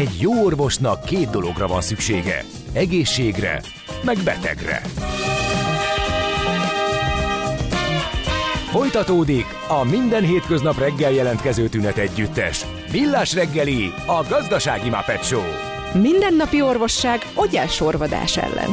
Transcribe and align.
Egy 0.00 0.20
jó 0.20 0.44
orvosnak 0.44 1.04
két 1.04 1.30
dologra 1.30 1.66
van 1.66 1.80
szüksége. 1.80 2.44
Egészségre, 2.72 3.60
meg 4.04 4.16
betegre. 4.24 4.82
Folytatódik 8.70 9.44
a 9.68 9.84
minden 9.84 10.24
hétköznap 10.24 10.78
reggel 10.78 11.10
jelentkező 11.10 11.68
tünet 11.68 11.96
együttes. 11.96 12.66
Villás 12.90 13.34
reggeli, 13.34 13.92
a 14.06 14.26
gazdasági 14.28 14.88
Muppet 14.88 15.24
Show. 15.24 15.44
Mindennapi 15.94 16.62
orvosság 16.62 17.20
sorvadás 17.68 18.36
ellen. 18.36 18.70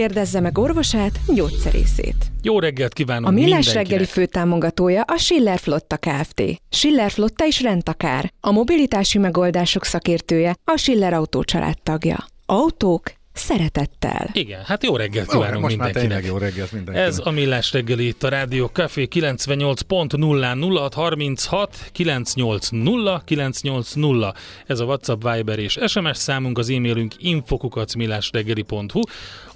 Kérdezze 0.00 0.40
meg 0.40 0.58
orvosát, 0.58 1.20
gyógyszerészét. 1.34 2.16
Jó 2.42 2.58
reggelt 2.58 2.92
kívánok 2.92 3.28
A 3.28 3.30
Millás 3.30 3.74
reggeli 3.74 4.04
főtámogatója 4.04 5.02
a 5.02 5.16
Schiller 5.16 5.58
Flotta 5.58 5.96
Kft. 5.96 6.42
Schiller 6.70 7.10
Flotta 7.10 7.46
is 7.46 7.62
rendtakár. 7.62 8.32
A 8.40 8.50
mobilitási 8.50 9.18
megoldások 9.18 9.84
szakértője 9.84 10.56
a 10.64 10.76
Schiller 10.76 11.12
Autó 11.12 11.44
tagja. 11.82 12.24
Autók 12.46 13.12
szeretettel. 13.32 14.30
Igen, 14.32 14.64
hát 14.64 14.84
jó 14.84 14.96
reggelt 14.96 15.28
kívánunk 15.28 15.62
most 15.62 15.76
már 15.76 15.84
mindenkinek. 15.84 16.20
tényleg 16.22 16.40
jó 16.40 16.46
reggelt 16.46 16.72
mindenkinek. 16.72 17.08
Ez 17.08 17.20
a 17.24 17.30
Millás 17.30 17.72
reggeli 17.72 18.06
itt 18.06 18.22
a 18.22 18.28
Rádió 18.28 18.66
Café 18.66 19.08
98.0 19.10 20.90
0636 20.92 21.90
980 21.92 23.22
980. 23.24 24.34
Ez 24.66 24.80
a 24.80 24.84
WhatsApp, 24.84 25.22
Viber 25.22 25.58
és 25.58 25.78
SMS 25.86 26.16
számunk, 26.16 26.58
az 26.58 26.70
e-mailünk 26.70 27.14
infokukacmillásreggeli.hu. 27.18 29.00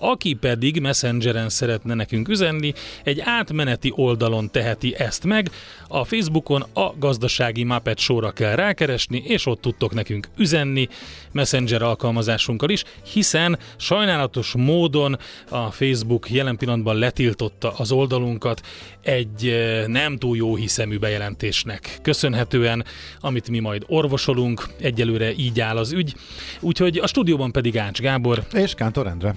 Aki 0.06 0.34
pedig 0.34 0.80
Messengeren 0.80 1.48
szeretne 1.48 1.94
nekünk 1.94 2.28
üzenni, 2.28 2.72
egy 3.04 3.20
átmeneti 3.20 3.92
oldalon 3.94 4.50
teheti 4.50 4.94
ezt 4.98 5.24
meg. 5.24 5.50
A 5.88 6.04
Facebookon 6.04 6.64
a 6.72 6.94
gazdasági 6.98 7.64
Muppet 7.64 7.98
Show-ra 7.98 8.30
kell 8.30 8.54
rákeresni, 8.54 9.22
és 9.26 9.46
ott 9.46 9.60
tudtok 9.60 9.94
nekünk 9.94 10.28
üzenni 10.36 10.88
Messenger 11.32 11.82
alkalmazásunkkal 11.82 12.70
is, 12.70 12.84
hiszen 13.12 13.58
sajnálatos 13.76 14.52
módon 14.56 15.18
a 15.48 15.70
Facebook 15.70 16.30
jelen 16.30 16.56
pillanatban 16.56 16.96
letiltotta 16.96 17.72
az 17.76 17.92
oldalunkat 17.92 18.60
egy 19.02 19.46
eh, 19.46 19.86
nem 19.86 20.16
túl 20.16 20.36
jó 20.36 20.56
hiszemű 20.56 20.98
bejelentésnek 20.98 21.98
köszönhetően, 22.02 22.84
amit 23.20 23.48
mi 23.48 23.58
majd 23.58 23.84
orvosolunk, 23.86 24.66
egyelőre 24.80 25.32
így 25.36 25.60
áll 25.60 25.76
az 25.76 25.92
ügy. 25.92 26.14
Úgyhogy 26.60 26.98
a 26.98 27.06
stúdióban 27.06 27.52
pedig 27.52 27.78
Ács 27.78 28.00
Gábor, 28.00 28.46
És 28.52 28.74
Kántor 28.74 29.06
Endre. 29.06 29.34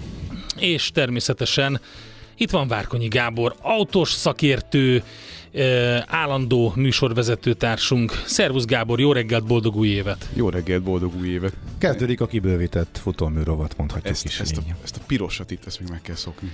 És 0.58 0.90
természetesen 0.90 1.80
itt 2.36 2.50
van 2.50 2.68
Várkonyi 2.68 3.08
Gábor, 3.08 3.54
autós 3.60 4.10
szakértő, 4.12 5.02
állandó 6.06 6.72
műsorvezető 6.76 7.52
társunk. 7.54 8.22
Szervusz 8.26 8.64
Gábor, 8.64 9.00
jó 9.00 9.12
reggelt, 9.12 9.44
boldog 9.46 9.76
új 9.76 9.88
évet! 9.88 10.28
Jó 10.34 10.48
reggelt, 10.48 10.82
boldog 10.82 11.14
új 11.20 11.28
évet! 11.28 11.52
Kezdődik 11.78 12.20
a 12.20 12.26
kibővített 12.26 12.98
futóműrovat, 13.02 13.76
mondhatjuk 13.76 14.12
Ezt, 14.12 14.24
is 14.24 14.40
ezt, 14.40 14.56
a, 14.56 14.60
ezt 14.84 14.96
a 14.96 15.00
pirosat 15.06 15.50
itt, 15.50 15.66
ezt 15.66 15.80
még 15.80 15.88
meg 15.88 16.00
kell 16.02 16.14
szokni. 16.14 16.52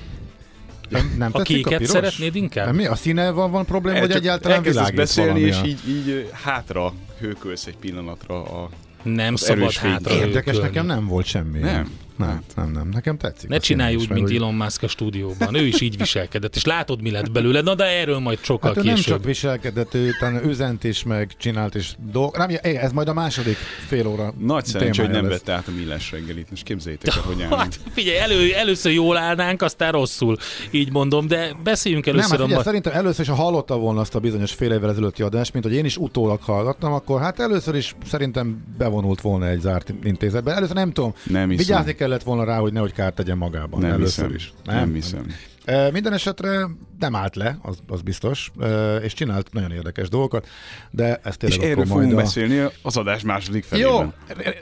Nem, 0.89 1.15
nem 1.19 1.31
A 1.33 1.43
kéket 1.43 1.73
piros? 1.79 1.89
szeretnéd 1.89 2.35
inkább? 2.35 2.67
Nem, 2.67 2.75
mi? 2.75 2.87
A 2.87 2.95
színe 2.95 3.31
van, 3.31 3.51
van 3.51 3.65
probléma, 3.65 3.99
vagy 3.99 4.09
csak 4.09 4.19
egyáltalán 4.19 4.63
világít 4.63 4.95
beszélni, 4.95 5.41
és 5.41 5.57
a- 5.57 5.65
így, 5.65 5.81
így 5.89 6.29
hátra 6.33 6.93
hőkölsz 7.21 7.67
egy 7.67 7.77
pillanatra 7.77 8.43
a... 8.43 8.69
Nem 9.03 9.37
szabad 9.37 9.73
hátra 9.73 10.15
Érdekes, 10.15 10.57
nekem 10.57 10.87
nem 10.87 11.07
volt 11.07 11.27
semmi. 11.27 11.59
Nem? 11.59 11.91
Nem, 12.17 12.41
nem, 12.57 12.71
nem. 12.71 12.89
Nekem 12.89 13.17
tetszik. 13.19 13.49
Ne 13.49 13.57
a 13.57 13.61
csinálj 13.61 13.95
úgy, 13.95 14.09
mint 14.11 14.31
Elon 14.31 14.55
Musk 14.55 14.83
a 14.83 14.89
stúdióban. 14.89 15.55
Ő 15.55 15.67
is 15.67 15.81
így 15.81 15.97
viselkedett, 15.99 16.57
és 16.57 16.65
látod, 16.65 17.03
mi 17.03 17.11
lett 17.11 17.31
belőle. 17.31 17.61
Na, 17.61 17.75
de 17.75 17.85
erről 17.85 18.19
majd 18.19 18.39
sokkal 18.43 18.75
Hát 18.75 18.85
ő 18.85 18.87
nem 18.87 18.95
később. 18.95 19.15
csak 19.15 19.25
viselkedett, 19.25 19.95
ő 19.95 20.09
utána 20.09 20.43
üzent 20.43 20.85
is, 20.85 21.03
meg 21.03 21.31
csinált 21.39 21.75
is 21.75 21.97
dolg. 22.13 22.37
Nem, 22.37 22.51
ez 22.63 22.93
majd 22.93 23.09
a 23.09 23.13
második 23.13 23.57
fél 23.87 24.07
óra 24.07 24.35
Nagy 24.39 24.65
szerencsé, 24.65 25.03
hogy 25.03 25.11
nem 25.11 25.23
lesz. 25.29 25.39
vette 25.39 25.53
át 25.53 25.69
a 25.69 25.71
millás 25.77 26.11
reggelit. 26.11 26.51
Most 26.51 26.63
képzeljétek 26.63 27.15
el, 27.15 27.23
hogy 27.27 27.43
állunk. 27.43 27.61
Hát 27.61 27.79
figyelj, 27.93 28.19
elő, 28.19 28.53
először 28.53 28.93
jól 28.93 29.17
állnánk, 29.17 29.63
aztán 29.63 29.93
rosszul, 29.93 30.37
így 30.71 30.93
mondom, 30.93 31.27
de 31.27 31.53
beszéljünk 31.63 32.05
Nem, 32.05 32.15
először 32.15 32.31
hát 32.31 32.41
a 32.41 32.43
figyelj, 32.45 32.63
ma... 32.65 32.69
szerintem 32.69 32.93
először 32.93 33.21
is, 33.21 33.29
ha 33.31 33.35
hallotta 33.37 33.77
volna 33.79 34.01
azt 34.01 34.15
a 34.15 34.19
bizonyos 34.21 34.53
fél 34.53 34.73
évvel 34.73 34.91
ezelőtti 34.91 35.23
adást, 35.23 35.53
mint 35.53 35.65
hogy 35.65 35.75
én 35.75 35.85
is 35.85 35.97
utólag 35.97 36.41
hallgattam, 36.43 36.93
akkor 36.93 37.21
hát 37.21 37.41
először 37.41 37.75
is 37.75 37.95
szerintem 38.07 38.65
bevonult 38.79 39.21
volna 39.21 39.49
egy 39.49 39.61
zárt 39.61 39.93
intézetbe. 40.05 40.53
Először 40.55 40.75
nem 40.75 40.93
tudom, 40.93 41.15
Nem 41.25 41.49
hiszem. 41.49 41.67
vigyázni 41.67 41.95
kellett 42.05 42.23
volna 42.23 42.45
rá, 42.45 42.59
hogy 42.59 42.73
nehogy 42.73 42.93
kárt 42.93 43.15
tegyen 43.15 43.39
magában. 43.39 43.81
Nem 43.81 43.91
először 43.91 44.31
hiszem. 44.31 44.35
is. 44.35 44.53
Nem 44.65 44.93
hiszem. 44.93 45.27
Minden 45.93 46.13
esetre 46.13 46.67
nem 46.99 47.15
állt 47.17 47.37
le, 47.37 47.59
az, 47.63 47.79
az 47.89 48.01
biztos, 48.03 48.51
és 49.03 49.13
csinált 49.13 49.53
nagyon 49.53 49.71
érdekes 49.73 50.09
dolgokat, 50.09 50.47
de 50.91 51.21
ezt 51.25 51.43
És 51.43 51.57
tényleg 51.57 51.59
akkor 51.59 51.71
erről 51.71 51.85
majd 51.85 51.89
fogunk 52.01 52.13
a... 52.13 52.23
beszélni 52.23 52.71
az 52.83 52.97
adás 52.97 53.23
második 53.23 53.67
Jó, 53.71 53.91
felében. 53.91 54.15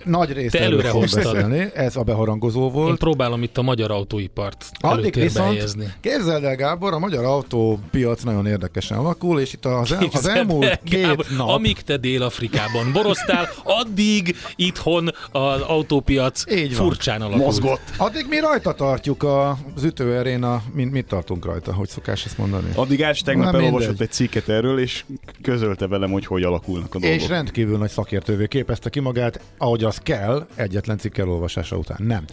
nagy 0.04 0.32
részt 0.32 0.52
Te 0.52 0.60
előre 0.60 0.92
beszélni, 0.92 1.70
ez 1.74 1.96
a 1.96 2.02
beharangozó 2.02 2.66
Én 2.66 2.72
volt. 2.72 2.98
próbálom 2.98 3.42
itt 3.42 3.58
a 3.58 3.62
magyar 3.62 3.91
autóipart 3.91 4.70
Addig 4.80 5.14
viszont, 5.14 5.46
helyezni. 5.48 5.92
képzeld 6.00 6.44
el 6.44 6.56
Gábor, 6.56 6.92
a 6.92 6.98
magyar 6.98 7.24
autópiac 7.24 8.22
nagyon 8.22 8.46
érdekesen 8.46 8.98
alakul, 8.98 9.41
és 9.41 9.52
itt 9.52 9.64
az, 9.66 9.92
el, 9.92 9.98
az 9.98 10.04
Képzeld 10.04 10.26
el, 10.26 10.36
elmúlt 10.36 10.80
két 10.84 11.02
Gábor, 11.06 11.26
nap... 11.36 11.48
Amíg 11.48 11.80
te 11.80 11.96
Dél-Afrikában 11.96 12.92
boroztál, 12.92 13.48
addig 13.64 14.36
itthon 14.56 15.10
az 15.32 15.60
autópiac 15.60 16.52
Így 16.52 16.76
van. 16.76 16.86
furcsán 16.86 17.20
alakult. 17.20 17.44
Mozgott. 17.44 17.80
Addig 17.96 18.26
mi 18.28 18.38
rajta 18.38 18.72
tartjuk 18.72 19.22
a- 19.22 19.58
az 19.76 19.84
ütőerén, 19.84 20.42
a, 20.42 20.62
mint 20.72 20.91
mit 20.92 21.06
tartunk 21.06 21.44
rajta, 21.44 21.75
hogy 21.75 21.88
szokás 21.88 22.25
ezt 22.25 22.38
mondani? 22.38 22.70
Addig 22.75 23.03
Ács 23.03 23.22
tegnap 23.25 23.54
elolvasott 23.54 24.00
egy 24.00 24.10
cikket 24.10 24.48
erről, 24.48 24.78
és 24.78 25.04
közölte 25.42 25.86
velem, 25.86 26.10
hogy 26.10 26.26
hogy 26.26 26.42
alakulnak 26.42 26.94
a 26.94 26.98
dolgok. 26.98 27.20
És 27.20 27.28
rendkívül 27.28 27.78
nagy 27.78 27.91
szakértővé 27.91 28.47
képezte 28.47 28.91
ki 28.91 29.00
magát, 29.00 29.41
ahogy 29.58 29.84
az 29.84 29.97
kell, 29.97 30.47
egyetlen 30.54 30.98
cikk 30.98 31.16
elolvasása 31.16 31.76
után. 31.76 31.97
Nem. 32.00 32.25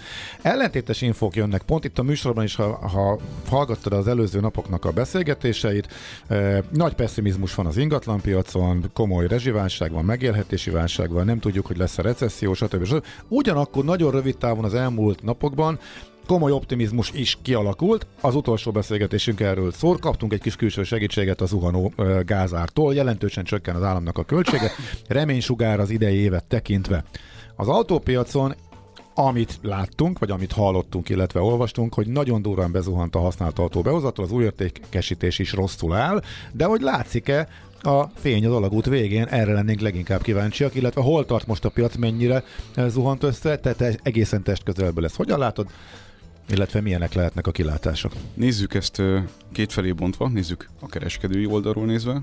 Ellentétes 0.42 1.02
infók 1.02 1.36
jönnek, 1.36 1.62
pont 1.62 1.86
itt 1.86 2.00
a 2.00 2.04
műsorban 2.04 2.44
is, 2.44 2.56
ha, 2.56 2.88
ha 2.88 3.20
hallgattad 3.50 3.94
az 3.94 4.08
előző 4.08 4.40
napoknak 4.40 4.86
a 4.86 4.92
beszélgetéseit, 4.92 5.88
eh, 6.28 6.60
nagy 6.74 6.94
pessimizmus 6.94 7.56
van 7.56 7.66
az 7.66 7.78
ingatlanpiacon, 7.78 8.90
komoly 8.94 9.28
rezsiválság 9.28 9.92
van, 9.92 10.06
megélhetési 10.06 10.70
válság 10.70 11.12
van, 11.12 11.26
nem 11.26 11.40
tudjuk, 11.40 11.66
hogy 11.66 11.78
lesz-e 11.78 12.02
recesszió, 12.02 12.54
stb. 12.54 12.86
stb. 12.86 13.06
Ugyanakkor 13.28 13.84
nagyon 13.84 14.12
rövid 14.12 14.38
távon 14.38 14.64
az 14.64 14.74
elmúlt 14.74 15.24
napokban 15.24 15.80
komoly 16.30 16.52
optimizmus 16.52 17.12
is 17.12 17.38
kialakult. 17.42 18.08
Az 18.22 18.36
utolsó 18.36 18.72
beszélgetésünk 18.72 19.40
erről 19.40 19.72
szól. 19.72 19.98
Kaptunk 19.98 20.34
egy 20.34 20.42
kis 20.42 20.56
külső 20.56 20.84
segítséget 20.84 21.42
az 21.42 21.50
zuhanó 21.50 21.94
gázártól. 22.26 22.94
Jelentősen 22.94 23.44
csökken 23.44 23.76
az 23.76 23.84
államnak 23.84 24.18
a 24.18 24.24
költsége. 24.24 24.72
Reménysugár 25.08 25.80
az 25.80 25.90
idei 25.90 26.16
évet 26.16 26.44
tekintve. 26.44 27.04
Az 27.56 27.68
autópiacon 27.68 28.56
amit 29.14 29.60
láttunk, 29.62 30.20
vagy 30.20 30.32
amit 30.32 30.52
hallottunk, 30.52 31.10
illetve 31.10 31.40
olvastunk, 31.40 31.94
hogy 31.94 32.08
nagyon 32.08 32.42
durván 32.42 32.72
bezuhant 32.72 33.16
a 33.16 33.20
használt 33.20 33.60
autó 33.60 33.82
behozatal, 33.82 34.26
az 34.26 34.32
új 34.32 34.44
értékesítés 34.44 35.40
is 35.40 35.54
rosszul 35.54 35.96
áll, 35.96 36.22
de 36.52 36.66
hogy 36.66 36.82
látszik-e 36.82 37.48
a 37.82 38.04
fény 38.16 38.46
az 38.46 38.54
alagút 38.54 38.86
végén, 38.86 39.26
erre 39.26 39.54
lennénk 39.54 39.80
leginkább 39.80 40.22
kíváncsiak, 40.22 40.76
illetve 40.76 41.02
hol 41.02 41.26
tart 41.26 41.48
most 41.48 41.66
a 41.66 41.70
piac, 41.70 41.96
mennyire 41.96 42.44
zuhant 42.88 43.24
össze, 43.24 43.58
tehát 43.58 43.78
te 43.78 44.00
egészen 44.04 44.44
test 44.44 44.64
közelből 44.64 45.04
lesz. 45.04 45.16
Hogyan 45.16 45.40
látod? 45.40 45.68
Illetve 46.50 46.82
milyenek 46.82 47.14
lehetnek 47.14 47.48
a 47.48 47.52
kilátások? 47.52 48.12
Nézzük 48.34 48.74
ezt 48.74 49.02
kétfelé 49.52 49.92
bontva, 49.92 50.30
nézzük 50.30 50.70
a 50.80 50.88
kereskedői 50.88 51.46
oldalról 51.46 51.86
nézve, 51.86 52.22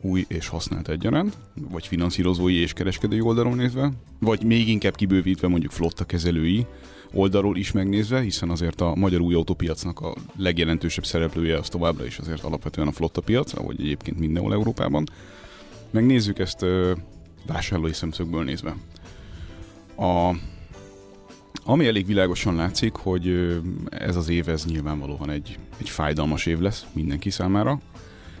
új 0.00 0.24
és 0.28 0.48
használt 0.48 0.88
egyaránt, 0.88 1.36
vagy 1.54 1.86
finanszírozói 1.86 2.54
és 2.54 2.72
kereskedői 2.72 3.20
oldalról 3.20 3.54
nézve, 3.54 3.92
vagy 4.20 4.44
még 4.44 4.68
inkább 4.68 4.94
kibővítve 4.94 5.48
mondjuk 5.48 5.72
flotta 5.72 6.04
kezelői 6.04 6.66
oldalról 7.12 7.56
is 7.56 7.72
megnézve, 7.72 8.20
hiszen 8.20 8.50
azért 8.50 8.80
a 8.80 8.94
magyar 8.94 9.20
új 9.20 9.34
autópiacnak 9.34 10.00
a 10.00 10.14
legjelentősebb 10.36 11.04
szereplője 11.04 11.58
az 11.58 11.68
továbbra 11.68 12.06
is 12.06 12.18
azért 12.18 12.42
alapvetően 12.42 12.88
a 12.88 12.92
flotta 12.92 13.20
piac, 13.20 13.56
ahogy 13.56 13.80
egyébként 13.80 14.18
mindenhol 14.18 14.52
Európában. 14.52 15.04
Megnézzük 15.90 16.38
ezt 16.38 16.64
vásárlói 17.46 17.92
szemszögből 17.92 18.44
nézve. 18.44 18.76
A, 19.96 20.34
ami 21.64 21.86
elég 21.86 22.06
világosan 22.06 22.54
látszik, 22.54 22.94
hogy 22.94 23.56
ez 23.90 24.16
az 24.16 24.28
év 24.28 24.48
ez 24.48 24.64
nyilvánvalóan 24.64 25.30
egy, 25.30 25.58
egy 25.76 25.88
fájdalmas 25.88 26.46
év 26.46 26.58
lesz 26.58 26.86
mindenki 26.92 27.30
számára, 27.30 27.80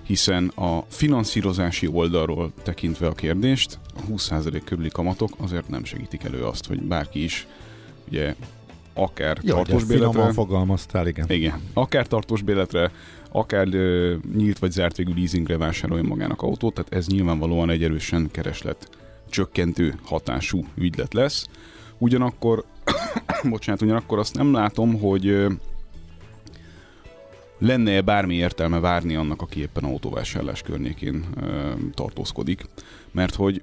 hiszen 0.02 0.48
a 0.48 0.84
finanszírozási 0.88 1.86
oldalról 1.86 2.52
tekintve 2.62 3.06
a 3.06 3.12
kérdést, 3.12 3.78
a 3.96 4.00
20% 4.12 4.60
körüli 4.64 4.88
kamatok 4.88 5.30
azért 5.38 5.68
nem 5.68 5.84
segítik 5.84 6.24
elő 6.24 6.44
azt, 6.44 6.66
hogy 6.66 6.82
bárki 6.82 7.22
is 7.22 7.46
ugye 8.08 8.34
akár 8.94 9.38
Jó, 9.42 9.54
tartós 9.54 9.84
béletre, 9.84 10.32
fogalmaztál, 10.32 11.06
igen. 11.06 11.30
igen, 11.30 11.60
akár 11.72 12.06
tartós 12.06 12.42
béletre, 12.42 12.90
akár 13.30 13.74
ö, 13.74 14.14
nyílt 14.36 14.58
vagy 14.58 14.70
zárt 14.70 14.96
végű 14.96 15.12
leasingre 15.14 15.56
vásárolja 15.56 16.02
magának 16.02 16.42
autót, 16.42 16.74
tehát 16.74 16.94
ez 16.94 17.06
nyilvánvalóan 17.06 17.70
egy 17.70 17.82
erősen 17.82 18.28
kereslet 18.30 18.88
csökkentő 19.30 19.94
hatású 20.02 20.64
ügylet 20.74 21.14
lesz. 21.14 21.46
Ugyanakkor, 21.98 22.64
bocsánat, 23.50 23.82
ugyanakkor 23.82 24.18
azt 24.18 24.34
nem 24.34 24.52
látom, 24.52 25.00
hogy 25.00 25.46
lenne-e 27.58 28.00
bármi 28.00 28.34
értelme 28.34 28.80
várni 28.80 29.14
annak, 29.14 29.42
aki 29.42 29.60
éppen 29.60 29.84
autóvásárlás 29.84 30.62
környékén 30.62 31.24
tartózkodik, 31.94 32.64
mert 33.12 33.34
hogy 33.34 33.62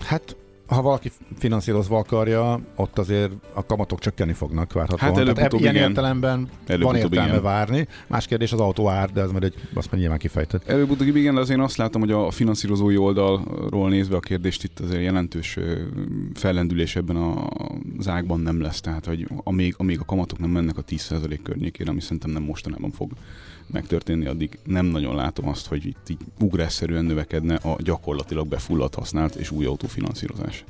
Hát 0.00 0.36
ha 0.68 0.82
valaki 0.82 1.10
finanszírozva 1.38 1.98
akarja, 1.98 2.60
ott 2.76 2.98
azért 2.98 3.32
a 3.52 3.66
kamatok 3.66 3.98
csökkenni 3.98 4.32
fognak 4.32 4.72
várhatóan. 4.72 5.10
Hát 5.12 5.20
előbb-utóbb 5.20 5.60
ilyen 5.60 5.74
igen. 5.74 5.88
értelemben 5.88 6.48
Előbb-utóbb 6.66 6.82
van 6.82 6.96
értelme 6.96 7.28
igen. 7.28 7.42
várni. 7.42 7.86
Más 8.06 8.26
kérdés 8.26 8.52
az 8.52 8.60
autó 8.60 8.88
ár, 8.88 9.10
de 9.10 9.20
ez 9.20 9.30
már 9.30 9.42
egy, 9.42 9.54
azt 9.74 9.90
már 9.90 10.00
nyilván 10.00 10.18
kifejtett. 10.18 10.68
Előbb-utóbb 10.68 11.16
igen, 11.16 11.34
de 11.34 11.40
azért 11.40 11.60
azt 11.60 11.76
látom, 11.76 12.00
hogy 12.00 12.10
a 12.10 12.30
finanszírozói 12.30 12.96
oldalról 12.96 13.88
nézve 13.88 14.16
a 14.16 14.20
kérdést 14.20 14.64
itt 14.64 14.80
azért 14.80 15.02
jelentős 15.02 15.58
fellendülés 16.34 16.96
ebben 16.96 17.16
a- 17.16 17.48
ágban 18.06 18.40
nem 18.40 18.60
lesz. 18.60 18.80
Tehát, 18.80 19.06
hogy 19.06 19.26
amíg, 19.44 19.74
amíg 19.76 20.00
a 20.00 20.04
kamatok 20.04 20.38
nem 20.38 20.50
mennek 20.50 20.78
a 20.78 20.82
10% 20.82 21.38
környékére, 21.42 21.90
ami 21.90 22.00
szerintem 22.00 22.30
nem 22.30 22.42
mostanában 22.42 22.90
fog 22.90 23.12
megtörténni, 23.72 24.26
addig 24.26 24.58
nem 24.64 24.86
nagyon 24.86 25.14
látom 25.14 25.48
azt, 25.48 25.66
hogy 25.66 25.86
itt 25.86 26.08
így 26.08 26.20
ugrásszerűen 26.38 27.04
növekedne 27.04 27.54
a 27.54 27.76
gyakorlatilag 27.78 28.46
befulladt 28.46 28.94
használt 28.94 29.34
és 29.34 29.50
új 29.50 29.64
autófinanszírozás. 29.64 30.64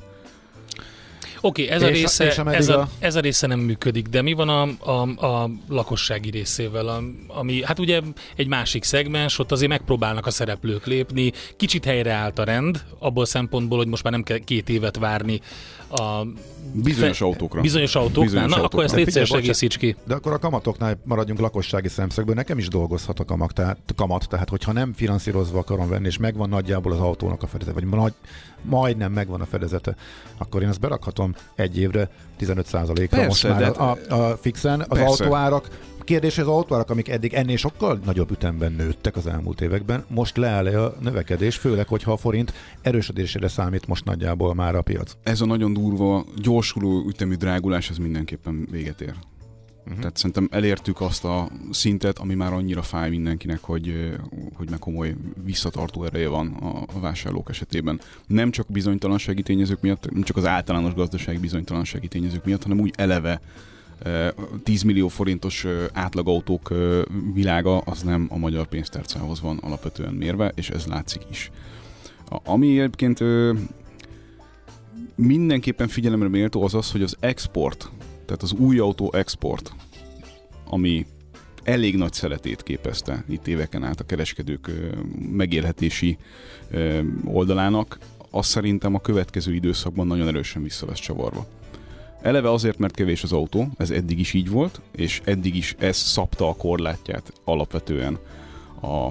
Oké, 1.41 1.63
okay, 1.63 1.75
ez, 1.75 1.81
a 1.81 1.89
És- 1.89 1.99
része, 2.01 2.25
és 2.25 2.37
ez, 2.37 2.69
a, 2.69 2.79
a- 2.79 2.89
ez 2.99 3.15
a 3.15 3.19
része 3.19 3.47
nem 3.47 3.59
működik, 3.59 4.07
de 4.07 4.21
mi 4.21 4.33
van 4.33 4.49
a, 4.49 4.91
a, 4.91 5.25
a 5.25 5.49
lakossági 5.67 6.29
részével, 6.29 6.87
a, 6.87 7.03
ami 7.27 7.63
hát 7.63 7.79
ugye 7.79 8.01
egy 8.35 8.47
másik 8.47 8.83
szegmens, 8.83 9.39
ott 9.39 9.51
azért 9.51 9.69
megpróbálnak 9.69 10.25
a 10.25 10.31
szereplők 10.31 10.85
lépni, 10.85 11.31
kicsit 11.57 11.85
helyreállt 11.85 12.39
a 12.39 12.43
rend, 12.43 12.83
abból 12.99 13.25
szempontból, 13.25 13.77
hogy 13.77 13.87
most 13.87 14.03
már 14.03 14.11
nem 14.13 14.23
kell 14.23 14.37
két 14.37 14.69
évet 14.69 14.97
várni 14.97 15.41
a 15.89 16.25
Bizonyos 16.73 17.17
fe- 17.17 17.27
autókra. 17.27 17.61
bizonyos 17.61 17.95
autóknál. 17.95 18.23
Bizonyos 18.23 18.49
Na, 18.49 18.55
akkor 18.55 18.63
autókra. 18.63 18.83
ezt 18.85 18.93
De 18.93 18.99
légy 18.99 19.09
szíves 19.11 19.29
egészíts 19.31 19.77
ki. 19.77 19.95
De 20.07 20.13
akkor 20.15 20.33
a 20.33 20.37
kamatoknál 20.39 20.99
maradjunk 21.03 21.39
lakossági 21.39 21.87
szemszögből. 21.87 22.35
Nekem 22.35 22.57
is 22.57 22.67
dolgozhat 22.67 23.19
a 23.19 23.25
kamat, 23.25 23.53
tehát, 23.53 23.77
kamat, 23.95 24.27
tehát 24.29 24.49
hogyha 24.49 24.71
nem 24.71 24.93
finanszírozva 24.93 25.59
akarom 25.59 25.89
venni, 25.89 26.07
és 26.07 26.17
megvan 26.17 26.49
nagyjából 26.49 26.91
az 26.91 26.99
autónak 26.99 27.43
a 27.43 27.47
fedezete, 27.47 27.79
vagy 27.79 27.89
nagy, 27.89 28.13
majdnem 28.63 29.11
megvan 29.11 29.41
a 29.41 29.45
fedezete, 29.45 29.95
akkor 30.37 30.61
én 30.61 30.67
ezt 30.69 30.79
berakhatom 30.79 31.35
egy 31.55 31.77
évre 31.77 32.09
15%-ra 32.39 33.07
Persze, 33.07 33.25
most 33.27 33.43
már 33.43 33.59
de 33.59 33.67
a, 33.67 33.97
a, 34.09 34.13
a 34.31 34.37
fixen. 34.37 34.79
Az 34.79 34.87
Persze. 34.87 35.23
autóárak 35.23 35.67
Kérdés, 36.09 36.35
hogy 36.35 36.43
az 36.43 36.49
autóárak, 36.49 36.89
amik 36.89 37.09
eddig 37.09 37.33
ennél 37.33 37.57
sokkal 37.57 37.99
nagyobb 38.05 38.31
ütemben 38.31 38.71
nőttek 38.71 39.15
az 39.15 39.27
elmúlt 39.27 39.61
években, 39.61 40.05
most 40.07 40.37
leáll 40.37 40.65
a 40.65 40.95
növekedés, 40.99 41.55
főleg, 41.55 41.87
hogyha 41.87 42.11
a 42.11 42.17
forint 42.17 42.53
erősödésére 42.81 43.47
számít 43.47 43.87
most 43.87 44.05
nagyjából 44.05 44.53
már 44.53 44.75
a 44.75 44.81
piac. 44.81 45.13
ez 45.23 45.41
a 45.41 45.45
nagyon 45.45 45.73
durva, 45.73 46.25
gyorsuló 46.35 47.05
ütemű 47.07 47.35
drágulás, 47.35 47.89
ez 47.89 47.97
mindenképpen 47.97 48.67
véget 48.71 49.01
ér. 49.01 49.13
Uh-huh. 49.85 49.99
Tehát 49.99 50.17
szerintem 50.17 50.47
elértük 50.51 51.01
azt 51.01 51.25
a 51.25 51.49
szintet, 51.71 52.19
ami 52.19 52.35
már 52.35 52.53
annyira 52.53 52.81
fáj 52.81 53.09
mindenkinek, 53.09 53.59
hogy, 53.61 54.17
hogy 54.53 54.69
meg 54.69 54.79
komoly 54.79 55.15
visszatartó 55.43 56.03
ereje 56.03 56.27
van 56.27 56.47
a, 56.47 56.81
a 56.95 56.99
vásárlók 56.99 57.49
esetében. 57.49 57.99
Nem 58.27 58.51
csak 58.51 58.67
bizonytalansági 58.71 59.41
tényezők 59.41 59.81
miatt, 59.81 60.11
nem 60.11 60.23
csak 60.23 60.37
az 60.37 60.45
általános 60.45 60.93
gazdasági 60.93 61.37
bizonytalansági 61.37 62.07
tényezők 62.07 62.45
miatt, 62.45 62.63
hanem 62.63 62.79
úgy 62.79 62.93
eleve 62.97 63.41
10 64.63 64.81
millió 64.81 65.07
forintos 65.07 65.67
átlagautók 65.93 66.73
világa 67.33 67.77
az 67.77 68.01
nem 68.01 68.27
a 68.29 68.37
magyar 68.37 68.67
pénztárcához 68.67 69.41
van 69.41 69.57
alapvetően 69.57 70.13
mérve, 70.13 70.51
és 70.55 70.69
ez 70.69 70.85
látszik 70.85 71.21
is. 71.29 71.51
Ami 72.45 72.79
egyébként 72.79 73.19
mindenképpen 75.15 75.87
figyelemre 75.87 76.27
méltó 76.27 76.63
az 76.63 76.73
az, 76.73 76.91
hogy 76.91 77.03
az 77.03 77.15
export, 77.19 77.91
tehát 78.25 78.41
az 78.43 78.51
új 78.51 78.79
autó 78.79 79.13
export, 79.13 79.73
ami 80.65 81.05
elég 81.63 81.95
nagy 81.95 82.13
szeletét 82.13 82.63
képezte 82.63 83.23
itt 83.29 83.47
éveken 83.47 83.83
át 83.83 83.99
a 83.99 84.05
kereskedők 84.05 84.71
megélhetési 85.31 86.17
oldalának, 87.25 87.97
az 88.31 88.45
szerintem 88.45 88.95
a 88.95 89.01
következő 89.01 89.53
időszakban 89.53 90.07
nagyon 90.07 90.27
erősen 90.27 90.63
vissza 90.63 90.85
lesz 90.85 90.99
csavarva. 90.99 91.47
Eleve 92.21 92.51
azért, 92.51 92.77
mert 92.77 92.95
kevés 92.95 93.23
az 93.23 93.31
autó, 93.31 93.67
ez 93.77 93.89
eddig 93.89 94.19
is 94.19 94.33
így 94.33 94.49
volt, 94.49 94.81
és 94.91 95.21
eddig 95.23 95.55
is 95.55 95.75
ez 95.79 95.97
szabta 95.97 96.47
a 96.47 96.55
korlátját 96.55 97.33
alapvetően 97.43 98.17
a, 98.81 99.05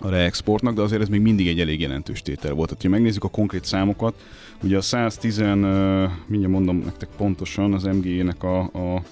a 0.00 0.08
reexportnak, 0.08 0.74
de 0.74 0.82
azért 0.82 1.02
ez 1.02 1.08
még 1.08 1.20
mindig 1.20 1.48
egy 1.48 1.60
elég 1.60 1.80
jelentős 1.80 2.22
tétel 2.22 2.52
volt. 2.52 2.68
Tehát, 2.68 2.82
ha 2.82 2.88
megnézzük 2.88 3.24
a 3.24 3.28
konkrét 3.28 3.64
számokat, 3.64 4.14
ugye 4.62 4.76
a 4.76 4.80
110, 4.80 5.38
uh, 5.38 5.46
mindjárt 6.26 6.52
mondom 6.52 6.76
nektek 6.76 7.08
pontosan, 7.16 7.72
az 7.72 7.82
MG-nek 7.82 8.42
a, 8.42 8.60
a 8.60 9.02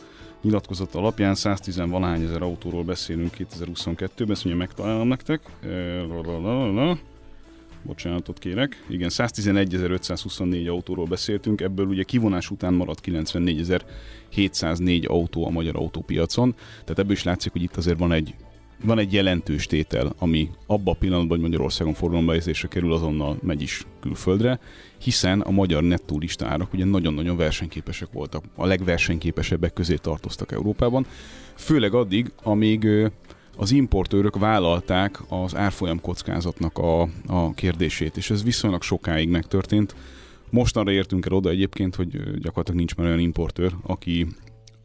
nyilatkozat 0.42 0.94
alapján 0.94 1.34
110 1.34 1.76
valahány 1.76 2.22
ezer 2.22 2.42
autóról 2.42 2.84
beszélünk 2.84 3.34
2022-ben, 3.38 4.30
ezt 4.30 4.44
ugye 4.44 4.54
megtalálom 4.54 5.08
nektek. 5.08 5.40
Eh, 5.62 5.70
lalalala. 6.08 6.98
Bocsánatot 7.82 8.38
kérek. 8.38 8.84
Igen, 8.88 9.08
111.524 9.12 10.70
autóról 10.70 11.06
beszéltünk, 11.06 11.60
ebből 11.60 11.86
ugye 11.86 12.02
kivonás 12.02 12.50
után 12.50 12.74
maradt 12.74 13.00
94.704 13.04 15.06
autó 15.06 15.46
a 15.46 15.50
magyar 15.50 15.76
autópiacon, 15.76 16.54
tehát 16.70 16.98
ebből 16.98 17.12
is 17.12 17.22
látszik, 17.22 17.52
hogy 17.52 17.62
itt 17.62 17.76
azért 17.76 17.98
van 17.98 18.12
egy 18.12 18.34
van 18.84 18.98
egy 18.98 19.12
jelentős 19.12 19.66
tétel, 19.66 20.12
ami 20.18 20.50
abban 20.66 20.94
a 20.94 20.98
pillanatban, 20.98 21.30
hogy 21.30 21.40
Magyarországon 21.40 21.94
forgalomba 21.94 22.30
helyezésre 22.30 22.68
kerül, 22.68 22.92
azonnal 22.92 23.38
megy 23.42 23.62
is 23.62 23.86
külföldre, 24.00 24.60
hiszen 24.98 25.40
a 25.40 25.50
magyar 25.50 25.82
nettó 25.82 26.18
listárak 26.18 26.72
ugye 26.72 26.84
nagyon-nagyon 26.84 27.36
versenyképesek 27.36 28.08
voltak. 28.12 28.44
A 28.54 28.66
legversenyképesebbek 28.66 29.72
közé 29.72 29.94
tartoztak 29.94 30.52
Európában. 30.52 31.06
Főleg 31.56 31.94
addig, 31.94 32.32
amíg 32.42 32.86
az 33.60 33.70
importőrök 33.70 34.38
vállalták 34.38 35.20
az 35.28 35.56
árfolyam 35.56 36.00
kockázatnak 36.00 36.78
a, 36.78 37.02
a 37.26 37.54
kérdését, 37.54 38.16
és 38.16 38.30
ez 38.30 38.42
viszonylag 38.42 38.82
sokáig 38.82 39.28
megtörtént. 39.28 39.94
Mostanra 40.50 40.90
értünk 40.90 41.26
el 41.26 41.32
oda 41.32 41.50
egyébként, 41.50 41.94
hogy 41.94 42.08
gyakorlatilag 42.38 42.78
nincs 42.78 42.94
már 42.94 43.06
olyan 43.06 43.18
importőr, 43.18 43.74
aki 43.82 44.26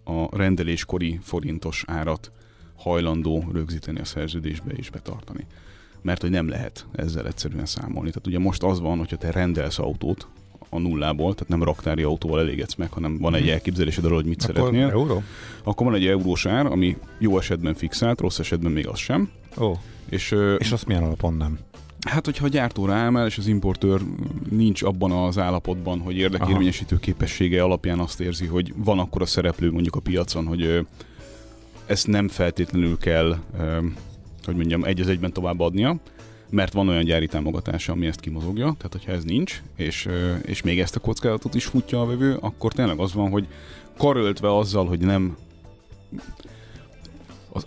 a 0.04 0.38
rendeléskori 0.38 1.19
forintos 1.22 1.83
árat 1.88 2.31
hajlandó 2.75 3.45
rögzíteni 3.51 4.00
a 4.00 4.06
szerződésbe 4.06 4.72
és 4.72 4.89
betartani. 4.89 5.45
Mert 6.01 6.22
hogy 6.22 6.30
nem 6.30 6.48
lehet 6.48 6.86
ezzel 6.92 7.27
egyszerűen 7.27 7.66
számolni. 7.66 8.10
Tehát 8.10 8.27
ugye 8.27 8.39
most 8.39 8.63
az 8.63 8.80
van, 8.80 8.98
hogyha 8.98 9.18
te 9.18 9.31
rendelsz 9.31 9.80
autót 9.80 10.27
a 10.69 10.79
nullából, 10.79 11.33
tehát 11.33 11.50
nem 11.50 11.63
raktári 11.63 12.03
autóval 12.03 12.39
elégedsz 12.39 12.75
meg, 12.75 12.91
hanem 12.91 13.17
van 13.17 13.35
egy 13.35 13.50
elképzelésed 13.50 14.06
arról, 14.06 14.17
hogy 14.17 14.25
mit 14.25 14.47
Mhm. 14.47 14.57
Akkor 14.57 14.71
szeretnél. 14.71 14.89
euró? 15.00 15.23
Akkor 15.63 15.85
van 15.85 15.95
egy 15.95 16.06
eurós 16.06 16.45
ár, 16.45 16.65
ami 16.65 16.97
jó 17.19 17.38
esetben 17.38 17.73
fixált, 17.73 18.19
rossz 18.19 18.39
esetben 18.39 18.71
még 18.71 18.88
az 18.88 19.00
sem. 19.00 19.29
Ó, 19.59 19.71
És, 20.09 20.31
ö, 20.31 20.56
és 20.56 20.71
azt 20.71 20.85
milyen 20.85 21.03
alapon 21.03 21.33
nem? 21.33 21.59
hát, 22.07 22.25
hogyha 22.25 22.45
a 22.45 22.50
gyártó 22.50 22.85
ráemel, 22.85 23.25
és 23.25 23.38
az 23.38 23.47
importőr 23.47 24.01
nincs 24.50 24.81
abban 24.83 25.12
az 25.12 25.38
állapotban, 25.38 26.00
hogy 26.00 26.15
érdekérvényesítő 26.17 26.97
képessége 27.00 27.63
alapján 27.63 28.00
azt 28.00 28.19
érzi, 28.19 28.45
hogy 28.45 28.74
van 28.75 29.00
akkor 29.00 29.22
a 29.22 29.25
szereplő 29.25 29.72
mondjuk 29.72 29.95
a 29.95 30.00
piacon, 30.00 30.45
hogy 30.45 30.62
ö, 30.62 30.79
ezt 31.86 32.07
nem 32.07 32.27
feltétlenül 32.27 32.98
kell, 32.98 33.38
ö, 33.60 33.77
hogy 34.45 34.55
mondjam, 34.55 34.84
egy 34.84 35.00
az 35.01 35.07
egyben 35.07 35.34
továbbadnia, 35.34 35.95
mert 36.50 36.74
van 36.74 36.88
olyan 36.88 37.04
gyári 37.04 37.28
támogatása, 37.28 37.92
ami 37.92 38.06
ezt 38.06 38.20
kimozogja, 38.20 38.66
tehát 38.78 38.92
hogyha 38.92 39.12
ez 39.12 39.24
nincs, 39.24 39.62
és, 39.75 40.08
és 40.46 40.62
még 40.62 40.80
ezt 40.80 40.96
a 40.96 41.00
kockázatot 41.00 41.56
is 41.56 41.66
futja 41.66 42.02
a 42.02 42.06
vevő, 42.06 42.38
akkor 42.40 42.74
tényleg 42.74 43.00
az 43.00 43.14
van, 43.14 43.30
hogy 43.30 43.48
karöltve 43.98 44.58
azzal, 44.58 44.86
hogy 44.86 45.00
nem 45.00 45.38
az, 47.52 47.66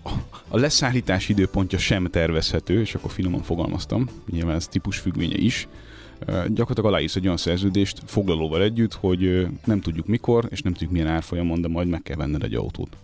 a 0.48 0.58
leszállítás 0.58 1.28
időpontja 1.28 1.78
sem 1.78 2.06
tervezhető, 2.06 2.80
és 2.80 2.94
akkor 2.94 3.10
finoman 3.10 3.42
fogalmaztam, 3.42 4.08
nyilván 4.30 4.54
ez 4.54 4.68
típus 4.68 4.98
függvénye 4.98 5.36
is, 5.36 5.68
gyakorlatilag 6.26 6.84
aláírsz 6.84 7.16
egy 7.16 7.24
olyan 7.24 7.36
szerződést 7.36 8.02
foglalóval 8.06 8.62
együtt, 8.62 8.94
hogy 8.94 9.46
nem 9.64 9.80
tudjuk 9.80 10.06
mikor, 10.06 10.46
és 10.50 10.62
nem 10.62 10.72
tudjuk 10.72 10.90
milyen 10.90 11.06
árfolyamon, 11.06 11.60
de 11.60 11.68
majd 11.68 11.88
meg 11.88 12.02
kell 12.02 12.16
venned 12.16 12.42
egy 12.42 12.54
autót. 12.54 12.96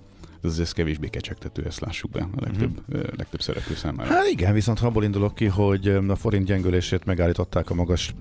Ez, 0.45 0.59
ez 0.59 0.73
kevésbé 0.73 1.09
kecsegtető, 1.09 1.65
ezt 1.67 1.81
lássuk 1.81 2.11
be 2.11 2.21
a 2.21 2.41
legtöbb, 2.41 2.81
uh-huh. 2.89 3.11
legtöbb 3.17 3.41
szereplő 3.41 3.75
számára. 3.75 4.11
Hát 4.11 4.29
igen, 4.31 4.53
viszont 4.53 4.79
ha 4.79 4.87
abból 4.87 5.05
indulok 5.05 5.35
ki, 5.35 5.47
hogy 5.47 5.89
a 6.09 6.17
forint 6.17 6.47
gyengülését 6.47 7.05
megállították 7.05 7.71
a 7.71 7.75
magas 7.75 8.15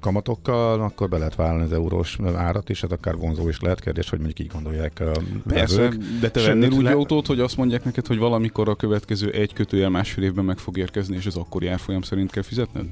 kamatokkal, 0.00 0.80
akkor 0.80 1.08
be 1.08 1.18
lehet 1.18 1.34
vállalni 1.34 1.64
az 1.64 1.72
eurós 1.72 2.18
árat 2.34 2.68
is, 2.68 2.82
ez 2.82 2.90
akár 2.90 3.16
vonzó 3.16 3.48
is 3.48 3.60
lehet. 3.60 3.80
Kérdés, 3.80 4.08
hogy 4.08 4.18
mondjuk 4.18 4.40
így 4.40 4.52
gondolják 4.52 5.00
a 5.00 5.12
Persze, 5.48 5.76
vevők. 5.76 6.02
de 6.20 6.30
te 6.30 6.42
vennél 6.42 6.70
úgy 6.70 6.82
le- 6.82 6.92
autót, 6.92 7.26
hogy 7.26 7.40
azt 7.40 7.56
mondják 7.56 7.84
neked, 7.84 8.06
hogy 8.06 8.18
valamikor 8.18 8.68
a 8.68 8.74
következő 8.74 9.30
egy 9.30 9.52
kötőjel 9.52 9.90
másfél 9.90 10.24
évben 10.24 10.44
meg 10.44 10.58
fog 10.58 10.78
érkezni, 10.78 11.16
és 11.16 11.26
az 11.26 11.36
akkori 11.36 11.66
árfolyam 11.66 12.02
szerint 12.02 12.30
kell 12.30 12.42
fizetned? 12.42 12.86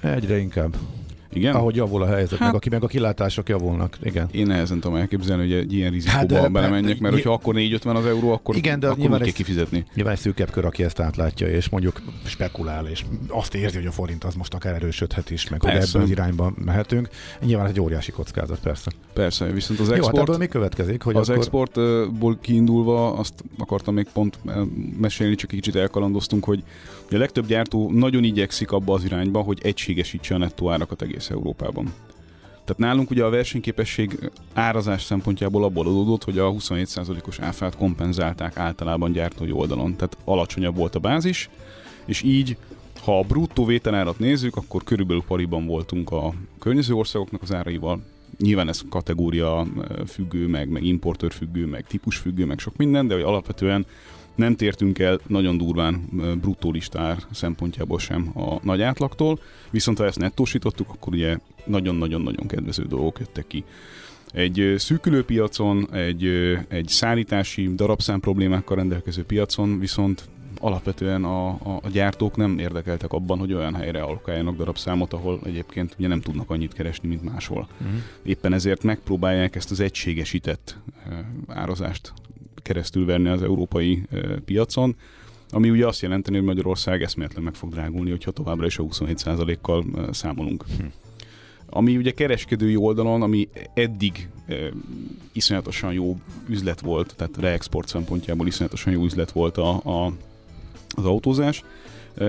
Egyre 0.00 0.38
inkább. 0.38 0.76
Igen? 1.34 1.54
Ahogy 1.54 1.76
javul 1.76 2.02
a 2.02 2.06
helyzet, 2.06 2.38
Hát- 2.38 2.46
meg, 2.46 2.54
aki, 2.54 2.68
meg 2.68 2.82
a 2.82 2.86
kilátások 2.86 3.48
javulnak. 3.48 3.98
Igen. 4.02 4.28
Én 4.32 4.46
nehezen 4.46 4.80
tudom 4.80 4.96
elképzelni, 4.96 5.42
hogy 5.42 5.52
egy 5.52 5.72
ilyen 5.72 5.90
rizikóba 5.90 6.18
Hát, 6.18 6.32
hát, 6.32 6.42
de- 6.42 6.48
belemenjek, 6.48 6.98
mert 6.98 7.14
hogyha 7.14 7.32
akkor 7.32 7.54
450 7.54 7.96
az 7.96 8.06
euró, 8.06 8.32
akkor, 8.32 8.56
Igen, 8.56 8.80
de 8.80 8.86
akkor 8.86 8.98
nyilván 8.98 9.16
úgy 9.18 9.24
kell 9.24 9.28
ez- 9.38 9.46
kifizetni. 9.46 9.84
Nyilván 9.94 10.12
egy 10.14 10.20
szűkebb 10.20 10.50
kör, 10.50 10.64
aki 10.64 10.84
ezt 10.84 11.00
átlátja, 11.00 11.48
és 11.48 11.68
mondjuk 11.68 12.00
spekulál, 12.24 12.86
és 12.86 13.04
azt 13.28 13.54
érzi, 13.54 13.76
hogy 13.76 13.86
a 13.86 13.90
forint 13.90 14.24
az 14.24 14.34
most 14.34 14.54
akár 14.54 14.74
erősödhet 14.74 15.30
is, 15.30 15.48
meg 15.48 15.62
hogy 15.62 15.70
Persze. 15.72 15.88
ebben 15.88 16.02
az 16.02 16.10
irányba 16.10 16.52
mehetünk. 16.64 17.08
Nyilván 17.44 17.66
egy 17.66 17.80
óriási 17.80 18.12
kockázat, 18.12 18.58
persze. 18.62 18.90
Persze, 19.12 19.44
viszont 19.44 19.80
az 19.80 19.86
Jó, 19.86 19.92
hát 19.92 20.02
export, 20.02 20.22
ebből 20.22 20.36
mi 20.38 20.46
következik? 20.46 21.02
Hogy 21.02 21.16
az 21.16 21.28
akkor... 21.28 21.40
exportból 21.40 22.38
kiindulva 22.40 23.12
azt 23.12 23.34
akartam 23.58 23.94
még 23.94 24.06
pont 24.12 24.38
el- 24.46 24.68
mesélni, 25.00 25.34
csak 25.34 25.52
egy 25.52 25.56
kicsit 25.60 25.76
elkalandoztunk, 25.76 26.44
hogy 26.44 26.62
a 27.10 27.16
legtöbb 27.16 27.46
gyártó 27.46 27.90
nagyon 27.92 28.24
igyekszik 28.24 28.72
abba 28.72 28.94
az 28.94 29.04
irányba, 29.04 29.40
hogy 29.40 29.58
egységesítse 29.62 30.34
a 30.34 30.38
nettó 30.38 30.70
árakat 30.70 31.02
egész 31.02 31.30
Európában. 31.30 31.92
Tehát 32.64 32.78
nálunk 32.78 33.10
ugye 33.10 33.24
a 33.24 33.30
versenyképesség 33.30 34.30
árazás 34.52 35.02
szempontjából 35.02 35.64
abból 35.64 35.86
adódott, 35.86 36.24
hogy 36.24 36.38
a 36.38 36.52
27%-os 36.52 37.38
áfát 37.38 37.76
kompenzálták 37.76 38.56
általában 38.56 39.12
gyártói 39.12 39.52
oldalon. 39.52 39.96
Tehát 39.96 40.16
alacsonyabb 40.24 40.76
volt 40.76 40.94
a 40.94 40.98
bázis, 40.98 41.50
és 42.04 42.22
így 42.22 42.56
ha 43.04 43.18
a 43.18 43.22
bruttó 43.22 43.64
vételárat 43.64 44.18
nézzük, 44.18 44.56
akkor 44.56 44.84
körülbelül 44.84 45.22
pariban 45.26 45.66
voltunk 45.66 46.10
a 46.10 46.32
környező 46.58 46.94
országoknak 46.94 47.42
az 47.42 47.54
áraival. 47.54 48.02
Nyilván 48.38 48.68
ez 48.68 48.82
kategória 48.88 49.66
függő, 50.06 50.46
meg, 50.46 50.68
meg 50.68 50.84
importőr 50.84 51.32
függő, 51.32 51.66
meg 51.66 51.86
típus 51.86 52.16
függő, 52.16 52.44
meg 52.44 52.58
sok 52.58 52.76
minden, 52.76 53.06
de 53.06 53.14
hogy 53.14 53.22
alapvetően 53.22 53.86
nem 54.34 54.56
tértünk 54.56 54.98
el 54.98 55.20
nagyon 55.26 55.58
durván 55.58 56.08
bruttó 56.40 56.70
listár 56.70 57.16
szempontjából 57.30 57.98
sem 57.98 58.30
a 58.34 58.58
nagy 58.62 58.82
átlagtól, 58.82 59.38
viszont 59.70 59.98
ha 59.98 60.04
ezt 60.04 60.18
nettósítottuk, 60.18 60.88
akkor 60.90 61.12
ugye 61.12 61.38
nagyon-nagyon-nagyon 61.64 62.46
kedvező 62.46 62.84
dolgok 62.84 63.18
jöttek 63.18 63.46
ki. 63.46 63.64
Egy 64.32 64.74
szűkülő 64.76 65.24
piacon, 65.24 65.88
egy, 65.92 66.24
egy 66.68 66.88
szállítási 66.88 67.74
darabszám 67.74 68.20
problémákkal 68.20 68.76
rendelkező 68.76 69.24
piacon 69.24 69.78
viszont 69.78 70.28
alapvetően 70.60 71.24
a, 71.24 71.48
a, 71.48 71.80
a 71.82 71.88
gyártók 71.88 72.36
nem 72.36 72.58
érdekeltek 72.58 73.12
abban, 73.12 73.38
hogy 73.38 73.52
olyan 73.52 73.74
helyre 73.74 74.02
allokáljanak 74.02 74.56
darabszámot, 74.56 75.12
ahol 75.12 75.40
egyébként 75.44 75.94
ugye 75.98 76.08
nem 76.08 76.20
tudnak 76.20 76.50
annyit 76.50 76.72
keresni, 76.72 77.08
mint 77.08 77.22
máshol. 77.22 77.68
Uh-huh. 77.80 77.98
Éppen 78.22 78.52
ezért 78.52 78.82
megpróbálják 78.82 79.56
ezt 79.56 79.70
az 79.70 79.80
egységesített 79.80 80.76
árazást 81.46 82.12
keresztül 82.64 83.04
venni 83.04 83.28
az 83.28 83.42
európai 83.42 84.02
piacon, 84.44 84.96
ami 85.50 85.70
ugye 85.70 85.86
azt 85.86 86.00
jelenteni, 86.00 86.36
hogy 86.36 86.46
Magyarország 86.46 87.02
eszméletlen 87.02 87.42
meg 87.42 87.54
fog 87.54 87.70
drágulni, 87.70 88.10
hogyha 88.10 88.30
továbbra 88.30 88.66
is 88.66 88.78
a 88.78 88.82
27%-kal 88.82 89.84
számolunk. 90.10 90.64
Hm. 90.78 90.84
Ami 91.66 91.96
ugye 91.96 92.10
kereskedői 92.10 92.76
oldalon, 92.76 93.22
ami 93.22 93.48
eddig 93.74 94.28
e, 94.46 94.54
iszonyatosan 95.32 95.92
jó 95.92 96.16
üzlet 96.48 96.80
volt, 96.80 97.14
tehát 97.16 97.36
reexport 97.36 97.88
szempontjából 97.88 98.46
iszonyatosan 98.46 98.92
jó 98.92 99.04
üzlet 99.04 99.30
volt 99.30 99.56
a, 99.56 99.70
a, 99.84 100.12
az 100.96 101.04
autózás, 101.04 101.64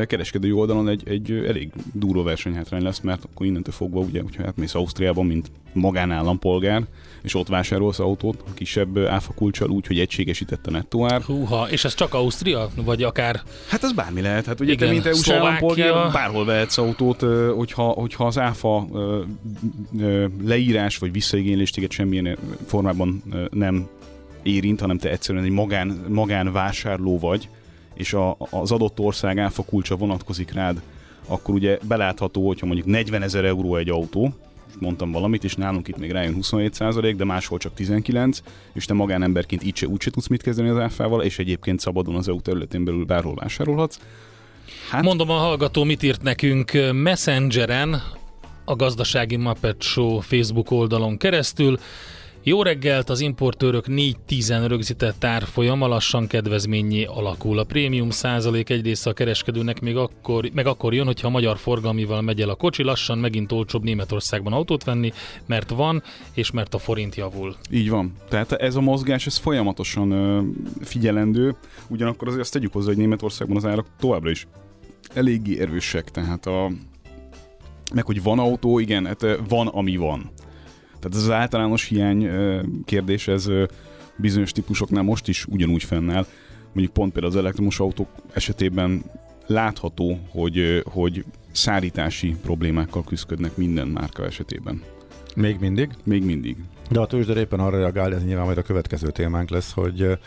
kereskedői 0.08 0.52
oldalon 0.52 0.88
egy, 0.88 1.02
egy 1.06 1.32
elég 1.32 1.72
durva 1.94 2.24
versenyhátrány 2.24 2.84
lesz, 2.84 3.00
mert 3.00 3.24
akkor 3.24 3.46
innentől 3.46 3.74
fogva, 3.74 4.00
ugye, 4.00 4.22
hogyha 4.22 4.46
átmész 4.46 4.76
Ausztriában, 4.76 5.26
mint 5.26 5.52
magánállampolgár, 5.74 6.86
és 7.26 7.36
ott 7.36 7.48
vásárolsz 7.48 8.00
autót 8.00 8.44
kisebb 8.54 8.98
áfa 8.98 9.34
kulcsal 9.34 9.70
úgy, 9.70 9.88
hogy 9.88 10.00
egységesített 10.00 10.68
a 10.68 10.72
nettoár. 10.72 11.22
Húha, 11.22 11.70
és 11.70 11.86
ez 11.86 11.94
csak 11.94 12.14
Ausztria? 12.14 12.70
Vagy 12.76 13.04
akár... 13.04 13.42
Hát 13.68 13.84
ez 13.84 13.94
bármi 13.94 14.22
lehet. 14.22 14.46
Hát 14.46 14.60
ugye 14.60 14.72
Igen, 14.72 14.88
te, 14.88 14.94
mint 14.94 15.06
EU-s 15.06 15.30
állampolgár, 15.30 16.12
bárhol 16.12 16.46
vehetsz 16.46 16.78
autót, 16.78 17.22
hogyha, 17.56 17.84
hogyha 17.84 18.26
az 18.26 18.38
áfa 18.38 18.88
leírás 20.44 20.98
vagy 20.98 21.12
visszaigénylés 21.12 21.70
téged 21.70 21.92
semmilyen 21.92 22.38
formában 22.66 23.24
nem 23.52 23.88
érint, 24.44 24.80
hanem 24.80 24.98
te 24.98 25.10
egyszerűen 25.10 25.44
egy 25.44 25.52
magán, 25.52 26.06
magánvásárló 26.08 27.20
vagy, 27.20 27.50
és 27.94 28.14
a, 28.14 28.38
az 28.50 28.72
adott 28.72 29.00
ország 29.00 29.40
áfa 29.40 29.64
kulcsa 29.64 29.96
vonatkozik 29.96 30.54
rád, 30.54 30.82
akkor 31.28 31.56
ugye 31.56 31.78
belátható, 31.88 32.48
hogyha 32.48 32.66
mondjuk 32.66 32.88
40 32.88 33.22
ezer 33.22 33.46
euró 33.46 33.76
egy 33.76 33.90
autó, 33.90 34.34
mondtam 34.80 35.12
valamit, 35.12 35.44
és 35.44 35.56
nálunk 35.56 35.88
itt 35.88 35.98
még 35.98 36.12
rájön 36.12 36.36
27% 36.42 37.14
de 37.18 37.24
máshol 37.24 37.58
csak 37.58 37.74
19, 37.74 38.42
és 38.74 38.86
te 38.86 38.94
magánemberként 38.94 39.64
így 39.64 39.76
se, 39.76 39.88
úgy 39.88 40.02
se 40.02 40.12
tudsz 40.12 40.28
mit 40.28 40.42
kezdeni 40.42 40.70
az 40.70 40.78
áfával, 40.78 41.22
és 41.22 41.40
egyébként 41.40 41.80
szabadon 41.80 42.16
az 42.16 42.28
EU 42.28 42.42
területén 42.42 42.86
belül 42.86 43.06
bárhol 43.06 43.36
vásárolhatsz. 43.36 44.00
Hát... 44.90 45.04
Mondom 45.04 45.30
a 45.30 45.38
hallgató, 45.38 45.84
mit 45.84 46.04
írt 46.04 46.22
nekünk 46.22 46.72
Messengeren, 46.92 48.02
a 48.66 48.76
Gazdasági 48.76 49.36
Muppet 49.36 49.82
Show 49.82 50.20
Facebook 50.20 50.72
oldalon 50.72 51.18
keresztül. 51.18 51.80
Jó 52.48 52.62
reggelt, 52.62 53.10
az 53.10 53.20
importőrök 53.20 53.86
4-10 53.88 54.66
rögzített 54.68 55.24
árfolyama 55.24 55.88
lassan 55.88 56.28
kedvezményé 56.28 57.04
alakul. 57.04 57.60
A 57.60 57.64
prémium 57.64 58.10
százalék 58.10 58.70
egy 58.70 58.84
része 58.84 59.10
a 59.10 59.14
kereskedőnek 59.14 59.82
még 59.82 59.96
akkor, 59.96 60.50
meg 60.54 60.68
akkor 60.68 60.94
jön, 60.94 61.06
hogyha 61.06 61.28
a 61.28 61.32
magyar 61.32 61.58
forgalmival 61.58 62.22
megy 62.22 62.42
el 62.42 62.50
a 62.50 62.56
kocsi, 62.56 62.84
lassan 62.84 63.18
megint 63.18 63.52
olcsóbb 63.52 63.84
Németországban 63.84 64.54
autót 64.54 64.84
venni, 64.84 65.12
mert 65.46 65.70
van, 65.70 66.04
és 66.34 66.52
mert 66.52 66.74
a 66.74 66.78
forint 66.78 67.16
javul. 67.16 67.56
Így 67.72 67.90
van. 67.90 68.14
Tehát 68.30 68.52
ez 68.52 68.76
a 68.76 68.82
mozgás, 68.82 69.26
ez 69.26 69.38
folyamatosan 69.38 70.12
ö, 70.12 70.42
figyelendő, 70.82 71.56
ugyanakkor 71.88 72.28
azért 72.28 72.44
azt 72.44 72.54
tegyük 72.54 72.74
hozzá, 72.74 72.88
hogy 72.88 72.98
Németországban 72.98 73.58
az 73.58 73.66
árak 73.66 73.88
továbbra 74.00 74.30
is 74.30 74.48
eléggé 75.14 75.60
erősek, 75.60 76.12
tehát 76.12 76.46
a 76.46 76.72
meg 77.94 78.06
hogy 78.06 78.24
van 78.24 78.40
autó, 78.40 78.80
igen, 78.80 79.06
hát 79.06 79.26
van, 79.48 79.68
ami 79.68 79.96
van. 79.96 80.32
Tehát 81.06 81.20
ez 81.20 81.26
az 81.30 81.36
általános 81.36 81.86
hiány 81.88 82.30
kérdés, 82.86 83.28
ez 83.28 83.50
bizonyos 84.16 84.52
típusoknál 84.52 85.04
most 85.04 85.28
is 85.28 85.46
ugyanúgy 85.46 85.84
fennáll. 85.84 86.26
Mondjuk 86.66 86.94
pont 86.94 87.12
például 87.12 87.34
az 87.34 87.40
elektromos 87.40 87.80
autók 87.80 88.08
esetében 88.34 89.04
látható, 89.48 90.20
hogy, 90.30 90.84
hogy 90.86 91.26
szállítási 91.52 92.36
problémákkal 92.42 93.04
küzdködnek 93.04 93.58
minden 93.58 93.88
márka 93.88 94.26
esetében. 94.26 94.82
Még 95.36 95.58
mindig? 95.60 95.90
Még 96.04 96.24
mindig. 96.24 96.58
De 96.90 97.00
a 97.00 97.08
tőzsde 97.08 97.40
éppen 97.40 97.60
arra 97.60 97.78
reagál, 97.78 98.14
ez 98.14 98.26
nyilván 98.26 98.46
majd 98.46 98.58
a 98.58 98.62
következő 98.62 99.10
témánk 99.10 99.50
lesz, 99.50 99.74
hogy 99.74 100.18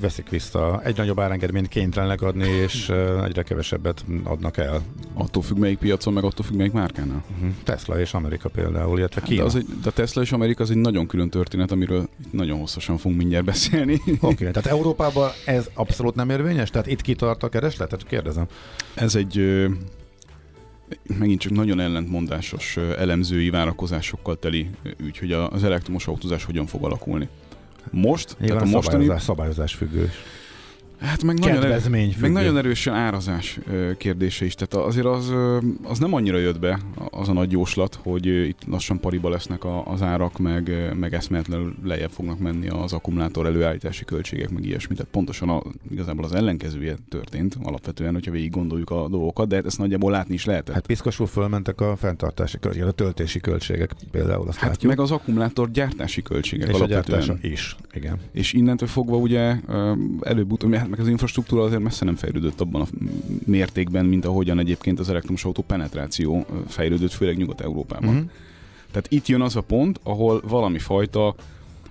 veszik 0.00 0.28
vissza. 0.28 0.80
Egy 0.84 0.96
nagyobb 0.96 1.20
árengedményt 1.20 1.68
kénytelenek 1.68 2.22
adni, 2.22 2.48
és 2.48 2.88
egyre 3.24 3.42
kevesebbet 3.42 4.04
adnak 4.24 4.56
el. 4.56 4.82
Attól 5.14 5.42
függ 5.42 5.58
melyik 5.58 5.78
piacon, 5.78 6.12
meg 6.12 6.24
attól 6.24 6.44
függ 6.44 6.56
melyik 6.56 6.72
márkánál. 6.72 7.24
Uh-huh. 7.34 7.50
Tesla 7.64 8.00
és 8.00 8.14
Amerika 8.14 8.48
például, 8.48 8.98
illetve 8.98 9.20
Kína. 9.20 9.42
Hát 9.42 9.52
de, 9.52 9.58
az 9.58 9.64
egy, 9.64 9.80
de 9.82 9.90
Tesla 9.90 10.22
és 10.22 10.32
Amerika 10.32 10.62
az 10.62 10.70
egy 10.70 10.76
nagyon 10.76 11.06
külön 11.06 11.30
történet, 11.30 11.70
amiről 11.70 12.08
nagyon 12.30 12.58
hosszasan 12.58 12.96
fogunk 12.96 13.20
mindjárt 13.20 13.44
beszélni. 13.44 13.94
Oké, 13.94 14.16
okay, 14.20 14.34
tehát 14.34 14.66
Európában 14.66 15.30
ez 15.44 15.70
abszolút 15.74 16.14
nem 16.14 16.30
érvényes? 16.30 16.70
Tehát 16.70 16.86
itt 16.86 17.00
kitart 17.00 17.42
a 17.42 17.48
kereslet? 17.48 18.04
kérdezem. 18.06 18.46
Ez 18.94 19.14
egy 19.14 19.66
megint 21.18 21.40
csak 21.40 21.52
nagyon 21.52 21.80
ellentmondásos 21.80 22.76
elemzői 22.76 23.50
várakozásokkal 23.50 24.38
teli 24.38 24.70
ügy, 24.96 25.18
hogy 25.18 25.32
az 25.32 25.64
elektromos 25.64 26.06
autózás 26.06 26.44
hogyan 26.44 26.66
fog 26.66 26.84
alakulni. 26.84 27.28
Most, 27.90 28.36
Nyilván 28.38 28.58
tehát 28.58 28.74
a 28.74 28.76
mostani... 28.76 29.02
Szabályozás, 29.02 29.22
szabályozás 29.22 29.74
függős. 29.74 30.10
Hát 31.00 31.22
meg 31.22 31.38
nagyon, 31.38 31.64
erő, 31.64 32.12
meg 32.20 32.32
nagyon 32.32 32.56
erősen 32.56 32.94
árazás 32.94 33.58
kérdése 33.96 34.44
is. 34.44 34.54
Tehát 34.54 34.86
azért 34.86 35.06
az, 35.06 35.32
az 35.82 35.98
nem 35.98 36.14
annyira 36.14 36.38
jött 36.38 36.58
be 36.58 36.80
az 37.10 37.28
a 37.28 37.32
nagy 37.32 37.52
jóslat, 37.52 37.98
hogy 38.02 38.26
itt 38.26 38.62
lassan 38.66 39.00
pariba 39.00 39.28
lesznek 39.28 39.64
az 39.84 40.02
árak, 40.02 40.38
meg, 40.38 40.92
meg 40.98 41.14
eszméletlenül 41.14 41.74
lejjebb 41.84 42.10
fognak 42.10 42.38
menni 42.38 42.68
az 42.68 42.92
akkumulátor 42.92 43.46
előállítási 43.46 44.04
költségek, 44.04 44.50
meg 44.50 44.64
ilyesmi. 44.64 44.94
Tehát 44.94 45.10
pontosan 45.10 45.48
a, 45.48 45.62
igazából 45.90 46.24
az 46.24 46.32
ellenkezője 46.32 46.96
történt 47.08 47.58
alapvetően, 47.62 48.12
hogyha 48.12 48.30
végig 48.30 48.50
gondoljuk 48.50 48.90
a 48.90 49.08
dolgokat, 49.08 49.48
de 49.48 49.56
hát 49.56 49.66
ezt 49.66 49.78
nagyjából 49.78 50.10
látni 50.10 50.34
is 50.34 50.44
lehetett. 50.44 50.74
Hát 50.74 50.86
piszkosul 50.86 51.26
fölmentek 51.26 51.80
a 51.80 51.96
fenntartási 51.96 52.58
költségek, 52.58 52.88
a 52.88 52.92
töltési 52.92 53.40
költségek 53.40 53.90
például. 54.10 54.48
Azt 54.48 54.58
hát 54.58 54.68
látjuk. 54.68 54.90
meg 54.90 55.00
az 55.00 55.10
akkumulátor 55.10 55.70
gyártási 55.70 56.22
költségek 56.22 56.68
és 56.68 56.74
alapvetően. 56.74 57.28
A 57.28 57.46
is, 57.46 57.76
igen. 57.92 58.18
És 58.32 58.52
innentől 58.52 58.88
fogva 58.88 59.16
ugye 59.16 59.56
előbb-utóbb, 60.20 60.70
meg 60.88 61.00
az 61.00 61.08
infrastruktúra 61.08 61.62
azért 61.62 61.82
messze 61.82 62.04
nem 62.04 62.16
fejlődött 62.16 62.60
abban 62.60 62.80
a 62.80 62.86
mértékben, 63.44 64.04
mint 64.04 64.24
ahogyan 64.24 64.58
egyébként 64.58 64.98
az 64.98 65.08
elektromos 65.08 65.44
autó 65.44 65.62
penetráció 65.62 66.46
fejlődött, 66.68 67.12
főleg 67.12 67.36
Nyugat-Európában. 67.36 68.14
Uh-huh. 68.14 68.30
Tehát 68.90 69.06
itt 69.12 69.26
jön 69.26 69.40
az 69.40 69.56
a 69.56 69.60
pont, 69.60 70.00
ahol 70.02 70.40
valami 70.48 70.78
fajta 70.78 71.34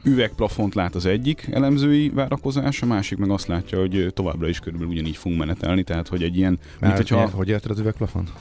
üvegplafont 0.03 0.75
lát 0.75 0.95
az 0.95 1.05
egyik 1.05 1.47
elemzői 1.51 2.09
várakozás, 2.09 2.81
a 2.81 2.85
másik 2.85 3.17
meg 3.17 3.29
azt 3.29 3.47
látja, 3.47 3.79
hogy 3.79 4.11
továbbra 4.13 4.47
is 4.47 4.59
körülbelül 4.59 4.93
ugyanígy 4.93 5.17
fogunk 5.17 5.39
menetelni, 5.39 5.83
tehát 5.83 6.07
hogy 6.07 6.23
egy 6.23 6.37
ilyen... 6.37 6.59
Mert 6.79 6.97
mint, 6.97 7.09
hogyha... 7.09 7.29
Hogy 7.29 7.49
érted 7.49 7.71
az 7.71 7.79
üvegplafont? 7.79 8.31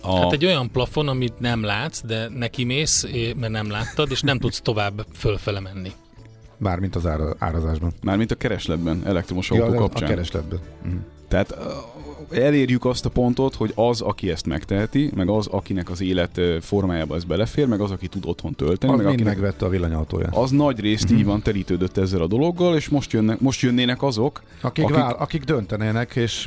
A... 0.00 0.16
Hát 0.16 0.32
egy 0.32 0.44
olyan 0.44 0.70
plafon, 0.70 1.08
amit 1.08 1.40
nem 1.40 1.62
látsz, 1.62 2.02
de 2.06 2.28
neki 2.28 2.64
mész, 2.64 3.06
mert 3.36 3.52
nem 3.52 3.70
láttad, 3.70 4.10
és 4.10 4.20
nem 4.20 4.38
tudsz 4.38 4.60
tovább 4.60 5.06
fölfele 5.14 5.60
menni. 5.60 5.92
Mármint 6.60 6.96
az 6.96 7.06
ára, 7.06 7.34
árazásban. 7.38 7.92
Mármint 8.02 8.30
a 8.30 8.34
keresletben, 8.34 9.02
elektromos 9.06 9.50
autó 9.50 9.72
ja, 9.72 9.78
kapcsán. 9.78 10.08
A 10.08 10.10
keresletben. 10.10 10.58
Mm. 10.88 10.96
Tehát 11.28 11.56
elérjük 12.30 12.84
azt 12.84 13.04
a 13.04 13.08
pontot, 13.08 13.54
hogy 13.54 13.72
az, 13.74 14.00
aki 14.00 14.30
ezt 14.30 14.46
megteheti, 14.46 15.10
meg 15.14 15.28
az, 15.28 15.46
akinek 15.46 15.90
az 15.90 16.00
élet 16.00 16.40
formájába 16.60 17.14
ez 17.14 17.24
belefér, 17.24 17.66
meg 17.66 17.80
az, 17.80 17.90
aki 17.90 18.08
tud 18.08 18.26
otthon 18.26 18.54
tölteni, 18.54 18.92
az 18.92 18.98
meg 18.98 19.06
aki 19.06 19.22
megvette 19.22 19.64
a 19.64 19.68
villanyautóját. 19.68 20.36
Az 20.36 20.50
nagy 20.50 20.80
részt 20.80 21.06
mm-hmm. 21.06 21.18
így 21.18 21.24
van 21.24 21.42
terítődött 21.42 21.96
ezzel 21.96 22.20
a 22.20 22.26
dologgal, 22.26 22.76
és 22.76 22.88
most, 22.88 23.12
jönnek, 23.12 23.40
most 23.40 23.60
jönnének 23.60 24.02
azok, 24.02 24.42
akik, 24.60 24.84
akik, 24.84 24.96
vál, 24.96 25.12
akik 25.12 25.44
döntenének, 25.44 26.16
és 26.16 26.46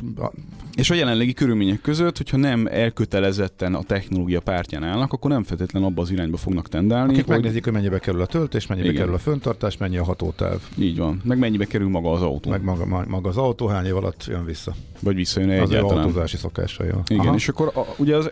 és 0.74 0.90
a 0.90 0.94
jelenlegi 0.94 1.32
körülmények 1.32 1.80
között, 1.80 2.16
hogyha 2.16 2.36
nem 2.36 2.66
elkötelezetten 2.70 3.74
a 3.74 3.82
technológia 3.82 4.40
pártján 4.40 4.84
állnak, 4.84 5.12
akkor 5.12 5.30
nem 5.30 5.42
feltétlen 5.42 5.82
abba 5.82 6.02
az 6.02 6.10
irányba 6.10 6.36
fognak 6.36 6.68
tendálni. 6.68 7.12
Akik 7.12 7.24
hogy... 7.24 7.34
megnézik, 7.34 7.64
hogy 7.64 7.72
mennyibe 7.72 7.98
kerül 7.98 8.20
a 8.20 8.26
töltés, 8.26 8.66
mennyibe 8.66 8.88
Igen. 8.88 9.00
kerül 9.00 9.14
a 9.14 9.18
föntartás, 9.18 9.76
mennyi 9.76 9.96
a 9.96 10.04
hatótáv. 10.04 10.60
Így 10.78 10.98
van. 10.98 11.20
Meg 11.24 11.38
mennyibe 11.38 11.64
kerül 11.64 11.88
maga 11.88 12.12
az 12.12 12.22
autó. 12.22 12.50
Meg 12.50 12.62
maga, 12.62 13.04
maga 13.08 13.28
az 13.28 13.36
autó, 13.36 13.66
hány 13.66 13.86
év 13.86 13.96
alatt 13.96 14.24
jön 14.28 14.44
vissza. 14.44 14.74
Vagy 15.00 15.14
visszajön 15.14 15.60
az 15.60 15.70
egyáltalán. 15.76 15.98
Az 15.98 16.04
autózási 16.04 16.36
szokásai. 16.36 16.88
Igen, 17.06 17.26
Aha. 17.26 17.34
és 17.34 17.48
akkor 17.48 17.72
a, 17.74 17.94
ugye 17.96 18.16
az, 18.16 18.30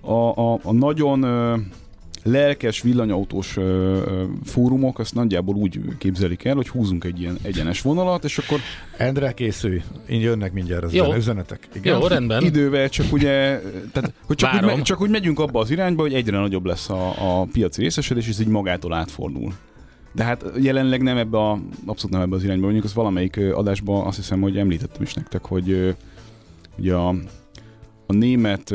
a, 0.00 0.12
a, 0.12 0.58
a 0.62 0.72
nagyon 0.72 1.22
ö, 1.22 1.56
lelkes 2.22 2.82
villanyautós 2.82 3.56
ö, 3.56 3.62
ö, 3.62 4.24
fórumok 4.44 4.98
azt 4.98 5.14
nagyjából 5.14 5.54
úgy 5.54 5.80
képzelik 5.98 6.44
el, 6.44 6.54
hogy 6.54 6.68
húzunk 6.68 7.04
egy 7.04 7.20
ilyen 7.20 7.38
egyenes 7.42 7.80
vonalat, 7.80 8.24
és 8.24 8.38
akkor 8.38 8.58
Endre, 8.96 9.32
készülj, 9.32 9.82
én 10.06 10.20
jönnek 10.20 10.52
mindjárt 10.52 10.84
az 10.84 10.94
Jó. 10.94 11.14
Üzenetek. 11.14 11.68
Igen? 11.74 11.98
Jó, 11.98 12.06
rendben. 12.06 12.42
idővel 12.42 12.88
csak 12.88 13.12
ugye, 13.12 13.60
tehát, 13.92 14.12
hogy 14.26 14.36
csak 14.36 14.54
úgy, 14.54 14.62
me, 14.62 14.82
csak 14.82 15.00
úgy 15.00 15.10
megyünk 15.10 15.38
abba 15.38 15.60
az 15.60 15.70
irányba, 15.70 16.02
hogy 16.02 16.14
egyre 16.14 16.38
nagyobb 16.38 16.64
lesz 16.64 16.90
a, 16.90 17.40
a 17.40 17.44
piaci 17.52 17.80
részesedés, 17.80 18.24
és 18.26 18.32
ez 18.32 18.40
így 18.40 18.46
magától 18.46 18.92
átfordul. 18.92 19.52
De 20.12 20.24
hát 20.24 20.44
jelenleg 20.60 21.02
nem 21.02 21.16
ebbe 21.16 21.38
a, 21.38 21.58
abszolút 21.86 22.12
nem 22.12 22.20
ebbe 22.20 22.36
az 22.36 22.44
irányba 22.44 22.62
mondjuk, 22.62 22.84
az 22.84 22.94
valamelyik 22.94 23.40
adásban 23.52 24.06
azt 24.06 24.16
hiszem, 24.16 24.40
hogy 24.40 24.56
említettem 24.56 25.02
is 25.02 25.14
nektek, 25.14 25.44
hogy 25.44 25.94
ugye 26.78 26.94
a, 26.94 27.08
a 28.06 28.12
német 28.12 28.70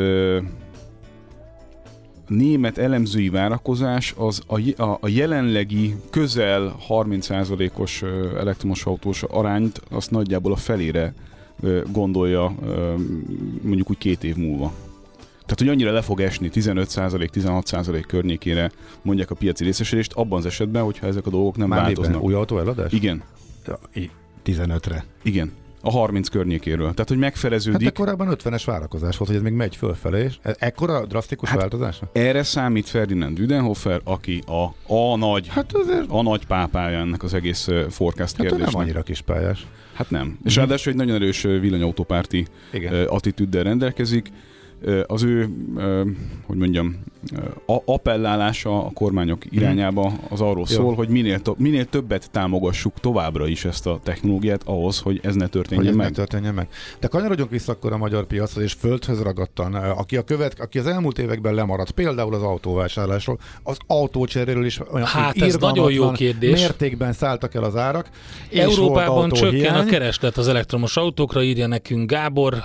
a 2.27 2.33
német 2.33 2.77
elemzői 2.77 3.29
várakozás 3.29 4.13
az 4.17 4.41
a, 4.47 4.81
a, 4.81 4.97
a 5.01 5.07
jelenlegi 5.07 5.95
közel 6.09 6.75
30%-os 6.89 8.01
ö, 8.01 8.37
elektromos 8.39 8.85
autós 8.85 9.23
arányt 9.23 9.81
azt 9.89 10.11
nagyjából 10.11 10.51
a 10.51 10.55
felére 10.55 11.13
gondolja 11.91 12.55
mondjuk 13.61 13.89
úgy 13.89 13.97
két 13.97 14.23
év 14.23 14.35
múlva. 14.35 14.73
Tehát, 15.41 15.57
hogy 15.57 15.67
annyira 15.67 15.91
le 15.91 16.01
fog 16.01 16.19
esni 16.21 16.49
15%-16% 16.53 18.03
környékére 18.07 18.71
mondják 19.01 19.31
a 19.31 19.35
piaci 19.35 19.63
részesedést, 19.63 20.13
abban 20.13 20.37
az 20.39 20.45
esetben, 20.45 20.83
hogyha 20.83 21.07
ezek 21.07 21.25
a 21.25 21.29
dolgok 21.29 21.57
nem 21.57 21.67
Már 21.67 21.81
változnak. 21.81 22.13
miben? 22.13 22.27
Új 22.27 22.33
autó 22.33 22.59
eladás? 22.59 22.91
Igen, 22.91 23.23
I- 23.93 24.11
15-re. 24.45 25.05
igen. 25.23 25.51
A 25.81 25.91
30 25.91 26.27
környékéről. 26.27 26.77
Tehát, 26.91 26.97
hogy 26.97 27.07
Hát 27.09 27.17
megfeleződik. 27.19 27.87
de 27.87 27.89
korábban 27.89 28.27
50-es 28.43 28.61
várakozás 28.65 29.17
volt, 29.17 29.29
hogy 29.29 29.39
ez 29.39 29.45
még 29.45 29.53
megy 29.53 29.75
fölfelé. 29.75 30.23
és 30.23 30.35
e- 30.41 30.55
Ekkora 30.59 31.05
drasztikus 31.05 31.49
Hát- 31.49 31.61
hát, 31.61 31.71
változás? 31.71 31.99
Erre 32.11 32.43
számít 32.43 32.87
Ferdinand 32.89 33.37
Düdenhofer, 33.37 34.01
aki 34.03 34.43
a, 34.47 34.93
a 34.93 35.15
nagy 35.17 35.47
Hát 35.47 35.73
azért 35.73 36.05
a 36.07 36.21
nagy 36.21 36.45
pápája 36.45 36.97
ennek 36.99 37.23
az 37.23 37.33
egész 37.33 37.67
forecast 37.89 38.35
hát 38.35 38.45
kérdésnek. 38.45 38.71
nem 38.73 38.81
annyira 38.81 39.01
kis 39.01 39.21
pályás. 39.21 39.65
Hát 39.93 40.09
nem. 40.09 40.37
És 40.43 40.55
ráadásul 40.55 40.91
egy 40.91 40.97
nagyon 40.97 41.15
erős 41.15 41.41
villanyautópárti 41.41 42.45
Igen. 42.73 43.05
attitűddel 43.07 43.63
rendelkezik. 43.63 44.27
Az 45.05 45.23
ő, 45.23 45.49
hogy 46.45 46.57
mondjam, 46.57 47.03
appellálása 47.85 48.85
a 48.85 48.91
kormányok 48.93 49.43
irányába 49.49 50.13
az 50.29 50.41
arról 50.41 50.65
Jó. 50.69 50.75
szól, 50.75 50.95
hogy 50.95 51.09
minél, 51.09 51.39
to- 51.39 51.57
minél 51.57 51.85
többet 51.85 52.31
támogassuk 52.31 52.99
továbbra 52.99 53.47
is 53.47 53.65
ezt 53.65 53.87
a 53.87 53.99
technológiát 54.03 54.61
ahhoz, 54.65 54.99
hogy 54.99 55.19
ez 55.23 55.35
ne 55.35 55.41
hogy 55.41 55.51
történjen 55.51 55.87
ez 55.87 55.95
meg. 55.95 56.05
nem 56.05 56.13
történjen 56.13 56.53
meg. 56.53 56.67
De 56.99 57.07
kanyarodjunk 57.07 57.51
vissza 57.51 57.71
akkor 57.71 57.93
a 57.93 57.97
magyar 57.97 58.25
piachoz, 58.25 58.63
és 58.63 58.73
földhöz 58.73 59.21
ragadtan, 59.21 59.73
aki, 59.73 60.17
a 60.17 60.21
követ, 60.21 60.59
aki 60.59 60.79
az 60.79 60.87
elmúlt 60.87 61.19
években 61.19 61.53
lemaradt, 61.53 61.91
például 61.91 62.33
az 62.33 62.41
autóvásárlásról, 62.41 63.39
az 63.63 63.77
autócseréről 63.87 64.65
is 64.65 64.79
olyan 64.91 65.07
Hát 65.07 65.41
ez 65.41 65.55
nagyon 65.55 65.91
jó 65.91 66.11
kérdés. 66.11 66.59
Mértékben 66.59 67.13
szálltak 67.13 67.53
el 67.53 67.63
az 67.63 67.75
árak. 67.75 68.09
Európában 68.53 69.29
csökken 69.29 69.75
a 69.75 69.85
kereslet 69.85 70.37
az 70.37 70.47
elektromos 70.47 70.97
autókra, 70.97 71.43
írja 71.43 71.67
nekünk 71.67 72.09
Gábor 72.09 72.63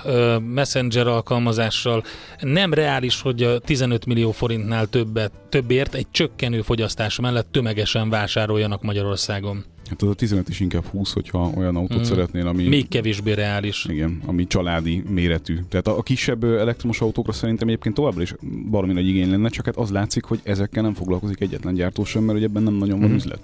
Messenger 0.53 1.07
alkalmazással. 1.07 2.03
Nem 2.39 2.73
reális, 2.73 3.21
hogy 3.21 3.43
a 3.43 3.59
15 3.59 4.05
millió 4.05 4.31
forintnál 4.31 4.87
többet, 4.87 5.31
többért 5.49 5.93
egy 5.93 6.07
csökkenő 6.11 6.61
fogyasztás 6.61 7.19
mellett 7.19 7.47
tömegesen 7.51 8.09
vásároljanak 8.09 8.83
Magyarországon. 8.83 9.63
Hát 9.89 10.01
az 10.01 10.09
a 10.09 10.13
15 10.13 10.49
is 10.49 10.59
inkább 10.59 10.85
20, 10.85 11.13
hogyha 11.13 11.51
olyan 11.55 11.75
autót 11.75 11.99
Mm. 11.99 12.03
szeretnél, 12.03 12.47
ami... 12.47 12.67
Még 12.67 12.87
kevésbé 12.87 13.31
reális. 13.33 13.85
Igen, 13.89 14.21
ami 14.25 14.47
családi 14.47 15.03
méretű. 15.09 15.57
Tehát 15.69 15.87
a, 15.87 15.97
a 15.97 16.01
kisebb 16.01 16.43
elektromos 16.43 17.01
autókra 17.01 17.31
szerintem 17.33 17.67
egyébként 17.67 17.95
továbbra 17.95 18.21
is 18.21 18.33
valami 18.69 18.93
nagy 18.93 19.07
igény 19.07 19.29
lenne, 19.29 19.49
csak 19.49 19.65
hát 19.65 19.75
az 19.77 19.89
látszik, 19.91 20.23
hogy 20.23 20.39
ezekkel 20.43 20.83
nem 20.83 20.93
foglalkozik 20.93 21.41
egyetlen 21.41 21.73
gyártó 21.73 22.03
sem, 22.05 22.23
mert 22.23 22.43
ebben 22.43 22.63
nem 22.63 22.73
nagyon 22.73 22.99
van 22.99 23.07
Mhm. 23.07 23.17
üzlet. 23.17 23.39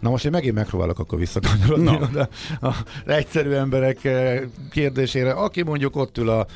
Na 0.00 0.10
most 0.10 0.24
én 0.24 0.30
megint 0.30 0.54
megpróbálok 0.54 0.98
akkor 0.98 1.18
visszakanyarodni 1.18 1.84
Na. 1.84 1.98
oda 2.10 2.28
az 2.60 2.74
egyszerű 3.06 3.50
emberek 3.50 4.08
kérdésére, 4.70 5.30
aki 5.32 5.62
mondjuk 5.62 5.96
ott 5.96 6.18
ül 6.18 6.28
a 6.28 6.46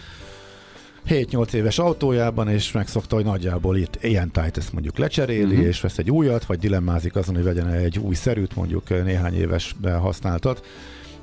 7-8 1.08 1.52
éves 1.52 1.78
autójában, 1.78 2.48
és 2.48 2.72
megszokta, 2.72 3.14
hogy 3.14 3.24
nagyjából 3.24 3.76
itt 3.76 3.98
ilyen 4.02 4.30
tájt 4.30 4.56
ezt 4.56 4.72
mondjuk 4.72 4.98
lecseréli, 4.98 5.52
uh-huh. 5.54 5.66
és 5.66 5.80
vesz 5.80 5.98
egy 5.98 6.10
újat, 6.10 6.44
vagy 6.44 6.58
dilemmázik 6.58 7.16
azon, 7.16 7.34
hogy 7.34 7.44
vegyen 7.44 7.68
egy 7.68 7.98
új 7.98 8.14
szerűt, 8.14 8.56
mondjuk 8.56 8.88
néhány 8.88 9.34
éves 9.34 9.76
használtat 10.00 10.66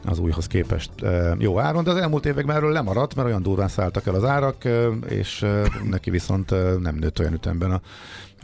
az 0.06 0.20
újhoz 0.20 0.48
képest 0.48 0.92
jó 1.38 1.60
áron, 1.60 1.84
de 1.84 1.92
az 1.92 1.98
elmúlt 1.98 2.26
években 2.26 2.56
erről 2.56 2.72
lemaradt, 2.72 3.16
mert 3.16 3.28
olyan 3.28 3.42
durván 3.42 3.68
szálltak 3.68 4.08
el 4.08 4.16
az 4.16 4.24
árak, 4.24 4.64
és 5.10 5.46
neki 5.90 6.10
viszont 6.10 6.50
nem 6.82 6.96
nőtt 6.96 7.20
olyan 7.20 7.34
ütemben 7.34 7.72
a 7.72 7.82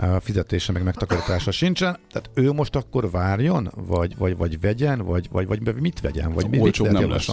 a 0.02 0.19
fizetése 0.19 0.71
meg 0.71 0.84
megtakarítása 0.84 1.52
sincsen. 1.52 1.97
Tehát 2.12 2.30
ő 2.34 2.52
most 2.52 2.75
akkor 2.75 3.12
várjon, 3.12 3.71
vagy, 3.75 4.17
vagy, 4.17 4.38
vagy 4.38 4.60
vegyen, 4.60 5.06
vagy, 5.06 5.28
vagy, 5.32 5.47
vagy 5.47 5.75
mit 5.75 6.02
vegyen, 6.02 6.34
vagy 6.34 6.49
mit 6.49 6.62
Olcsóbb 6.62 6.86
lehet 6.86 7.02
nem 7.02 7.10
lesz. 7.10 7.32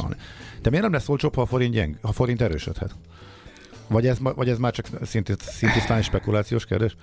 De 0.62 0.70
miért 0.70 0.84
nem 0.84 0.92
lesz 0.92 1.08
olcsóbb, 1.08 1.34
ha 1.34 1.40
a 1.40 1.46
forint, 1.46 1.72
gyeng, 1.72 1.96
ha 2.02 2.08
a 2.08 2.12
forint 2.12 2.42
erősödhet? 2.42 2.94
Vagy 3.88 4.06
ez, 4.06 4.18
vagy 4.20 4.48
ez 4.48 4.58
már 4.58 4.72
csak 4.72 4.86
szinti- 5.02 5.36
szintisztán 5.38 6.02
spekulációs 6.02 6.64
kérdés? 6.64 6.96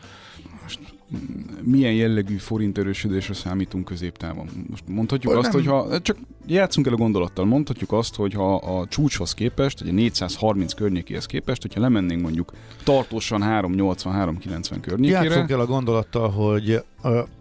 Milyen 1.61 1.93
jellegű 1.93 2.37
forint 2.37 2.77
erősödésre 2.77 3.33
számítunk 3.33 3.85
középtávon? 3.85 4.49
Most 4.69 4.83
mondhatjuk 4.87 5.35
azt, 5.35 5.51
hogy 5.51 5.65
ha, 5.65 6.01
csak 6.01 6.17
játszunk 6.45 6.87
el 6.87 6.93
a 6.93 6.95
gondolattal, 6.95 7.45
mondhatjuk 7.45 7.91
azt, 7.91 8.15
hogy 8.15 8.33
ha 8.33 8.55
a 8.55 8.87
csúcshoz 8.87 9.33
képest, 9.33 9.81
a 9.81 9.91
430 9.91 10.73
környékéhez 10.73 11.25
képest, 11.25 11.61
hogyha 11.61 11.81
lemennénk 11.81 12.21
mondjuk 12.21 12.53
tartósan 12.83 13.41
380-390 13.45 14.77
környékére, 14.81 15.23
Játszunk 15.23 15.49
el 15.49 15.59
a 15.59 15.65
gondolattal, 15.65 16.29
hogy 16.29 16.83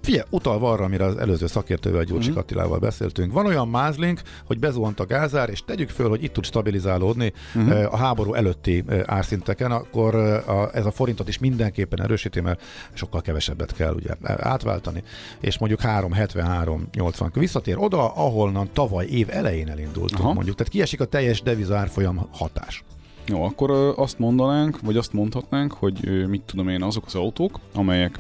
figyelj, 0.03 0.25
utalva 0.31 0.71
arra, 0.73 0.85
amire 0.85 1.05
az 1.05 1.17
előző 1.17 1.47
szakértővel, 1.47 2.05
Gyurcsik 2.05 2.31
Mhm. 2.31 2.39
Attilával 2.39 2.79
beszéltünk. 2.79 3.33
Van 3.33 3.47
olyan 3.47 3.69
mázlink, 3.69 4.21
hogy 4.45 4.59
bezuhant 4.59 5.01
a 5.01 5.07
gázár, 5.07 5.49
és 5.51 5.65
tegyük 5.65 5.89
föl, 5.89 6.09
hogy 6.09 6.23
itt 6.23 6.33
tud 6.33 6.45
stabilizálódni 6.45 7.33
Mhm. 7.55 7.71
uh, 7.71 7.93
a 7.93 7.97
háború 7.97 8.35
előtti 8.35 8.85
árszinteken, 9.05 9.71
akkor 9.71 10.15
a, 10.15 10.71
ez 10.73 10.87
a 10.87 10.91
forintot 10.91 11.29
is 11.29 11.39
mindenképpen 11.39 12.03
erősíti, 12.03 12.41
mert 12.41 12.63
sokkal 12.93 13.21
kevesebbet 13.21 13.73
kell 13.75 13.95
ugye 13.95 14.11
átváltani, 14.23 15.03
és 15.41 15.59
mondjuk 15.59 15.81
3,73-80 15.83 17.31
visszatér 17.35 17.77
oda, 17.79 18.15
ahonnan 18.15 18.69
tavaly 18.73 19.07
év 19.07 19.27
elején 19.31 19.69
elindultunk 19.71 20.21
Aha. 20.25 20.33
mondjuk. 20.33 20.57
Tehát 20.57 20.73
kiesik 20.73 21.01
a 21.01 21.05
teljes 21.05 21.43
devizárfolyam 21.43 22.27
hatás. 22.33 22.85
Jó, 23.27 23.43
akkor 23.45 23.95
azt 23.97 24.19
mondanánk, 24.19 24.81
vagy 24.81 24.97
azt 24.97 25.13
mondhatnánk, 25.13 25.73
hogy 25.73 26.27
mit 26.29 26.43
tudom 26.43 26.69
én, 26.69 26.83
azok 26.83 27.05
az 27.07 27.15
autók, 27.15 27.59
amelyek 27.75 28.19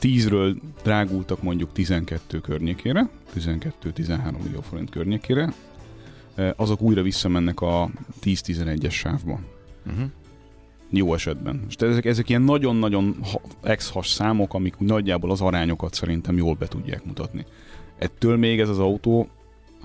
10-ről 0.00 0.56
drágultak 0.82 1.42
mondjuk 1.42 1.72
12 1.72 2.40
környékére, 2.40 3.08
12-13 3.36 4.42
millió 4.42 4.60
forint 4.60 4.90
környékére, 4.90 5.52
ö, 6.34 6.50
azok 6.56 6.80
újra 6.80 7.02
visszamennek 7.02 7.60
a 7.60 7.90
10-11-es 8.22 8.90
sávba. 8.92 9.40
Uh-huh. 9.86 10.04
Jó 10.90 11.14
esetben. 11.14 11.64
És 11.68 11.74
ezek, 11.74 12.04
ezek 12.04 12.28
ilyen 12.28 12.42
nagyon-nagyon 12.42 13.16
ha- 13.32 13.40
ex-has 13.62 14.08
számok, 14.08 14.54
amik 14.54 14.74
úgy 14.80 14.88
nagyjából 14.88 15.30
az 15.30 15.40
arányokat 15.40 15.94
szerintem 15.94 16.36
jól 16.36 16.54
be 16.54 16.66
tudják 16.66 17.04
mutatni. 17.04 17.44
Ettől 17.98 18.36
még 18.36 18.60
ez 18.60 18.68
az 18.68 18.78
autó 18.78 19.28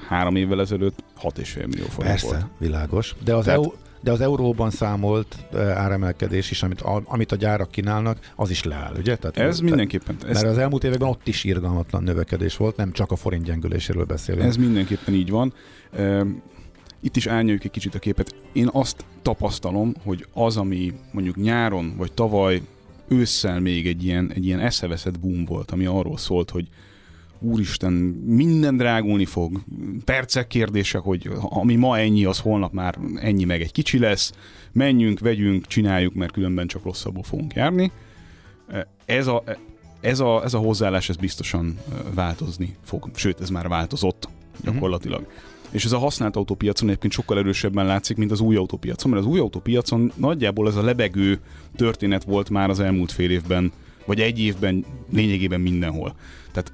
három 0.07 0.35
évvel 0.35 0.59
ezelőtt 0.61 1.03
6,5 1.21 1.55
millió 1.67 1.85
forint 1.85 1.95
Persze, 2.11 2.27
volt. 2.27 2.45
világos. 2.57 3.15
De 3.23 3.35
az, 3.35 3.45
Tehát- 3.45 3.59
EU, 3.63 3.71
de 4.03 4.11
az 4.11 4.21
euróban 4.21 4.69
számolt 4.71 5.35
áremelkedés 5.55 6.51
is, 6.51 6.63
amit 6.63 6.81
a, 6.81 7.01
amit 7.05 7.31
a 7.31 7.35
gyárak 7.35 7.71
kínálnak, 7.71 8.31
az 8.35 8.49
is 8.49 8.63
leáll, 8.63 8.93
ugye? 8.97 9.15
Tehát, 9.15 9.37
Ez 9.37 9.55
tehát- 9.55 9.61
mindenképpen, 9.61 10.15
ez, 10.27 10.41
Mert 10.41 10.53
az 10.53 10.57
elmúlt 10.57 10.83
években 10.83 11.09
ott 11.09 11.27
is 11.27 11.43
irgalmatlan 11.43 12.03
növekedés 12.03 12.57
volt, 12.57 12.75
nem 12.75 12.91
csak 12.91 13.11
a 13.11 13.15
forint 13.15 13.43
gyengüléséről 13.43 14.05
beszélünk. 14.05 14.45
Ez 14.45 14.55
mindenképpen 14.55 15.13
így 15.13 15.29
van. 15.29 15.53
Itt 17.01 17.15
is 17.15 17.27
árnyaljuk 17.27 17.63
egy 17.63 17.71
kicsit 17.71 17.95
a 17.95 17.99
képet. 17.99 18.35
Én 18.53 18.69
azt 18.71 19.05
tapasztalom, 19.21 19.93
hogy 20.03 20.25
az, 20.33 20.57
ami 20.57 20.93
mondjuk 21.11 21.35
nyáron 21.35 21.93
vagy 21.97 22.11
tavaly 22.11 22.61
ősszel 23.07 23.59
még 23.59 23.87
egy 23.87 24.03
ilyen, 24.03 24.31
egy 24.35 24.45
ilyen 24.45 24.59
eszeveszett 24.59 25.19
boom 25.19 25.45
volt, 25.45 25.71
ami 25.71 25.85
arról 25.85 26.17
szólt, 26.17 26.49
hogy 26.49 26.67
úristen, 27.43 27.93
minden 28.25 28.77
drágulni 28.77 29.25
fog, 29.25 29.63
percek 30.05 30.47
kérdése, 30.47 30.97
hogy 30.97 31.29
ami 31.39 31.75
ma 31.75 31.97
ennyi, 31.97 32.25
az 32.25 32.39
holnap 32.39 32.73
már 32.73 32.97
ennyi 33.15 33.43
meg 33.43 33.61
egy 33.61 33.71
kicsi 33.71 33.99
lesz, 33.99 34.33
menjünk, 34.71 35.19
vegyünk, 35.19 35.67
csináljuk, 35.67 36.13
mert 36.13 36.31
különben 36.31 36.67
csak 36.67 36.83
rosszabbul 36.83 37.23
fogunk 37.23 37.53
járni. 37.53 37.91
Ez 39.05 39.27
a, 39.27 39.43
ez 40.01 40.19
a, 40.19 40.43
ez 40.43 40.53
a 40.53 40.57
hozzáállás 40.57 41.09
ez 41.09 41.15
biztosan 41.15 41.77
változni 42.13 42.75
fog, 42.83 43.09
sőt, 43.15 43.41
ez 43.41 43.49
már 43.49 43.67
változott 43.67 44.29
gyakorlatilag. 44.63 45.19
Uh-huh. 45.19 45.33
És 45.71 45.85
ez 45.85 45.91
a 45.91 45.97
használt 45.97 46.35
autópiacon 46.35 46.87
egyébként 46.89 47.13
sokkal 47.13 47.37
erősebben 47.37 47.85
látszik, 47.85 48.17
mint 48.17 48.31
az 48.31 48.39
új 48.39 48.55
autópiacon, 48.55 49.11
mert 49.11 49.23
az 49.23 49.29
új 49.31 49.39
autópiacon 49.39 50.11
nagyjából 50.15 50.67
ez 50.67 50.75
a 50.75 50.83
lebegő 50.83 51.39
történet 51.75 52.23
volt 52.23 52.49
már 52.49 52.69
az 52.69 52.79
elmúlt 52.79 53.11
fél 53.11 53.29
évben, 53.29 53.71
vagy 54.05 54.19
egy 54.19 54.39
évben 54.39 54.85
lényegében 55.11 55.61
mindenhol. 55.61 56.15
Tehát 56.51 56.73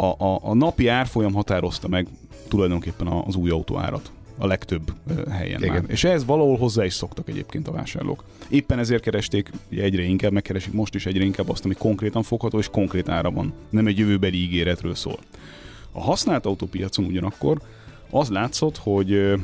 a, 0.00 0.24
a, 0.24 0.40
a 0.42 0.54
napi 0.54 0.88
árfolyam 0.88 1.32
határozta 1.32 1.88
meg 1.88 2.06
tulajdonképpen 2.48 3.06
az 3.06 3.34
új 3.34 3.50
autó 3.50 3.78
árat 3.78 4.10
a 4.38 4.46
legtöbb 4.46 4.92
helyen 5.30 5.62
Igen. 5.62 5.72
már. 5.72 5.84
És 5.86 6.04
ehhez 6.04 6.24
valahol 6.24 6.56
hozzá 6.56 6.84
is 6.84 6.94
szoktak 6.94 7.28
egyébként 7.28 7.68
a 7.68 7.72
vásárlók. 7.72 8.24
Éppen 8.48 8.78
ezért 8.78 9.02
keresték 9.02 9.50
egyre 9.70 10.02
inkább, 10.02 10.32
megkeresik 10.32 10.72
most 10.72 10.94
is 10.94 11.06
egyre 11.06 11.24
inkább 11.24 11.48
azt, 11.48 11.64
ami 11.64 11.74
konkrétan 11.74 12.22
fogható 12.22 12.58
és 12.58 12.68
konkrét 12.68 13.08
ára 13.08 13.30
van. 13.30 13.52
Nem 13.70 13.86
egy 13.86 13.98
jövőbeli 13.98 14.36
ígéretről 14.36 14.94
szól. 14.94 15.18
A 15.92 16.00
használt 16.00 16.46
autópiacon 16.46 17.04
ugyanakkor 17.04 17.60
az 18.10 18.28
látszott, 18.28 18.76
hogy 18.76 19.34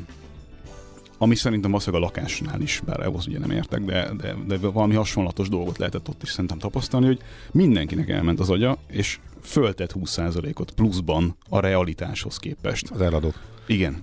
ami 1.18 1.34
szerintem 1.34 1.70
valószínűleg 1.70 2.02
a 2.02 2.06
lakásnál 2.06 2.60
is, 2.60 2.82
bár 2.86 3.06
ahhoz 3.06 3.26
ugye 3.26 3.38
nem 3.38 3.50
értek, 3.50 3.80
de, 3.84 4.10
de, 4.18 4.34
de 4.46 4.56
valami 4.56 4.94
hasonlatos 4.94 5.48
dolgot 5.48 5.78
lehetett 5.78 6.08
ott 6.08 6.22
is 6.22 6.30
szerintem 6.30 6.58
tapasztalni, 6.58 7.06
hogy 7.06 7.18
mindenkinek 7.52 8.08
elment 8.08 8.40
az 8.40 8.50
agya, 8.50 8.78
és 8.90 9.18
föltett 9.42 9.94
20%-ot 9.94 10.70
pluszban 10.70 11.36
a 11.48 11.60
realitáshoz 11.60 12.36
képest. 12.36 12.90
Az 12.90 13.00
eladók. 13.00 13.34
Igen, 13.66 14.02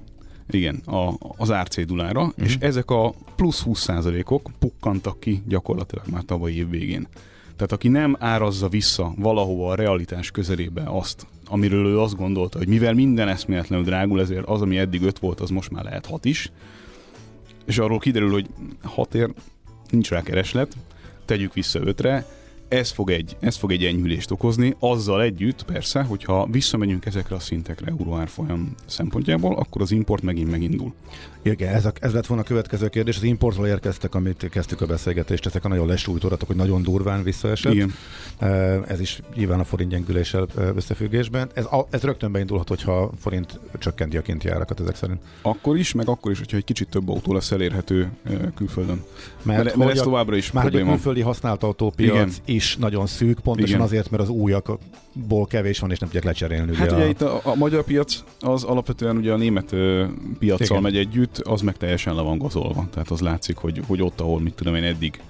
igen, 0.49 0.75
a, 0.75 1.13
az 1.37 1.51
árcédulára, 1.51 2.21
Mhm. 2.21 2.29
uh-huh. 2.29 2.45
és 2.45 2.57
ezek 2.59 2.89
a 2.91 3.13
plusz 3.35 3.63
20%-ok 3.65 4.51
pukkantak 4.59 5.19
ki 5.19 5.43
gyakorlatilag 5.47 6.05
már 6.07 6.23
tavaly 6.23 6.51
év 6.51 6.69
végén. 6.69 7.07
Tehát 7.55 7.71
aki 7.71 7.87
nem 7.87 8.15
árazza 8.19 8.67
vissza 8.69 9.13
valahova 9.17 9.71
a 9.71 9.75
realitás 9.75 10.31
közelébe 10.31 10.83
azt, 10.85 11.27
amiről 11.45 11.85
ő 11.85 11.99
azt 11.99 12.15
gondolta, 12.15 12.57
hogy 12.57 12.67
mivel 12.67 12.93
minden 12.93 13.27
eszméletlenül 13.27 13.85
drágul, 13.85 14.19
ezért 14.19 14.45
az, 14.45 14.61
ami 14.61 14.77
eddig 14.77 15.01
5 15.01 15.19
volt, 15.19 15.39
az 15.39 15.49
most 15.49 15.71
már 15.71 15.83
lehet 15.83 16.05
6 16.05 16.25
is, 16.25 16.51
és 17.65 17.77
arról 17.77 17.99
kiderül, 17.99 18.31
hogy 18.31 18.47
6 18.83 19.15
ér 19.15 19.29
nincs 19.89 20.09
rá 20.09 20.21
kereslet, 20.21 20.75
tegyük 21.25 21.53
vissza 21.53 21.79
5-re, 21.79 22.25
ez 22.67 22.91
fog, 22.91 23.09
egy, 23.09 23.37
ez 23.39 23.55
fog 23.55 23.71
egy 23.71 23.85
enyhülést 23.85 24.31
okozni, 24.31 24.75
azzal 24.79 25.21
együtt 25.21 25.63
persze, 25.63 26.01
hogyha 26.01 26.47
visszamegyünk 26.51 27.05
ezekre 27.05 27.35
a 27.35 27.39
szintekre 27.39 27.87
euróárfolyam 27.87 28.75
szempontjából, 28.85 29.55
akkor 29.55 29.81
az 29.81 29.91
import 29.91 30.23
megint 30.23 30.51
megindul. 30.51 30.93
Igen, 31.45 31.73
ez, 31.73 31.85
a, 31.85 31.91
ez 31.99 32.13
lett 32.13 32.25
volna 32.25 32.43
a 32.43 32.45
következő 32.45 32.87
kérdés. 32.87 33.15
Az 33.17 33.23
importról 33.23 33.67
érkeztek, 33.67 34.15
amit 34.15 34.47
kezdtük 34.49 34.81
a 34.81 34.85
beszélgetést, 34.85 35.45
ezek 35.45 35.65
a 35.65 35.67
nagyon 35.67 35.87
lesújtó 35.87 36.27
adatok, 36.27 36.47
hogy 36.47 36.55
nagyon 36.57 36.81
durván 36.81 37.23
visszaesett. 37.23 37.73
Igen. 37.73 37.93
Ez 38.87 38.99
is 38.99 39.21
nyilván 39.35 39.59
a 39.59 39.63
forint 39.63 39.89
gyengüléssel 39.89 40.47
összefüggésben. 40.75 41.49
Ez, 41.53 41.65
a- 41.65 41.87
ez 41.89 42.01
rögtön 42.03 42.31
beindulhat, 42.31 42.67
hogyha 42.67 42.97
a 43.01 43.09
forint 43.19 43.59
csökkenti 43.79 44.17
a 44.17 44.21
kinti 44.21 44.49
árakat 44.49 44.79
ezek 44.79 44.95
szerint. 44.95 45.19
Akkor 45.41 45.77
is, 45.77 45.93
meg 45.93 46.07
akkor 46.09 46.31
is, 46.31 46.37
hogyha 46.37 46.57
egy 46.57 46.63
kicsit 46.63 46.87
több 46.89 47.09
autó 47.09 47.33
lesz 47.33 47.51
elérhető 47.51 48.09
külföldön. 48.55 49.03
Mert, 49.43 49.63
Mert, 49.63 49.75
mert 49.75 49.91
ez 49.91 49.99
a- 49.99 50.03
továbbra 50.03 50.35
is 50.35 50.51
Már 50.51 50.63
hogy 50.63 50.71
a 50.73 50.75
probléma. 50.75 50.95
külföldi 50.95 51.21
használt 51.21 51.63
autópiac 51.63 52.15
Igen. 52.15 52.31
is 52.45 52.77
nagyon 52.77 53.05
szűk, 53.07 53.39
pontosan 53.39 53.69
Igen. 53.69 53.81
azért, 53.81 54.09
mert 54.09 54.23
az 54.23 54.29
újakból 54.29 55.45
kevés 55.47 55.79
van, 55.79 55.91
és 55.91 55.99
nem 55.99 56.09
tudják 56.09 56.25
lecserélni. 56.27 56.75
Hát 56.75 56.87
ugye 56.91 56.95
ugye 56.95 57.05
a... 57.05 57.09
itt 57.09 57.21
a, 57.21 57.41
a 57.43 57.55
magyar 57.55 57.83
piac 57.83 58.23
az 58.39 58.63
alapvetően 58.63 59.17
ugye 59.17 59.31
a 59.31 59.37
német 59.37 59.69
piaccal 60.39 60.65
Igen. 60.77 60.81
megy 60.81 60.97
együtt, 60.97 61.32
az 61.37 61.61
meg 61.61 61.77
teljesen 61.77 62.15
le 62.15 62.21
van 62.21 62.37
gazolva. 62.37 62.87
Tehát 62.91 63.09
az 63.09 63.19
látszik, 63.21 63.57
hogy, 63.57 63.81
hogy 63.87 64.01
ott, 64.01 64.19
ahol 64.19 64.39
mit 64.39 64.53
tudom 64.53 64.75
én 64.75 64.83
eddig 64.83 65.21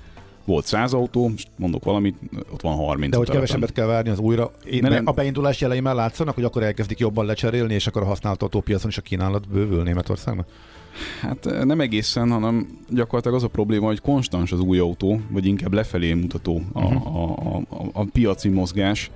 volt 0.46 0.66
100 0.66 0.94
autó, 0.94 1.28
most 1.28 1.48
mondok 1.56 1.84
valamit, 1.84 2.16
ott 2.54 2.62
van 2.62 2.76
30. 2.76 3.12
De 3.12 3.18
hogy 3.18 3.30
kevesebbet 3.30 3.72
kell 3.72 3.86
várni 3.86 4.10
az 4.10 4.20
újra. 4.20 4.52
Én, 4.66 4.80
Ne, 4.82 4.90
nem. 4.90 5.08
A 5.08 5.12
beindulás 5.12 5.62
jelei 5.62 5.80
már 5.80 5.96
látszanak, 5.96 6.36
hogy 6.36 6.44
akkor 6.44 6.64
elkezdik 6.64 7.00
jobban 7.00 7.26
lecserélni, 7.26 7.74
és 7.74 7.88
akkor 7.88 8.02
a 8.02 8.06
használt 8.06 8.42
autópiacon 8.42 8.90
is 8.90 8.98
a 8.98 9.02
kínálat 9.02 9.48
bővül 9.50 9.84
Németországban? 9.84 10.46
Hát 11.22 11.46
eh, 11.46 11.64
nem 11.64 11.82
egészen, 11.82 12.32
hanem 12.32 12.80
gyakorlatilag 12.90 13.38
az 13.38 13.44
a 13.44 13.48
probléma, 13.48 13.86
hogy 13.86 14.02
konstans 14.02 14.52
az 14.52 14.60
új 14.60 14.80
autó, 14.80 15.22
vagy 15.30 15.46
inkább 15.46 15.74
lefelé 15.74 16.14
mutató 16.14 16.62
a, 16.74 16.88
Mhm. 16.90 16.96
a, 16.96 17.36
a, 17.38 17.56
a, 17.58 17.86
a 17.94 18.06
piaci 18.12 18.50
mozgás, 18.50 19.12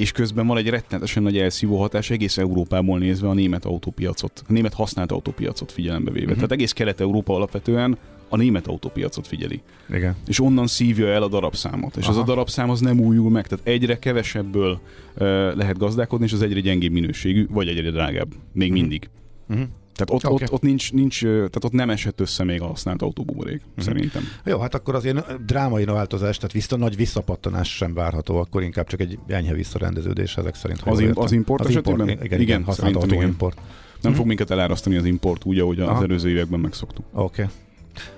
és 0.00 0.12
közben 0.12 0.46
van 0.46 0.56
egy 0.56 0.68
rettenetesen 0.68 1.22
nagy 1.22 1.38
elszívó 1.38 1.78
hatás 1.78 2.10
egész 2.10 2.38
Európából 2.38 2.98
nézve 2.98 3.28
a 3.28 3.32
német 3.34 3.64
autópiacot, 3.64 4.42
a 4.48 4.52
német 4.52 4.74
használt 4.74 5.12
autópiacot 5.12 5.72
figyelembe 5.72 6.10
véve. 6.10 6.26
Mhm. 6.26 6.34
Tehát 6.34 6.52
egész 6.52 6.72
Kelet-Európa 6.72 7.34
alapvetően 7.34 7.98
a 8.28 8.36
német 8.36 8.66
autópiacot 8.66 9.26
figyeli. 9.26 9.60
Igen. 9.90 10.16
És 10.26 10.40
onnan 10.40 10.66
szívja 10.66 11.06
el 11.06 11.22
a 11.22 11.28
darabszámot. 11.28 11.96
És 11.96 12.02
Aha. 12.04 12.12
az 12.12 12.18
a 12.18 12.22
darabszám 12.24 12.70
az 12.70 12.80
nem 12.80 13.00
újul 13.00 13.30
meg, 13.30 13.46
tehát 13.46 13.66
egyre 13.66 13.98
kevesebből 13.98 14.70
uh, 14.72 15.20
lehet 15.54 15.78
gazdálkodni, 15.78 16.24
és 16.24 16.32
az 16.32 16.42
egyre 16.42 16.60
gyengébb 16.60 16.92
minőségű, 16.92 17.46
vagy 17.50 17.68
egyre 17.68 17.90
drágább. 17.90 18.32
Még 18.52 18.70
Mhm. 18.70 18.80
mindig. 18.80 19.08
Uh-huh. 19.48 19.66
Tehát 20.04 20.24
ott, 20.24 20.32
Oké. 20.32 20.44
ott, 20.44 20.52
ott, 20.52 20.62
nincs, 20.62 20.92
nincs, 20.92 21.20
tehát 21.22 21.64
ott 21.64 21.72
nem 21.72 21.90
esett 21.90 22.20
össze 22.20 22.44
még 22.44 22.60
a 22.62 22.66
használt 22.66 23.02
autóbuborék, 23.02 23.60
Mhm. 23.74 23.84
szerintem. 23.84 24.22
Jó, 24.44 24.58
hát 24.58 24.74
akkor 24.74 24.94
azért 24.94 25.44
drámai 25.44 25.84
változás, 25.84 26.36
tehát 26.36 26.52
vissza, 26.52 26.76
nagy 26.76 26.96
visszapattanás 26.96 27.76
sem 27.76 27.94
várható, 27.94 28.36
akkor 28.36 28.62
inkább 28.62 28.86
csak 28.86 29.00
egy 29.00 29.18
enyhe 29.26 29.52
visszarendeződés 29.54 30.36
ezek 30.36 30.54
szerint. 30.54 30.80
Az 30.84 31.00
im- 31.00 31.18
az 31.18 31.32
import 31.32 31.66
esetében? 31.68 32.08
Igen, 32.08 32.24
igen, 32.24 32.40
Igen, 32.40 32.56
használt 32.64 32.76
szerintem 32.78 33.02
autó 33.02 33.14
igen. 33.14 33.28
import. 33.28 33.56
Nem 34.00 34.10
Mhm. 34.10 34.20
fog 34.20 34.26
minket 34.26 34.50
elárasztani 34.50 34.96
az 34.96 35.04
import 35.04 35.44
úgy, 35.44 35.58
ahogy 35.58 35.80
az 35.80 35.88
Aha. 35.88 36.02
előző 36.02 36.28
években 36.28 36.60
megszoktuk. 36.60 37.04
Oké. 37.12 37.42
Okay. 37.42 37.54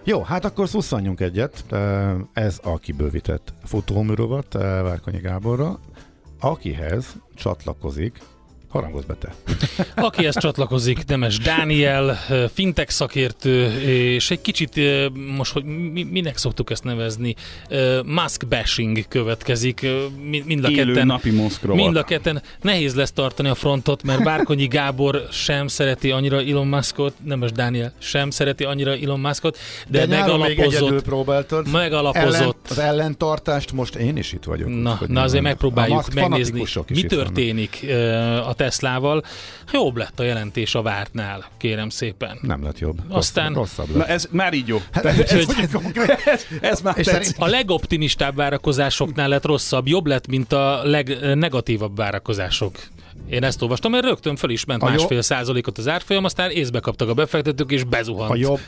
Jó, 0.04 0.22
hát 0.22 0.44
akkor 0.44 0.68
szusszanjunk 0.68 1.20
egyet. 1.20 1.64
Ez 2.32 2.60
a 2.62 2.78
kibővített 2.78 3.52
futóműrovat 3.64 4.52
Várkonyi 4.82 5.18
Gáborra, 5.18 5.78
akihez 6.40 7.16
csatlakozik 7.34 8.18
Harangozz 8.72 9.04
be 9.04 9.14
te. 9.14 9.34
Akihez 10.02 10.38
csatlakozik 10.38 11.04
Nemes 11.06 11.38
Dániel, 11.38 12.18
fintech 12.52 12.90
szakértő, 12.90 13.80
és 13.80 14.30
egy 14.30 14.40
kicsit 14.40 14.80
most, 15.36 15.52
hogy 15.52 15.64
mi, 15.64 16.02
minek 16.02 16.36
szoktuk 16.36 16.70
ezt 16.70 16.84
nevezni, 16.84 17.34
mask 18.04 18.46
bashing 18.48 19.08
következik. 19.08 19.86
Mi- 20.30 20.42
Mind 20.46 20.64
a 20.64 20.70
Élő 20.70 20.92
ketten 20.92 21.06
napi 21.06 21.30
moszkrovat. 21.30 21.82
Mind 21.82 21.96
a 21.96 22.02
ketten 22.02 22.42
nehéz 22.60 22.94
lesz 22.94 23.12
tartani 23.12 23.48
a 23.48 23.54
frontot, 23.54 24.02
mert 24.02 24.22
Bárkonyi 24.22 24.66
Gábor 24.66 25.26
sem 25.30 25.66
szereti 25.66 26.10
annyira 26.10 26.40
Elon 26.40 26.66
Muskot, 26.66 27.14
Nemes 27.24 27.52
Dániel 27.52 27.92
sem 27.98 28.30
szereti 28.30 28.64
annyira 28.64 28.96
Elon 28.96 29.20
Muskot, 29.20 29.58
de, 29.88 30.06
de 30.06 30.16
megalapozott, 30.16 31.02
próbáltad. 31.02 31.70
megalapozott 31.70 32.30
Ellen, 32.36 32.54
az 32.68 32.78
ellentartást 32.78 33.72
most 33.72 33.94
én 33.94 34.16
is 34.16 34.32
itt 34.32 34.44
vagyok. 34.44 34.68
Na, 34.82 35.00
na 35.06 35.22
azért 35.22 35.42
megpróbáljuk 35.42 36.14
megnézni, 36.14 36.62
mi 36.88 37.02
történik 37.02 37.86
a 38.46 38.54
Teslával. 38.62 39.22
Jobb 39.72 39.96
lett 39.96 40.20
a 40.20 40.22
jelentés 40.22 40.74
a 40.74 40.82
vártnál, 40.82 41.44
kérem 41.58 41.88
szépen. 41.88 42.38
Nem 42.42 42.62
lett 42.64 42.78
jobb. 42.78 42.98
Aztán- 43.08 43.54
rosszabb 43.54 43.88
Na 43.88 43.98
lett. 43.98 44.08
ez 44.08 44.28
már 44.30 44.52
így 44.54 44.66
jó. 44.68 44.78
Hát, 44.92 45.04
ez, 45.04 45.18
Úgyhogy- 45.18 45.70
ez, 46.24 46.46
ez 46.60 46.80
már 46.80 46.98
És 46.98 47.06
szerint- 47.06 47.34
A 47.38 47.46
legoptimistább 47.46 48.36
várakozásoknál 48.36 49.28
lett 49.28 49.44
rosszabb, 49.44 49.88
jobb 49.88 50.06
lett, 50.06 50.26
mint 50.26 50.52
a 50.52 50.80
legnegatívabb 50.84 51.96
várakozások. 51.96 52.78
Én 53.30 53.44
ezt 53.44 53.62
olvastam, 53.62 53.90
mert 53.90 54.04
rögtön 54.04 54.36
föl 54.36 54.50
is 54.50 54.64
ment 54.64 54.82
A 54.82 54.88
másfél 54.88 55.22
százalékot 55.22 55.78
az 55.78 55.88
árfolyam, 55.88 56.24
aztán 56.24 56.50
észbe 56.50 56.80
kaptak 56.80 57.08
a 57.08 57.14
befektetők, 57.14 57.72
és 57.72 57.84
bezuhant. 57.84 58.30
A 58.30 58.36
jobb 58.36 58.60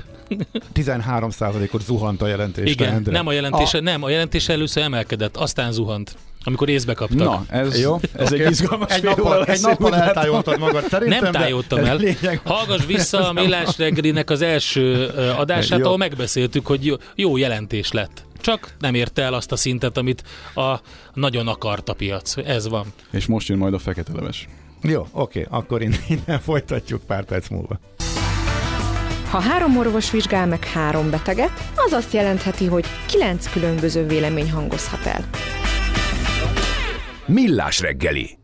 13%-ot 0.74 1.82
zuhant 1.84 2.22
a 2.22 2.26
jelentés. 2.26 2.70
Igen, 2.70 2.92
Endre. 2.92 3.12
nem 3.12 3.26
a 3.26 3.32
jelentése, 3.32 3.80
nem, 3.80 4.02
a 4.02 4.08
jelentése 4.08 4.52
először 4.52 4.82
emelkedett, 4.82 5.36
aztán 5.36 5.72
zuhant, 5.72 6.16
amikor 6.44 6.68
észbe 6.68 6.94
kaptak. 6.94 7.18
Na, 7.18 7.44
ez, 7.48 7.80
Jó, 7.80 8.00
ez 8.12 8.32
oké. 8.32 8.44
egy 8.44 8.50
izgalmas 8.50 8.92
egy 8.92 9.02
nappal, 9.02 9.44
egy 9.44 9.60
nappal 9.60 9.94
eltájoltad 9.94 10.58
magad 10.58 10.88
szerintem. 10.88 11.22
Nem 11.22 11.32
tájoltam 11.32 11.84
el. 11.84 11.96
Lényeg, 11.96 12.40
Hallgass 12.44 12.86
vissza 12.86 13.28
a 13.28 13.32
Millás 13.32 13.78
reggelinek 13.78 14.30
az 14.30 14.42
első 14.42 15.06
adását, 15.36 15.84
ahol 15.84 15.96
megbeszéltük, 15.96 16.66
hogy 16.66 16.84
jó, 16.84 16.94
jó 17.14 17.36
jelentés 17.36 17.92
lett. 17.92 18.24
Csak 18.44 18.74
nem 18.78 18.94
érte 18.94 19.22
el 19.22 19.34
azt 19.34 19.52
a 19.52 19.56
szintet, 19.56 19.96
amit 19.96 20.22
a 20.54 20.80
nagyon 21.14 21.48
akart 21.48 21.88
a 21.88 21.94
piac. 21.94 22.36
Ez 22.36 22.68
van. 22.68 22.92
És 23.10 23.26
most 23.26 23.48
jön 23.48 23.58
majd 23.58 23.74
a 23.74 23.78
fekete 23.78 24.12
leves. 24.14 24.48
Jó, 24.82 25.06
oké, 25.12 25.46
akkor 25.50 25.82
innen, 25.82 26.40
folytatjuk 26.40 27.02
pár 27.06 27.24
perc 27.24 27.48
múlva. 27.48 27.80
Ha 29.30 29.40
három 29.40 29.76
orvos 29.76 30.10
vizsgál 30.10 30.46
meg 30.46 30.64
három 30.64 31.10
beteget, 31.10 31.70
az 31.74 31.92
azt 31.92 32.12
jelentheti, 32.12 32.66
hogy 32.66 32.84
kilenc 33.06 33.52
különböző 33.52 34.06
vélemény 34.06 34.50
hangozhat 34.50 35.06
el. 35.06 35.28
Millás 37.26 37.80
reggeli. 37.80 38.38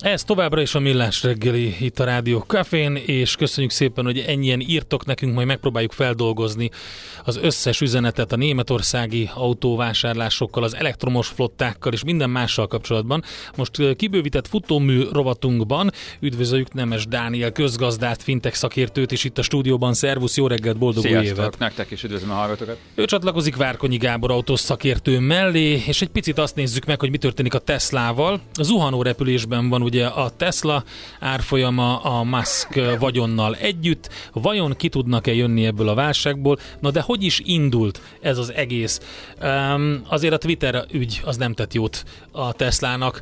Ez 0.00 0.24
továbbra 0.24 0.60
is 0.60 0.74
a 0.74 0.80
Millás 0.80 1.22
reggeli 1.22 1.76
itt 1.80 1.98
a 1.98 2.04
Rádió 2.04 2.38
Cafén, 2.38 2.96
és 2.96 3.36
köszönjük 3.36 3.72
szépen, 3.72 4.04
hogy 4.04 4.18
ennyien 4.18 4.60
írtok 4.60 5.04
nekünk, 5.04 5.34
majd 5.34 5.46
megpróbáljuk 5.46 5.92
feldolgozni 5.92 6.70
az 7.24 7.36
összes 7.36 7.80
üzenetet 7.80 8.32
a 8.32 8.36
németországi 8.36 9.30
autóvásárlásokkal, 9.34 10.62
az 10.62 10.76
elektromos 10.76 11.28
flottákkal 11.28 11.92
és 11.92 12.04
minden 12.04 12.30
mással 12.30 12.66
kapcsolatban. 12.66 13.22
Most 13.56 13.96
kibővített 13.96 14.46
futómű 14.46 15.02
rovatunkban 15.12 15.92
üdvözöljük 16.20 16.72
Nemes 16.72 17.06
Dániel 17.06 17.52
közgazdát, 17.52 18.22
fintech 18.22 18.56
szakértőt 18.56 19.12
is 19.12 19.24
itt 19.24 19.38
a 19.38 19.42
stúdióban. 19.42 19.94
Szervusz, 19.94 20.36
jó 20.36 20.46
reggelt, 20.46 20.78
boldog 20.78 21.04
új 21.04 21.10
évet! 21.10 21.24
Sziasztok, 21.24 21.58
nektek 21.58 21.90
is 21.90 22.02
üdvözlöm 22.02 22.30
a 22.30 22.34
hallgatókat. 22.34 22.76
Ő 22.94 23.04
csatlakozik 23.04 23.56
Várkonyi 23.56 23.96
Gábor 23.96 24.30
autós 24.30 24.60
szakértő 24.60 25.18
mellé, 25.18 25.82
és 25.86 26.02
egy 26.02 26.08
picit 26.08 26.38
azt 26.38 26.54
nézzük 26.54 26.84
meg, 26.84 27.00
hogy 27.00 27.10
mi 27.10 27.18
történik 27.18 27.54
a 27.54 27.58
Teslával. 27.58 28.40
A 28.54 28.62
zuhanó 28.62 29.02
repülésben 29.02 29.68
van 29.68 29.82
ugye 29.86 30.06
a 30.06 30.30
Tesla 30.30 30.84
árfolyama 31.20 32.00
a 32.00 32.22
Musk 32.22 32.80
vagyonnal 32.98 33.54
együtt, 33.54 34.08
vajon 34.32 34.74
ki 34.76 34.88
tudnak-e 34.88 35.34
jönni 35.34 35.66
ebből 35.66 35.88
a 35.88 35.94
válságból, 35.94 36.58
na 36.80 36.90
de 36.90 37.00
hogy 37.00 37.22
is 37.22 37.40
indult 37.44 38.00
ez 38.20 38.38
az 38.38 38.52
egész? 38.52 39.00
Um, 39.42 40.02
azért 40.08 40.34
a 40.34 40.38
Twitter 40.38 40.84
ügy 40.92 41.20
az 41.24 41.36
nem 41.36 41.52
tett 41.52 41.74
jót 41.74 42.04
a 42.32 42.52
Teslának, 42.52 43.20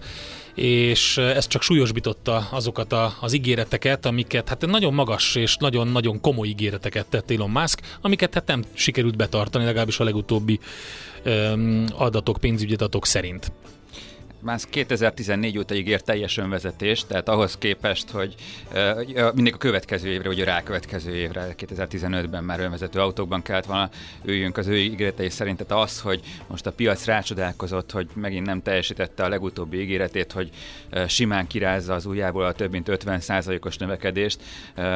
és 0.55 1.17
ez 1.17 1.47
csak 1.47 1.63
súlyosbította 1.63 2.49
azokat 2.51 2.93
a, 2.93 3.17
az 3.21 3.33
ígéreteket, 3.33 4.07
amiket 4.07 4.49
hát 4.49 4.67
nagyon 4.67 4.95
magas 4.95 5.35
és 5.35 5.57
nagyon-nagyon 5.57 6.21
komoly 6.21 6.49
ígéreteket 6.49 7.07
tett 7.07 7.31
Elon 7.31 7.51
Musk, 7.51 7.81
amiket 8.01 8.35
hát 8.35 8.47
nem 8.47 8.65
sikerült 8.73 9.17
betartani, 9.17 9.65
legalábbis 9.65 10.01
a 10.01 10.05
legutóbbi 10.05 10.61
um, 11.25 11.85
adatok, 11.97 12.37
pénzügyi 12.41 12.75
adatok 12.75 13.07
szerint. 13.07 13.53
Már 14.45 14.59
2014 14.71 15.59
óta 15.59 15.75
ígér 15.75 16.01
teljes 16.01 16.37
önvezetést, 16.37 17.07
tehát 17.07 17.29
ahhoz 17.29 17.59
képest, 17.59 18.11
hogy 18.11 18.35
mindig 19.35 19.55
a 19.55 19.57
következő 19.57 20.09
évre, 20.09 20.29
vagy 20.29 20.41
a 20.41 20.45
rákövetkező 20.45 21.15
évre, 21.15 21.55
2015-ben 21.59 22.45
már 22.45 22.61
önvezető 22.61 23.01
autókban 23.01 23.43
kellett 23.43 23.65
volna 23.65 23.91
üljünk 24.25 24.57
az 24.57 24.67
ő 24.67 24.77
ígéretei 24.77 25.31
szerint. 25.31 25.63
Tehát 25.67 25.85
az, 25.85 26.01
hogy 26.01 26.21
most 26.47 26.67
a 26.67 26.73
piac 26.73 27.05
rácsodálkozott, 27.05 27.91
hogy 27.91 28.09
megint 28.15 28.47
nem 28.47 28.63
teljesítette 28.63 29.25
a 29.25 29.29
legutóbbi 29.29 29.81
ígéretét, 29.81 30.33
hogy 30.33 30.51
simán 31.09 31.47
kirázza 31.47 31.95
az 31.95 32.07
ujjából 32.07 32.45
a 32.45 32.53
több 32.53 32.71
mint 32.71 32.89
50%-os 32.91 33.77
növekedést, 33.77 34.41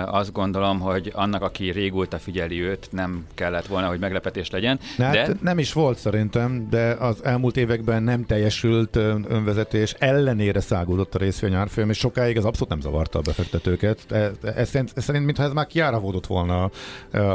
azt 0.07 0.33
gondolom, 0.33 0.81
hogy 0.81 1.11
annak, 1.15 1.43
aki 1.43 1.71
régóta 1.71 2.19
figyeli 2.19 2.61
őt, 2.63 2.89
nem 2.91 3.27
kellett 3.35 3.67
volna, 3.67 3.89
hogy 3.89 3.99
meglepetés 3.99 4.51
legyen. 4.51 4.81
Hát 4.99 5.13
de... 5.13 5.29
nem 5.43 5.59
is 5.59 5.73
volt 5.73 5.99
szerintem, 5.99 6.67
de 6.71 6.91
az 6.91 7.25
elmúlt 7.25 7.57
években 7.57 8.03
nem 8.03 8.27
teljesült 8.27 8.99
önvezetés 9.39 9.95
ellenére 9.99 10.61
száguldott 10.61 11.15
a 11.15 11.19
részvény 11.19 11.55
árfolyam, 11.55 11.91
és 11.91 11.99
sokáig 11.99 12.37
ez 12.37 12.45
abszolút 12.45 12.69
nem 12.69 12.81
zavarta 12.81 13.19
a 13.19 13.23
befektetőket. 13.23 13.99
Ez, 14.09 14.31
ez, 14.43 14.75
ez, 14.75 14.91
ez 14.95 15.05
szerint, 15.05 15.25
mintha 15.25 15.43
ez 15.43 15.53
már 15.53 15.67
kiáravódott 15.67 16.27
volna 16.27 16.71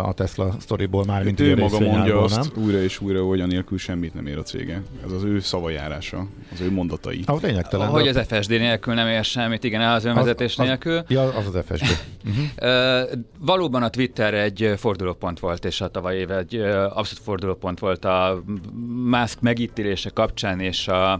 a 0.03 0.13
Tesla 0.13 0.55
sztoriból 0.59 1.05
már, 1.05 1.23
mint 1.23 1.39
ő 1.39 1.55
maga 1.55 1.79
mondja 1.79 2.21
azt 2.21 2.53
nem? 2.53 2.63
újra 2.63 2.81
és 2.81 3.01
újra, 3.01 3.23
hogy 3.23 3.41
anélkül 3.41 3.77
semmit 3.77 4.13
nem 4.13 4.27
ér 4.27 4.37
a 4.37 4.41
cége. 4.41 4.81
Ez 5.05 5.11
az 5.11 5.23
ő 5.23 5.39
szavajárása, 5.39 6.27
az 6.53 6.61
ő 6.61 6.71
mondatai. 6.71 7.23
Ah, 7.25 7.41
lényegtelen. 7.41 7.87
Hogy 7.87 8.07
az 8.07 8.25
FSD 8.27 8.49
nélkül 8.49 8.93
nem 8.93 9.07
ér 9.07 9.23
semmit, 9.23 9.63
igen, 9.63 9.81
az 9.81 10.05
önvezetés 10.05 10.57
az, 10.57 10.65
nélkül. 10.65 10.97
Az, 10.97 11.03
ja, 11.07 11.21
az 11.21 11.55
az 11.55 11.63
FSD. 11.65 11.97
Uh-huh. 12.25 12.45
uh, 12.61 13.19
valóban 13.39 13.83
a 13.83 13.89
Twitter 13.89 14.33
egy 14.33 14.73
fordulópont 14.77 15.39
volt, 15.39 15.65
és 15.65 15.81
a 15.81 15.87
tavaly 15.87 16.17
év 16.17 16.31
egy 16.31 16.55
abszolút 16.71 17.23
fordulópont 17.23 17.79
volt 17.79 18.05
a 18.05 18.43
Musk 19.05 19.41
megítélése 19.41 20.09
kapcsán, 20.09 20.59
és 20.59 20.87
a, 20.87 21.11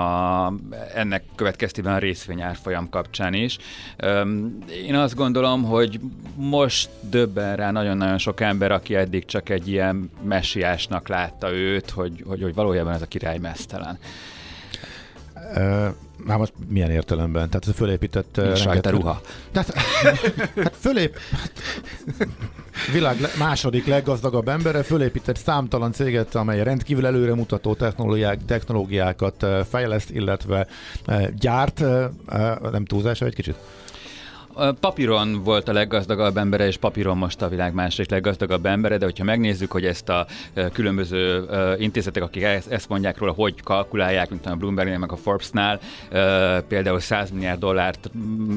a 0.00 0.52
ennek 0.94 1.24
következtében 1.34 1.94
a 1.94 1.98
részvényárfolyam 1.98 2.88
kapcsán 2.88 3.34
is. 3.34 3.58
Én 4.86 4.94
azt 4.94 5.14
gondolom, 5.14 5.64
hogy 5.64 6.00
most 6.36 6.90
döbben 7.00 7.56
rá 7.56 7.70
nagyon-nagyon 7.70 8.18
sok 8.18 8.40
ember, 8.40 8.72
aki 8.72 8.94
eddig 8.94 9.24
csak 9.24 9.48
egy 9.48 9.68
ilyen 9.68 10.10
messiásnak 10.22 11.08
látta 11.08 11.52
őt, 11.52 11.90
hogy, 11.90 12.24
hogy, 12.26 12.42
hogy 12.42 12.54
valójában 12.54 12.92
ez 12.92 13.02
a 13.02 13.06
király 13.06 13.38
mesztelen. 13.38 13.98
Már 16.24 16.38
most 16.38 16.52
milyen 16.68 16.90
értelemben? 16.90 17.48
Tehát 17.48 17.68
ez 17.68 17.74
fölépített... 17.74 18.36
Rengeteg... 18.36 18.92
ruha. 18.92 19.20
Tehát, 19.52 19.74
hát 20.64 20.76
fölép... 20.78 21.18
világ 22.92 23.16
második 23.38 23.86
leggazdagabb 23.86 24.48
embere 24.48 24.82
fölépített 24.82 25.36
számtalan 25.36 25.92
céget, 25.92 26.34
amely 26.34 26.62
rendkívül 26.62 27.06
előremutató 27.06 27.74
technológiák, 27.74 28.44
technológiákat 28.44 29.46
fejleszt, 29.68 30.10
illetve 30.10 30.66
gyárt. 31.38 31.84
Nem 32.70 32.84
túlzás 32.84 33.20
egy 33.20 33.34
kicsit? 33.34 33.56
Papíron 34.80 35.42
volt 35.44 35.68
a 35.68 35.72
leggazdagabb 35.72 36.36
embere, 36.36 36.66
és 36.66 36.76
papíron 36.76 37.16
most 37.16 37.42
a 37.42 37.48
világ 37.48 37.74
második 37.74 38.10
leggazdagabb 38.10 38.66
embere, 38.66 38.98
de 38.98 39.04
hogyha 39.04 39.24
megnézzük, 39.24 39.72
hogy 39.72 39.84
ezt 39.84 40.08
a 40.08 40.26
különböző 40.72 41.44
intézetek, 41.78 42.22
akik 42.22 42.42
ezt 42.42 42.88
mondják 42.88 43.18
róla, 43.18 43.32
hogy 43.32 43.62
kalkulálják, 43.62 44.30
mint 44.30 44.46
a 44.46 44.56
Bloombergnél, 44.56 44.98
meg 44.98 45.12
a 45.12 45.16
Forbesnál, 45.16 45.80
például 46.68 47.00
100 47.00 47.30
milliárd 47.30 47.60
dollárt 47.60 48.10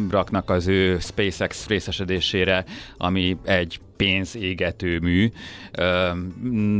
raknak 0.09 0.49
az 0.49 0.67
ő 0.67 0.99
SpaceX 0.99 1.67
részesedésére, 1.67 2.65
ami 2.97 3.37
egy 3.43 3.79
pénzégető 4.03 4.99
mű. 4.99 5.31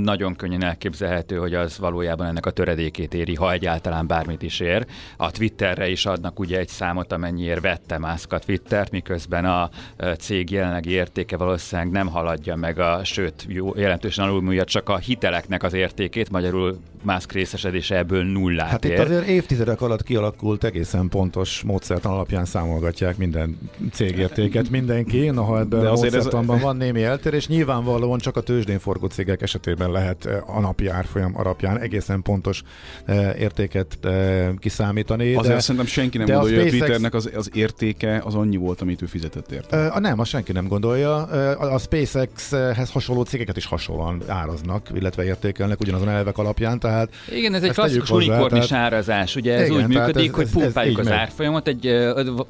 Nagyon 0.04 0.36
könnyen 0.36 0.64
elképzelhető, 0.64 1.38
hogy 1.38 1.54
az 1.54 1.78
valójában 1.78 2.28
ennek 2.28 2.46
a 2.46 2.52
töredékét 2.52 3.14
éri, 3.14 3.36
ha 3.36 3.52
egyáltalán 3.52 4.08
bármit 4.08 4.42
is 4.42 4.60
ér. 4.60 4.86
A 5.18 5.32
Twitterre 5.32 5.90
is 5.90 6.06
adnak 6.06 6.40
ugye 6.40 6.58
egy 6.58 6.68
számot, 6.68 7.12
amennyiért 7.12 7.62
vette 7.62 7.98
Musk 7.98 8.34
a 8.34 8.40
Twittert, 8.40 8.92
miközben 8.92 9.46
a 9.46 9.70
cég 10.18 10.52
jelenlegi 10.52 10.90
értéke 10.90 11.38
valószínűleg 11.38 11.92
nem 11.92 12.08
haladja 12.08 12.56
meg 12.56 12.80
a, 12.80 13.04
sőt, 13.04 13.46
jó, 13.48 13.76
jelentősen 13.76 14.26
alulmúlja 14.26 14.64
csak 14.64 14.90
a 14.90 14.98
hiteleknek 14.98 15.64
az 15.64 15.74
értékét, 15.74 16.30
magyarul 16.30 16.80
Musk 17.04 17.32
részesedése 17.32 17.98
ebből 17.98 18.24
nullát 18.24 18.70
Hát 18.70 18.86
ér. 18.86 18.92
itt 18.92 19.00
azért 19.00 19.26
évtizedek 19.26 19.82
alatt 19.82 20.04
kialakult 20.04 20.63
egészen 20.63 21.10
pontos 21.10 21.62
módszert 21.62 22.06
alapján 22.06 22.46
számolgatják 22.46 23.18
minden 23.18 23.58
cégértéket 23.92 24.70
mindenki, 24.70 25.30
noha 25.30 25.60
ebben 25.60 25.86
a 25.86 25.94
módszertanban 25.94 26.56
ez... 26.56 26.62
van 26.62 26.78
némi 26.78 27.04
eltérés. 27.04 27.48
Nyilvánvalóan 27.48 28.20
csak 28.20 28.38
a 28.38 28.42
tőzsdén 28.42 28.80
forgó 28.80 29.08
cégek 29.08 29.42
esetében 29.42 29.92
lehet 29.92 30.26
eh, 30.26 30.56
a 30.56 30.60
napi 30.60 30.88
árfolyam 30.88 31.38
alapján 31.38 31.80
egészen 31.80 32.22
pontos 32.22 32.63
eh, 33.06 33.39
értéket 33.39 33.98
eh, 34.02 34.50
kiszámítani. 34.60 35.36
Azért 35.36 35.56
de, 35.56 35.60
szerintem 35.60 35.86
senki 35.86 36.18
nem 36.18 36.28
gondolja, 36.28 36.58
hogy 36.60 36.68
a 36.68 36.72
Twitternek 36.72 37.13
az, 37.13 37.32
az 37.36 37.50
értéke 37.54 38.22
az 38.26 38.36
annyi 38.36 38.58
volt, 38.58 38.82
amit 38.82 39.02
ő 39.02 39.06
fizetett 39.06 39.52
érte. 39.52 39.88
A 39.88 40.00
nem, 40.00 40.20
azt 40.20 40.30
senki 40.30 40.52
nem 40.52 40.68
gondolja. 40.68 41.24
A 41.54 41.78
SpaceX-hez 41.78 42.92
hasonló 42.92 43.24
cégeket 43.24 43.58
is 43.58 43.66
hasonlóan 43.66 44.22
áraznak, 44.28 44.89
illetve 44.94 45.24
értékelnek 45.24 45.80
ugyanazon 45.80 46.10
elvek 46.10 46.38
alapján. 46.38 46.80
Tehát 46.80 46.93
igen, 47.32 47.54
ez 47.54 47.64
egy 47.64 47.72
klasszikus 47.72 48.10
unikornis 48.10 48.68
tehát... 48.68 48.84
árazás. 48.84 49.36
Ugye 49.36 49.54
ez 49.54 49.68
igen, 49.68 49.82
úgy 49.82 49.88
működik, 49.88 50.30
ez, 50.30 50.36
hogy 50.36 50.50
pumpáljuk 50.50 51.00
az 51.00 51.12
árfolyamot. 51.12 51.68
Egy, 51.68 51.88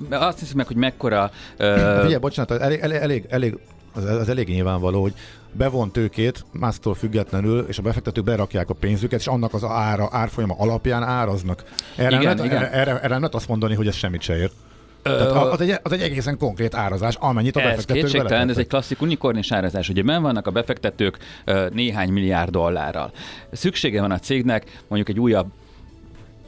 azt 0.09 0.39
hiszem 0.39 0.57
meg, 0.57 0.67
hogy 0.67 0.75
mekkora... 0.75 1.31
Uh... 1.59 2.01
Figyelj, 2.01 2.15
bocsánat, 2.15 2.51
elég, 2.51 2.79
elég, 2.79 3.25
elég, 3.29 3.57
az, 3.93 4.03
az 4.03 4.29
elég 4.29 4.47
nyilvánvaló, 4.47 5.01
hogy 5.01 5.13
bevon 5.51 5.91
tőkét, 5.91 6.45
mástól 6.51 6.93
függetlenül, 6.93 7.65
és 7.67 7.77
a 7.77 7.81
befektetők 7.81 8.23
berakják 8.23 8.69
a 8.69 8.73
pénzüket, 8.73 9.19
és 9.19 9.27
annak 9.27 9.53
az 9.53 9.63
ára, 9.63 10.09
árfolyama 10.11 10.55
alapján 10.57 11.03
áraznak. 11.03 11.63
Erre, 11.95 12.19
igen, 12.19 12.35
nem, 12.35 12.45
igen. 12.45 12.57
Erre, 12.57 12.71
erre, 12.71 12.91
erre 12.91 13.07
nem 13.07 13.17
lehet 13.17 13.35
azt 13.35 13.47
mondani, 13.47 13.75
hogy 13.75 13.87
ez 13.87 13.95
semmit 13.95 14.21
se 14.21 14.37
ér. 14.37 14.51
Tehát 15.03 15.31
az 15.31 15.61
egy, 15.61 15.79
az 15.83 15.91
egy 15.91 16.01
egészen 16.01 16.37
konkrét 16.37 16.75
árazás, 16.75 17.15
amennyit 17.15 17.55
a 17.55 17.59
ez 17.59 17.65
befektetők 17.65 18.03
kétségtelen, 18.03 18.49
ez 18.49 18.57
egy 18.57 18.67
klasszik 18.67 19.01
unikornis 19.01 19.51
árazás. 19.51 19.89
Ugye 19.89 20.03
ben 20.03 20.21
vannak 20.21 20.47
a 20.47 20.51
befektetők 20.51 21.17
néhány 21.71 22.09
milliárd 22.09 22.51
dollárral. 22.51 23.11
Szüksége 23.51 24.01
van 24.01 24.11
a 24.11 24.19
cégnek 24.19 24.81
mondjuk 24.87 25.09
egy 25.09 25.19
újabb 25.19 25.47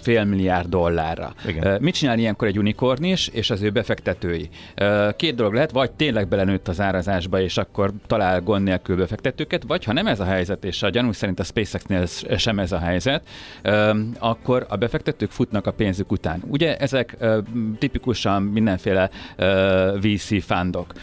fél 0.06 0.24
milliárd 0.24 0.70
dollárra. 0.70 1.34
Igen. 1.48 1.78
Mit 1.82 1.94
csinál 1.94 2.20
ilyenkor 2.20 2.48
egy 2.48 2.58
unikornis 2.58 3.28
és 3.28 3.50
az 3.50 3.62
ő 3.62 3.70
befektetői? 3.70 4.50
Két 5.16 5.36
dolog 5.36 5.54
lehet, 5.54 5.72
vagy 5.72 5.92
tényleg 5.92 6.28
belenőtt 6.28 6.68
az 6.68 6.82
árazásba, 6.82 7.42
és 7.42 7.58
akkor 7.58 7.92
talál 8.08 8.42
gond 8.42 8.64
nélkül 8.64 8.96
befektetőket, 8.96 9.64
vagy 9.68 9.84
ha 9.84 9.94
nem 9.94 10.08
ez 10.08 10.20
a 10.20 10.26
helyzet, 10.26 10.66
és 10.66 10.84
a 10.84 10.90
gyanú 10.90 11.12
szerint 11.12 11.40
a 11.40 11.44
SpaceX-nél 11.44 12.06
sem 12.38 12.60
ez 12.60 12.72
a 12.72 12.80
helyzet, 12.80 13.28
akkor 14.20 14.66
a 14.70 14.76
befektetők 14.76 15.32
futnak 15.32 15.68
a 15.68 15.72
pénzük 15.72 16.12
után. 16.12 16.42
Ugye 16.48 16.78
ezek 16.78 17.18
tipikusan 17.80 18.44
mindenféle 18.44 19.10
VC 20.02 20.44
fundok 20.46 20.94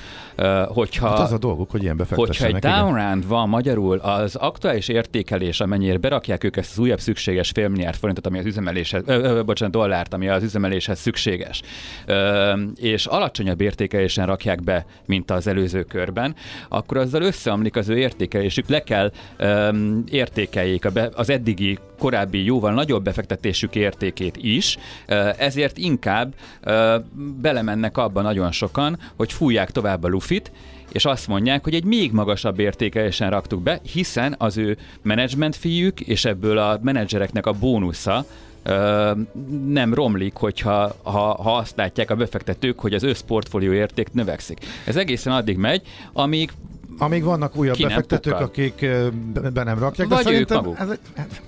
hogyha, 0.69 1.09
hát 1.09 1.19
az 1.19 1.33
a 1.33 1.39
dolguk, 1.39 1.71
hogy 1.71 1.83
ilyen 1.83 2.07
Hogyha 2.15 2.47
egy 2.47 2.55
downround 2.55 3.27
van 3.29 3.49
magyarul, 3.49 3.99
az 3.99 4.35
aktuális 4.35 4.89
értékelés, 4.89 5.61
amennyire 5.61 5.99
berakják 5.99 6.45
ők 6.45 6.57
ezt 6.57 6.71
az 6.71 6.79
újabb 6.79 7.01
szükséges 7.01 7.51
félmilliárd 7.51 7.97
forintot, 7.97 8.27
ami 8.27 8.39
az 8.39 8.47
üzemeléshez, 8.47 9.03
ö, 9.07 9.37
ö, 9.37 9.43
bocsánat, 9.43 9.75
dollárt, 9.75 10.15
ami 10.15 10.29
az 10.29 10.43
üzemeléshez 10.43 10.99
szükséges, 10.99 11.63
ö, 12.07 12.53
és 12.77 13.07
alacsonyabb 13.07 13.61
értékelésen 13.61 14.27
rakják 14.27 14.63
be, 14.63 14.87
mint 15.07 15.31
az 15.31 15.47
előző 15.47 15.83
körben, 15.83 16.35
akkor 16.69 16.97
azzal 16.97 17.23
összeomlik 17.23 17.77
az 17.77 17.89
ő 17.89 17.97
értékelésük, 17.97 18.69
le 18.69 18.83
kell 18.83 19.13
ö, 19.37 19.69
értékeljék 20.11 20.85
a 20.85 20.91
be, 20.91 21.11
az 21.15 21.31
eddigi 21.31 21.79
korábbi 22.03 22.45
jóval 22.45 22.73
nagyobb 22.73 23.05
befektetésük 23.05 23.75
értékét 23.75 24.37
is, 24.37 24.79
ezért 25.39 25.79
inkább 25.79 26.35
belemennek 27.41 27.97
abba 27.97 28.21
nagyon 28.21 28.53
sokan, 28.53 28.99
hogy 29.17 29.33
fújják 29.33 29.71
tovább 29.71 30.05
a 30.05 30.09
lufit, 30.33 30.53
és 30.93 31.05
azt 31.05 31.29
mondják, 31.29 31.65
hogy 31.65 31.75
egy 31.75 31.85
még 31.85 32.13
magasabb 32.13 32.59
értékelésen 32.59 33.31
raktuk 33.31 33.63
be, 33.63 33.81
hiszen 33.93 34.35
az 34.39 34.57
ő 34.57 34.77
menedzsment 35.03 35.57
fiúk 35.57 36.01
és 36.01 36.25
ebből 36.25 36.59
a 36.59 36.79
menedzsereknek 36.83 37.47
a 37.47 37.53
bónusza 37.53 38.25
nem 39.67 39.95
romlik, 39.95 40.35
hogyha 40.35 40.97
ha, 41.03 41.43
ha 41.43 41.57
azt 41.57 41.77
látják 41.77 42.11
a 42.11 42.17
befektetők, 42.17 42.79
hogy 42.79 42.95
az 42.95 43.03
összportfólió 43.03 43.73
érték 43.73 44.13
növekszik. 44.13 44.59
Ez 44.87 44.97
egészen 44.97 45.33
addig 45.33 45.57
megy, 45.57 45.83
amíg 46.13 46.53
Amíg 46.99 47.25
vannak 47.25 47.57
újabb 47.57 47.77
befektetők, 47.79 48.33
pukkad. 48.33 48.49
akik 48.49 48.83
ö, 48.83 49.09
be 49.53 49.63
nem 49.63 49.79
rakják, 49.79 50.09
de 50.09 50.15
Vagy 50.15 50.25
szerintem 50.25 50.75
ez, 50.79 50.89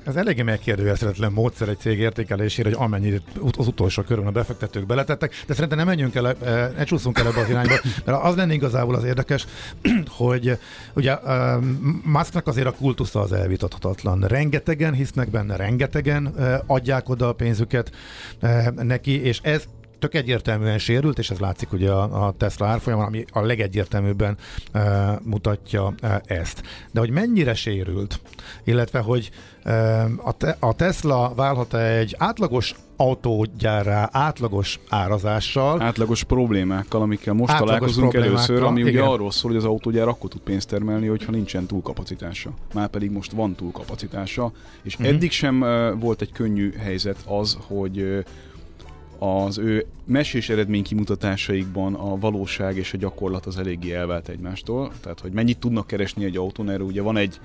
ez 0.04 0.16
eléggé 0.16 0.42
megkérdőjelezhetetlen 0.42 1.32
módszer 1.32 1.68
egy 1.68 1.78
cég 1.78 1.98
értékelésére, 1.98 2.68
hogy 2.68 2.78
amennyit 2.80 3.22
az 3.56 3.66
utolsó 3.66 4.02
körön 4.02 4.26
a 4.26 4.30
befektetők 4.30 4.86
beletettek, 4.86 5.34
de 5.46 5.52
szerintem 5.54 5.78
nem 5.78 5.86
menjünk 5.86 6.14
el, 6.14 6.26
e, 6.26 6.72
ne 6.76 6.84
csúszunk 6.84 7.18
el 7.18 7.26
ebbe 7.26 7.40
az 7.40 7.48
irányba, 7.48 7.74
mert 8.04 8.22
az 8.22 8.36
lenne 8.36 8.52
igazából 8.52 8.94
az 8.94 9.04
érdekes, 9.04 9.46
hogy 10.18 10.58
ugye 10.94 11.18
ö, 11.24 11.58
Musknak 12.04 12.46
azért 12.46 12.66
a 12.66 12.72
kultusza 12.72 13.20
az 13.20 13.32
elvitathatatlan. 13.32 14.20
Rengetegen 14.20 14.92
hisznek 14.92 15.30
benne, 15.30 15.56
rengetegen 15.56 16.34
adják 16.66 17.08
oda 17.08 17.28
a 17.28 17.32
pénzüket 17.32 17.90
neki, 18.76 19.22
és 19.22 19.40
ez 19.42 19.64
tök 20.04 20.14
egyértelműen 20.14 20.78
sérült, 20.78 21.18
és 21.18 21.30
ez 21.30 21.38
látszik 21.38 21.72
ugye 21.72 21.90
a, 21.90 22.26
a 22.26 22.34
Tesla 22.36 22.66
árfolyamon, 22.66 23.06
ami 23.06 23.24
a 23.32 23.40
legegyértelműbben 23.40 24.36
e, 24.72 25.20
mutatja 25.22 25.94
e, 26.00 26.22
ezt. 26.26 26.62
De 26.92 27.00
hogy 27.00 27.10
mennyire 27.10 27.54
sérült, 27.54 28.20
illetve 28.64 28.98
hogy 28.98 29.30
e, 29.62 30.04
a, 30.04 30.32
te, 30.32 30.56
a 30.60 30.74
Tesla 30.74 31.32
válhat 31.36 31.74
egy 31.74 32.14
átlagos 32.18 32.74
autógyárrá 32.96 34.08
átlagos 34.12 34.80
árazással, 34.88 35.82
Átlagos 35.82 36.24
problémákkal, 36.24 37.02
amikkel 37.02 37.34
most 37.34 37.56
találkozunk 37.56 38.14
először, 38.14 38.62
ami 38.62 38.82
ugye 38.82 38.90
igen. 38.90 39.04
arról 39.04 39.30
szól, 39.30 39.50
hogy 39.50 39.60
az 39.60 39.66
autógyár 39.66 40.08
akkor 40.08 40.30
tud 40.30 40.40
pénzt 40.40 40.68
termelni, 40.68 41.06
hogyha 41.06 41.30
nincsen 41.30 41.66
túlkapacitása. 41.66 42.50
Már 42.74 42.88
pedig 42.88 43.10
most 43.10 43.32
van 43.32 43.54
túlkapacitása, 43.54 44.52
és 44.82 44.96
Mhm. 44.96 45.08
eddig 45.08 45.30
sem 45.30 45.60
uh, 45.60 46.00
volt 46.00 46.20
egy 46.20 46.32
könnyű 46.32 46.72
helyzet 46.78 47.16
az, 47.26 47.58
hogy 47.68 47.98
uh, 47.98 48.18
az 49.18 49.58
ő 49.58 49.86
mesés 50.04 50.48
eredmény 50.48 50.82
kimutatásaikban 50.82 51.94
a 51.94 52.18
valóság 52.18 52.76
és 52.76 52.92
a 52.92 52.96
gyakorlat 52.96 53.46
az 53.46 53.58
eléggé 53.58 53.92
elvált 53.92 54.28
egymástól. 54.28 54.92
Tehát, 55.00 55.20
hogy 55.20 55.32
mennyit 55.32 55.58
tudnak 55.58 55.86
keresni 55.86 56.24
egy 56.24 56.36
autón, 56.36 56.70
erről 56.70 56.86
ugye 56.86 57.02
van 57.02 57.16
egy 57.16 57.40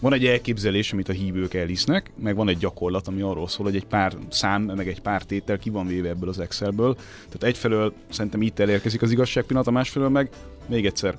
van 0.00 0.12
egy 0.12 0.26
elképzelés, 0.26 0.92
amit 0.92 1.08
a 1.08 1.12
hívők 1.12 1.54
elhisznek, 1.54 2.10
meg 2.14 2.36
van 2.36 2.48
egy 2.48 2.58
gyakorlat, 2.58 3.08
ami 3.08 3.20
arról 3.20 3.48
szól, 3.48 3.66
hogy 3.66 3.76
egy 3.76 3.86
pár 3.86 4.16
szám, 4.28 4.62
meg 4.62 4.88
egy 4.88 5.00
pár 5.00 5.22
tétel 5.22 5.58
ki 5.58 5.70
van 5.70 5.86
véve 5.86 6.08
ebből 6.08 6.28
az 6.28 6.38
Excelből. 6.38 6.94
Tehát 6.94 7.42
egyfelől 7.42 7.92
szerintem 8.08 8.42
itt 8.42 8.58
elérkezik 8.58 9.02
az 9.02 9.10
igazság 9.10 9.44
pillanata, 9.44 9.70
másfelől 9.70 10.08
meg 10.08 10.30
még 10.66 10.86
egyszer 10.86 11.16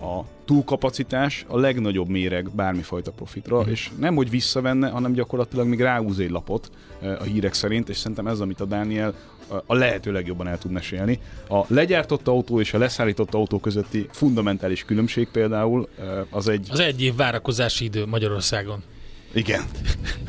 a 0.00 0.24
túlkapacitás 0.44 1.44
a 1.48 1.58
legnagyobb 1.58 2.08
méreg 2.08 2.50
bármifajta 2.50 3.10
profitra, 3.10 3.60
Mhm. 3.60 3.70
és 3.70 3.90
nem 3.98 4.14
hogy 4.14 4.30
visszavenne, 4.30 4.88
hanem 4.88 5.12
gyakorlatilag 5.12 5.66
még 5.66 5.80
ráhúz 5.80 6.18
egy 6.18 6.30
lapot 6.30 6.70
a 7.18 7.22
hírek 7.22 7.54
szerint, 7.54 7.88
és 7.88 7.96
szerintem 7.96 8.26
ez, 8.26 8.40
amit 8.40 8.60
a 8.60 8.64
Dániel 8.64 9.14
a 9.66 9.74
lehető 9.74 10.12
legjobban 10.12 10.48
el 10.48 10.58
tud 10.58 10.70
mesélni. 10.70 11.18
A 11.48 11.60
legyártott 11.66 12.28
autó 12.28 12.60
és 12.60 12.74
a 12.74 12.78
leszállított 12.78 13.34
autó 13.34 13.58
közötti 13.58 14.06
fundamentális 14.10 14.84
különbség 14.84 15.28
például 15.28 15.88
az 16.30 16.48
egy... 16.48 16.68
Az 16.70 16.80
egy 16.80 17.02
év 17.02 17.14
várakozási 17.16 17.84
idő 17.84 18.06
Magyarországon. 18.06 18.82
Igen. 19.32 19.62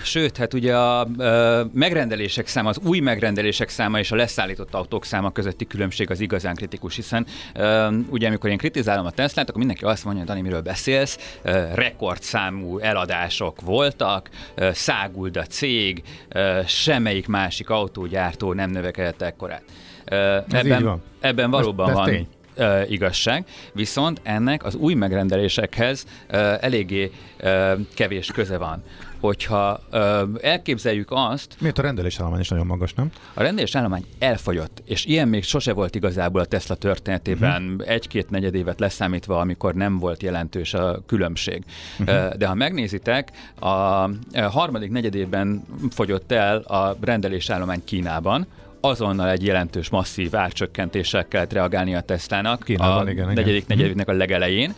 Sőt, 0.01 0.37
hát 0.37 0.53
ugye 0.53 0.77
a 0.77 1.07
ö, 1.17 1.63
megrendelések 1.73 2.47
száma, 2.47 2.69
az 2.69 2.79
új 2.83 2.99
megrendelések 2.99 3.69
száma 3.69 3.99
és 3.99 4.11
a 4.11 4.15
leszállított 4.15 4.73
autók 4.73 5.05
száma 5.05 5.31
közötti 5.31 5.65
különbség 5.65 6.11
az 6.11 6.19
igazán 6.19 6.55
kritikus, 6.55 6.95
hiszen 6.95 7.25
ö, 7.55 7.87
ugye 8.09 8.27
amikor 8.27 8.49
én 8.49 8.57
kritizálom 8.57 9.05
a 9.05 9.11
Teslát, 9.11 9.47
akkor 9.47 9.59
mindenki 9.59 9.85
azt 9.85 10.05
mondja, 10.05 10.23
Dani, 10.23 10.41
miről 10.41 10.61
beszélsz, 10.61 11.37
ö, 11.41 11.63
rekordszámú 11.73 12.77
eladások 12.77 13.61
voltak, 13.61 14.29
ö, 14.55 14.69
száguld 14.73 15.37
a 15.37 15.43
cég, 15.43 16.03
ö, 16.29 16.59
semmelyik 16.67 17.27
másik 17.27 17.69
autógyártó 17.69 18.53
nem 18.53 18.69
növekedett 18.69 19.21
ekkorát. 19.21 19.63
Ö, 20.05 20.37
ebben, 20.49 20.83
van. 20.83 21.01
ebben 21.19 21.49
valóban 21.49 21.89
ez 21.89 21.95
van 21.95 22.05
tény. 22.05 22.27
Ö, 22.59 22.81
igazság, 22.81 23.45
viszont 23.73 24.21
ennek 24.23 24.63
az 24.63 24.75
új 24.75 24.93
megrendelésekhez 24.93 26.05
ö, 26.27 26.53
eléggé 26.61 27.11
ö, 27.37 27.73
kevés 27.93 28.31
köze 28.31 28.57
van. 28.57 28.83
Hogyha 29.19 29.79
ö, 29.89 30.23
elképzeljük 30.41 31.07
azt, 31.11 31.55
miért 31.59 31.77
a 31.77 31.81
rendelésállomány 31.81 32.39
is 32.39 32.49
nagyon 32.49 32.65
magas, 32.65 32.93
nem? 32.93 33.11
a 33.33 33.41
rendelés 33.41 33.75
állomány 33.75 34.05
elfogyott, 34.19 34.81
és 34.85 35.05
ilyen 35.05 35.27
még 35.27 35.43
sose 35.43 35.73
volt 35.73 35.95
igazából 35.95 36.41
a 36.41 36.45
Tesla 36.45 36.75
történetében, 36.75 37.63
uh-huh. 37.63 37.89
egy-két 37.91 38.29
negyed 38.29 38.55
évet 38.55 38.79
leszámítva, 38.79 39.39
amikor 39.39 39.73
nem 39.73 39.97
volt 39.97 40.23
jelentős 40.23 40.73
a 40.73 41.01
különbség. 41.05 41.63
Uh-huh. 41.99 42.33
De 42.33 42.47
ha 42.47 42.53
megnézitek, 42.53 43.31
a 43.59 44.09
harmadik 44.41 44.91
negyedében 44.91 45.63
fogyott 45.89 46.31
el 46.31 46.57
a 46.57 46.97
rendelés 47.01 47.49
állomány 47.49 47.83
Kínában, 47.83 48.47
azonnal 48.81 49.29
egy 49.29 49.45
jelentős, 49.45 49.89
masszív 49.89 50.35
árcsökkentéssel 50.35 51.27
kellett 51.27 51.53
reagálni 51.53 51.95
a 51.95 52.01
Teslának 52.01 52.63
Kínában, 52.63 53.07
a 53.07 53.09
igen, 53.09 53.23
igen. 53.23 53.33
negyedik 53.33 53.67
negyedévnek 53.67 54.07
a 54.07 54.13
legelején, 54.13 54.73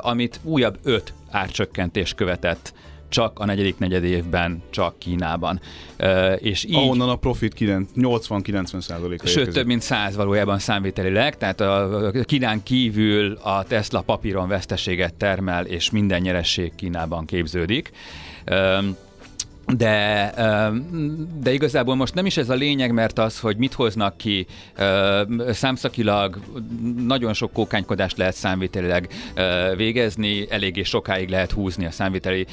amit 0.00 0.40
újabb 0.42 0.78
öt 0.82 1.12
árcsökkentés 1.30 2.14
követett 2.14 2.72
csak 3.12 3.38
a 3.38 3.44
negyedik 3.44 3.78
negyed 3.78 4.04
évben, 4.04 4.62
csak 4.70 4.98
Kínában. 4.98 5.60
És 6.38 6.64
így... 6.64 6.74
Ahonnan 6.74 7.08
a 7.08 7.16
profit 7.16 7.54
80-90 7.58 8.80
százaléka 8.80 9.26
Sőt, 9.26 9.52
több 9.52 9.66
mint 9.66 9.82
száz 9.82 10.16
valójában 10.16 10.58
számvitelileg, 10.58 11.36
tehát 11.36 11.60
a 11.60 12.10
Kínán 12.24 12.62
kívül 12.62 13.38
a 13.42 13.64
Tesla 13.64 14.00
papíron 14.00 14.48
veszteséget 14.48 15.14
termel, 15.14 15.66
és 15.66 15.90
minden 15.90 16.20
nyeresség 16.20 16.74
Kínában 16.74 17.24
képződik. 17.24 17.90
De, 19.66 20.32
de 21.40 21.52
igazából 21.52 21.94
most 21.94 22.14
nem 22.14 22.26
is 22.26 22.36
ez 22.36 22.48
a 22.48 22.54
lényeg, 22.54 22.92
mert 22.92 23.18
az, 23.18 23.40
hogy 23.40 23.56
mit 23.56 23.72
hoznak 23.72 24.16
ki, 24.16 24.46
számszakilag 25.48 26.38
nagyon 27.06 27.32
sok 27.32 27.52
kókánykodást 27.52 28.16
lehet 28.16 28.34
számvitelileg 28.34 29.08
végezni, 29.76 30.46
eléggé 30.50 30.82
sokáig 30.82 31.28
lehet 31.28 31.52
húzni 31.52 31.86
a 31.86 31.90
számviteli 31.90 32.46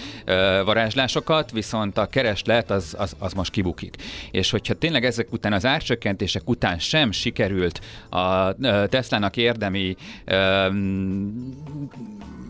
varázslásokat, 0.65 1.52
viszont 1.52 1.98
a 1.98 2.08
kereslet 2.08 2.72
az, 2.72 2.95
az, 2.98 3.15
az 3.19 3.34
most 3.34 3.52
kibukik. 3.52 3.95
És 4.32 4.50
hogyha 4.52 4.74
tényleg 4.74 5.06
ezek 5.06 5.32
után, 5.32 5.54
az 5.54 5.65
árcsökkentések 5.65 6.50
után 6.50 6.80
sem 6.80 7.12
sikerült 7.12 7.82
a 8.10 8.50
ö, 8.62 8.88
Teslának 8.88 9.38
érdemi 9.38 9.95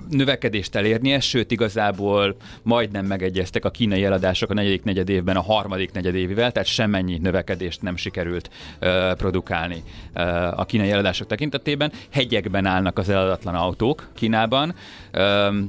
növekedést 0.09 0.75
elérnie, 0.75 1.19
sőt 1.19 1.51
igazából 1.51 2.35
majdnem 2.61 3.05
megegyeztek 3.05 3.65
a 3.65 3.69
kínai 3.69 4.03
eladások 4.03 4.49
a 4.49 4.53
negyedik 4.53 4.83
negyed 4.83 5.09
évben 5.09 5.35
a 5.35 5.41
harmadik 5.41 5.91
negyed 5.91 6.15
évivel, 6.15 6.51
tehát 6.51 6.67
semmennyi 6.67 7.17
növekedést 7.17 7.81
nem 7.81 7.95
sikerült 7.95 8.49
ö, 8.79 9.11
produkálni 9.17 9.83
ö, 10.13 10.21
a 10.55 10.65
kínai 10.65 10.91
eladások 10.91 11.27
tekintetében. 11.27 11.91
Hegyekben 12.09 12.65
állnak 12.65 12.97
az 12.97 13.09
eladatlan 13.09 13.55
autók 13.55 14.07
Kínában, 14.15 14.75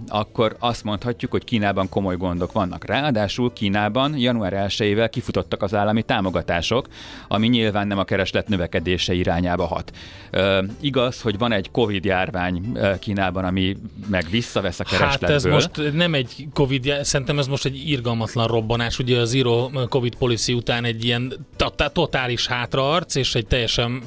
akkor 0.09 0.57
azt 0.59 0.85
mondhatjuk, 0.85 1.31
hogy 1.31 1.45
Kínában 1.45 1.89
komoly 1.89 2.17
gondok 2.17 2.53
vannak. 2.53 2.85
Ráadásul 2.85 3.53
Kínában 3.53 4.17
január 4.19 4.67
1-ével 4.69 5.09
kifutottak 5.11 5.63
az 5.63 5.75
állami 5.75 6.03
támogatások, 6.03 6.89
ami 7.29 7.47
nyilván 7.49 7.87
nem 7.87 7.99
a 7.99 8.05
kereslet 8.05 8.49
növekedése 8.49 9.13
irányába 9.15 9.67
hat. 9.67 9.93
Igaz, 10.81 11.21
hogy 11.21 11.39
van 11.39 11.53
egy 11.53 11.71
Covid 11.71 12.05
járvány 12.05 12.79
Kínában, 13.01 13.45
ami 13.45 13.77
meg 14.07 14.27
visszavesz 14.31 14.81
a 14.81 14.85
Hát 14.87 14.99
keresletből. 14.99 15.37
ez 15.37 15.45
most 15.45 15.93
nem 15.95 16.15
egy 16.15 16.49
Covid, 16.55 16.93
szerintem 17.03 17.39
ez 17.39 17.47
most 17.47 17.65
egy 17.65 17.89
irgalmatlan 17.89 18.47
robbanás. 18.47 18.99
Ugye 18.99 19.21
a 19.21 19.25
Zero 19.25 19.71
Covid 19.89 20.15
policy 20.15 20.53
után 20.53 20.85
egy 20.85 21.05
ilyen 21.05 21.47
to- 21.57 21.93
totális 21.93 22.47
hátraarc, 22.47 23.15
és 23.15 23.35
egy 23.35 23.47
teljesen 23.47 24.03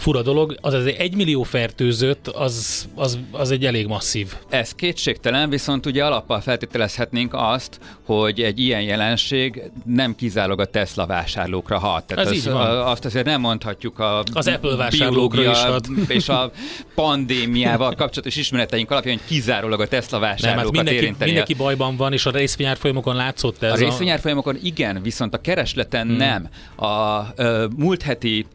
fura 0.00 0.22
dolog. 0.22 0.56
Az 0.60 0.72
az 0.72 0.86
egy 0.98 1.14
millió 1.14 1.42
fertőzött, 1.42 2.28
az, 2.28 2.88
az, 2.94 3.18
az 3.30 3.50
egy 3.50 3.64
elég 3.66 3.86
masszív. 3.86 4.34
Ez 4.48 4.72
kétségtelen, 4.72 5.50
viszont 5.50 5.86
ugye 5.86 6.04
alappal 6.04 6.40
feltételezhetnénk 6.40 7.34
azt, 7.34 7.78
hogy 8.04 8.40
egy 8.40 8.58
ilyen 8.58 8.82
jelenség 8.82 9.62
nem 9.84 10.14
kizárólag 10.14 10.60
a 10.60 10.64
Tesla 10.64 11.06
vásárlókra 11.06 11.78
hat. 11.78 12.04
Tehát 12.04 12.24
Ez 12.24 12.30
az, 12.30 12.36
így 12.36 12.44
van. 12.52 12.78
azt 12.86 13.04
azért 13.04 13.24
nem 13.24 13.40
mondhatjuk 13.40 13.98
a 13.98 14.22
Az 14.32 14.46
Apple 14.48 14.76
vásárlókra 14.76 15.50
is 15.50 15.58
hat. 15.58 15.86
és 16.08 16.28
a 16.28 16.50
pandémiával 16.94 17.94
kapcsolatos 17.94 18.36
ismereteink 18.36 18.90
alapján, 18.90 19.16
hogy 19.16 19.26
kizárólag 19.26 19.80
a 19.80 19.88
Tesla 19.88 20.18
Nem, 20.18 20.28
hát 20.28 20.40
vásárlókat 20.40 20.72
mindenki, 20.72 21.00
érinteni. 21.00 21.24
mindenki 21.24 21.54
bajban 21.54 21.96
van, 21.96 22.12
és 22.12 22.26
a 22.26 22.30
részvényárfolyamokon 22.30 23.16
látszott 23.16 23.62
ez. 23.62 23.72
A 23.72 23.76
részvényárfolyamokon 23.76 24.58
igen, 24.62 25.02
viszont 25.02 25.34
a 25.34 25.38
keresleten 25.40 26.06
Hmm. 26.06 26.16
nem. 26.16 26.48
A 26.88 27.26
ö, 27.36 27.66
múlt 27.76 28.02
heti 28.02 28.46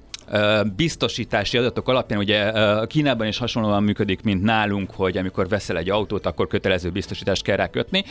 biztosítási 0.76 1.58
adatok 1.58 1.90
alapján 1.90 2.20
ugye 2.20 2.52
Kínában 2.88 3.28
is 3.28 3.38
hasonlóan 3.38 3.84
működik, 3.84 4.22
mint 4.22 4.44
nálunk, 4.44 4.92
hogy 4.92 5.18
amikor 5.18 5.48
veszel 5.48 5.78
egy 5.78 5.90
autót, 5.90 6.26
akkor 6.26 6.48
kötelező 6.48 6.90
biztosítást 6.90 7.44
kell 7.44 7.56
rá 7.56 7.68
kötni, 7.68 8.04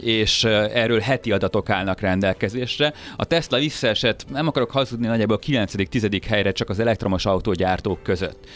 és 0.00 0.44
erről 0.44 1.00
heti 1.00 1.32
adatok 1.32 1.70
állnak 1.70 2.00
rendelkezésre. 2.00 2.92
A 3.16 3.24
Tesla 3.24 3.58
visszaesett, 3.58 4.24
nem 4.30 4.46
akarok 4.46 4.70
hazudni, 4.70 5.06
nagyjából 5.06 5.36
a 5.36 5.46
9.-10. 5.46 6.22
helyre 6.28 6.52
csak 6.52 6.68
az 6.68 6.80
elektromos 6.80 7.26
autógyártók 7.26 8.02
között. 8.02 8.48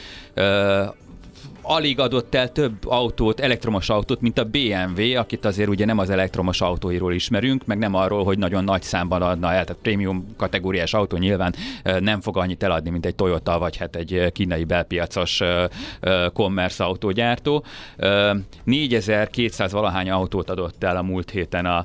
Alig 1.67 1.99
adott 1.99 2.35
el 2.35 2.53
több 2.53 2.87
autót, 2.87 3.41
elektromos 3.41 3.89
autót, 3.89 4.21
mint 4.21 4.39
a 4.39 4.45
BMW, 4.45 5.19
akit 5.19 5.45
azért 5.45 5.69
ugye 5.69 5.85
nem 5.85 5.99
az 5.99 6.11
elektromos 6.11 6.61
autóiról 6.61 7.13
ismerünk, 7.13 7.67
meg 7.67 7.79
nem 7.79 7.95
arról, 7.95 8.25
hogy 8.25 8.39
nagyon 8.39 8.65
nagy 8.65 8.83
számban 8.83 9.23
adna 9.23 9.53
el, 9.53 9.65
tehát 9.65 9.83
prémium 9.83 10.35
kategóriás 10.37 10.95
autó 10.95 11.17
nyilván 11.17 11.55
nem 11.99 12.21
fog 12.21 12.37
annyit 12.37 12.63
eladni, 12.63 12.91
mint 12.91 13.07
egy 13.07 13.15
Toyota, 13.15 13.59
vagy 13.59 13.77
hát 13.77 13.97
egy 13.97 14.33
kínai 14.33 14.65
belpiacos 14.65 15.41
commerce 16.33 16.85
autógyártó. 16.85 17.65
4200 18.65 19.73
valahány 19.73 20.11
autót 20.11 20.51
adott 20.51 20.85
el 20.85 20.97
a 20.97 21.03
múlt 21.03 21.31
héten 21.31 21.67
a 21.67 21.85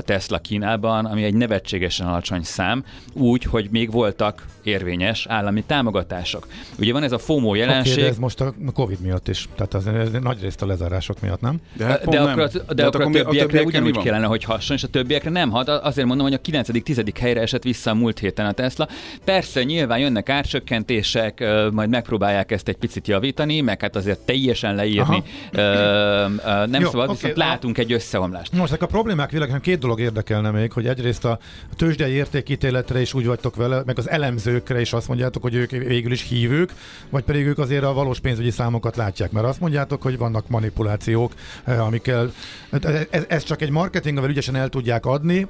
Tesla 0.00 0.38
Kínában, 0.38 1.04
ami 1.04 1.24
egy 1.24 1.34
nevetségesen 1.34 2.06
alacsony 2.06 2.42
szám, 2.42 2.84
úgy, 3.12 3.44
hogy 3.44 3.68
még 3.70 3.90
voltak 3.90 4.46
érvényes 4.62 5.26
állami 5.26 5.62
támogatások. 5.62 6.46
Ugye 6.78 6.92
van 6.92 7.02
ez 7.02 7.12
a 7.12 7.18
FOMO 7.18 7.54
jelenség. 7.54 7.92
Okay, 7.92 8.04
de 8.04 8.10
ez 8.10 8.18
most 8.18 8.40
a 8.40 8.54
Covid 8.74 8.91
miatt 8.98 9.28
is, 9.28 9.48
tehát 9.54 9.74
az, 9.74 9.86
ez 9.86 10.10
nagy 10.22 10.42
részt 10.42 10.62
a 10.62 10.66
lezárások 10.66 11.20
miatt, 11.20 11.40
nem? 11.40 11.60
De, 11.76 11.84
hát 11.84 12.08
de, 12.08 12.20
akkor, 12.20 12.36
nem. 12.36 12.64
de, 12.66 12.74
de 12.74 12.86
akkor, 12.86 13.00
akkor 13.00 13.20
a 13.20 13.22
többiekre 13.22 13.60
a 13.60 13.62
ugyanúgy 13.62 13.98
kellene, 13.98 14.26
hogy 14.26 14.44
hasson, 14.44 14.76
és 14.76 14.82
a 14.82 14.88
többiekre 14.88 15.30
nem 15.30 15.50
hat. 15.50 15.68
Azért 15.68 16.06
mondom, 16.06 16.26
hogy 16.26 16.34
a 16.34 16.40
9.-10. 16.40 17.12
helyre 17.20 17.40
esett 17.40 17.62
vissza 17.62 17.90
a 17.90 17.94
múlt 17.94 18.18
héten 18.18 18.46
a 18.46 18.52
Tesla. 18.52 18.88
Persze, 19.24 19.62
nyilván 19.62 19.98
jönnek 19.98 20.28
árcsökkentések, 20.28 21.44
majd 21.72 21.88
megpróbálják 21.88 22.50
ezt 22.50 22.68
egy 22.68 22.76
picit 22.76 23.08
javítani, 23.08 23.60
meg 23.60 23.80
hát 23.80 23.96
azért 23.96 24.18
teljesen 24.18 24.74
leírni 24.74 25.22
ö, 25.52 25.60
ö, 25.60 26.66
nem 26.66 26.80
Jó, 26.80 26.88
szabad, 26.88 27.02
okay. 27.02 27.14
viszont 27.14 27.36
látunk 27.36 27.78
egy 27.78 27.92
összeomlást. 27.92 28.52
Most 28.52 28.72
a 28.72 28.86
problémák 28.86 29.30
világán 29.30 29.60
két 29.60 29.78
dolog 29.78 30.00
érdekelne 30.00 30.50
még, 30.50 30.72
hogy 30.72 30.86
egyrészt 30.86 31.24
a 31.24 31.38
tőzsdei 31.76 32.12
értékítéletre 32.12 33.00
is 33.00 33.14
úgy 33.14 33.26
vagytok 33.26 33.56
vele, 33.56 33.82
meg 33.86 33.98
az 33.98 34.10
elemzőkre 34.10 34.80
is 34.80 34.92
azt 34.92 35.08
mondjátok, 35.08 35.42
hogy 35.42 35.54
ők 35.54 35.70
végül 35.70 36.12
is 36.12 36.28
hívők, 36.28 36.72
vagy 37.10 37.24
pedig 37.24 37.46
ők 37.46 37.58
azért 37.58 37.84
a 37.84 37.92
valós 37.92 38.20
pénzügyi 38.20 38.50
számokat 38.82 38.96
látják, 38.96 39.30
mert 39.30 39.46
azt 39.46 39.60
mondjátok, 39.60 40.02
hogy 40.02 40.18
vannak 40.18 40.48
manipulációk, 40.48 41.32
amikkel 41.64 42.32
ez, 43.10 43.24
ez 43.28 43.42
csak 43.42 43.62
egy 43.62 43.70
marketing, 43.70 44.16
amivel 44.16 44.30
ügyesen 44.30 44.56
el 44.56 44.68
tudják 44.68 45.06
adni 45.06 45.46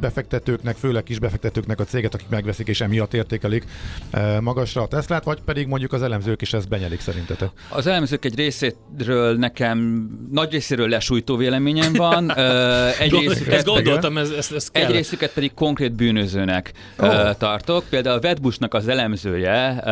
befektetőknek, 0.00 0.76
főleg 0.76 1.02
kis 1.02 1.18
befektetőknek 1.18 1.80
a 1.80 1.84
céget, 1.84 2.14
akik 2.14 2.28
megveszik 2.28 2.68
és 2.68 2.80
emiatt 2.80 3.14
értékelik 3.14 3.64
magasra 4.40 4.82
a 4.82 4.86
Teslát, 4.86 5.24
vagy 5.24 5.40
pedig 5.44 5.66
mondjuk 5.66 5.92
az 5.92 6.02
elemzők 6.02 6.42
is 6.42 6.52
ezt 6.52 6.68
benyelik 6.68 7.00
szerintetek? 7.00 7.48
Az 7.68 7.86
elemzők 7.86 8.24
egy 8.24 8.34
részéről 8.34 9.36
nekem 9.36 10.08
nagy 10.30 10.52
részéről 10.52 10.88
lesújtó 10.88 11.36
véleményem 11.36 11.92
van. 11.92 12.32
egy 13.04 13.10
részüket, 13.10 13.52
ezt 13.52 13.66
gondoltam, 13.66 14.18
ez, 14.18 14.30
ez, 14.30 14.52
ez 14.54 14.68
Egy 14.72 14.90
részüket 14.90 15.32
pedig 15.32 15.54
konkrét 15.54 15.92
bűnözőnek 15.92 16.72
oh. 16.98 17.36
tartok. 17.36 17.84
Például 17.90 18.16
a 18.16 18.20
Vedbushnak 18.20 18.74
az 18.74 18.88
elemzője, 18.88 19.82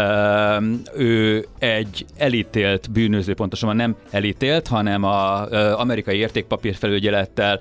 ő 0.95 1.47
egy 1.59 2.05
elítélt 2.16 2.76
bűnöző, 2.91 3.35
pontosabban 3.35 3.77
nem 3.77 3.97
elítélt, 4.11 4.66
hanem 4.66 5.05
az 5.05 5.51
amerikai 5.72 6.16
értékpapírfelügyelettel 6.16 7.61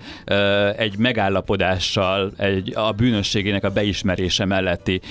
egy 0.77 0.97
megállapodással 0.97 2.31
egy, 2.37 2.75
a 2.75 2.91
bűnösségének 2.91 3.63
a 3.63 3.69
beismerése 3.69 4.45
melletti 4.45 5.01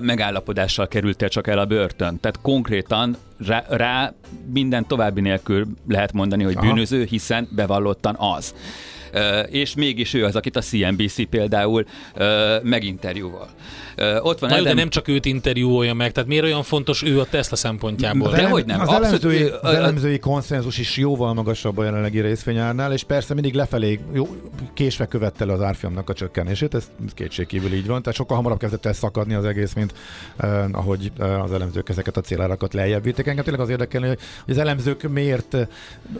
megállapodással 0.00 0.88
került 0.88 1.24
csak 1.28 1.46
el 1.46 1.58
a 1.58 1.64
börtön. 1.64 2.20
Tehát 2.20 2.40
konkrétan 2.42 3.16
rá, 3.46 3.64
rá 3.68 4.12
minden 4.52 4.86
további 4.86 5.20
nélkül 5.20 5.66
lehet 5.88 6.12
mondani, 6.12 6.44
hogy 6.44 6.56
Aha. 6.56 6.66
bűnöző, 6.66 7.04
hiszen 7.04 7.48
bevallottan 7.50 8.16
az 8.18 8.54
és 9.50 9.74
mégis 9.74 10.14
ő 10.14 10.24
az, 10.24 10.36
akit 10.36 10.56
a 10.56 10.60
CNBC 10.60 11.28
például 11.28 11.84
meginterjúval. 12.62 13.48
Ott 14.20 14.38
van 14.38 14.50
Na 14.50 14.54
Adam... 14.54 14.64
de 14.64 14.74
nem 14.74 14.88
csak 14.88 15.08
őt 15.08 15.24
interjúolja 15.24 15.94
meg, 15.94 16.12
tehát 16.12 16.28
miért 16.28 16.44
olyan 16.44 16.62
fontos 16.62 17.02
ő 17.02 17.20
a 17.20 17.24
Tesla 17.24 17.56
szempontjából? 17.56 18.30
De 18.30 18.48
hogy 18.48 18.64
nem. 18.64 18.80
Az, 18.80 18.88
Abszolút, 18.88 19.24
elemzői, 19.24 19.50
az 19.62 19.74
elemzői 19.74 20.18
konszenzus 20.18 20.78
is 20.78 20.96
jóval 20.96 21.34
magasabb 21.34 21.78
a 21.78 21.84
jelenlegi 21.84 22.20
részvényárnál, 22.20 22.92
és 22.92 23.04
persze 23.04 23.34
mindig 23.34 23.54
lefelé 23.54 24.00
jó, 24.12 24.28
késve 24.74 25.06
követte 25.06 25.44
el 25.44 25.50
az 25.50 25.62
árfiamnak 25.62 26.10
a 26.10 26.12
csökkenését, 26.12 26.74
ez 26.74 26.88
kétségkívül 27.14 27.72
így 27.72 27.86
van, 27.86 28.02
tehát 28.02 28.18
sokkal 28.18 28.36
hamarabb 28.36 28.58
kezdett 28.58 28.86
el 28.86 28.92
szakadni 28.92 29.34
az 29.34 29.44
egész, 29.44 29.72
mint 29.72 29.94
eh, 30.36 30.64
ahogy 30.72 31.12
eh, 31.18 31.42
az 31.42 31.52
elemzők 31.52 31.88
ezeket 31.88 32.16
a 32.16 32.20
célárakat 32.20 32.74
lejjebb 32.74 33.02
vitték. 33.02 33.26
Engem 33.26 33.44
tényleg 33.44 33.62
az 33.62 33.68
érdekelni, 33.68 34.06
hogy 34.06 34.18
az 34.46 34.58
elemzők 34.58 35.08
miért 35.08 35.56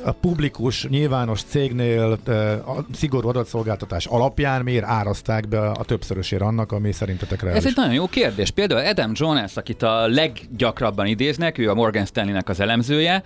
a 0.03 0.13
publikus, 0.13 0.87
nyilvános 0.87 1.43
cégnél 1.43 2.19
eh, 2.27 2.69
a 2.69 2.85
szigorú 2.95 3.29
adatszolgáltatás 3.29 4.07
alapján 4.07 4.63
miért 4.63 4.85
áraszták 4.85 5.49
be 5.49 5.71
a 5.71 5.85
többszörösére 5.85 6.45
annak, 6.45 6.73
ami 6.73 6.93
szerintetek 6.93 7.43
reális? 7.43 7.68
Egy 7.69 7.77
nagyon 7.77 7.93
jó 7.93 8.07
kérdés. 8.07 8.51
Például 8.51 8.87
Adam 8.87 9.13
Jones, 9.15 9.57
akit 9.57 9.83
a 9.83 10.07
leggyakrabban 10.07 11.07
idéznek, 11.07 11.59
ő 11.59 11.71
a 11.71 11.75
Morgan 11.75 12.07
Stanley-nek 12.07 12.49
az 12.49 12.61
elemzője, 12.61 13.23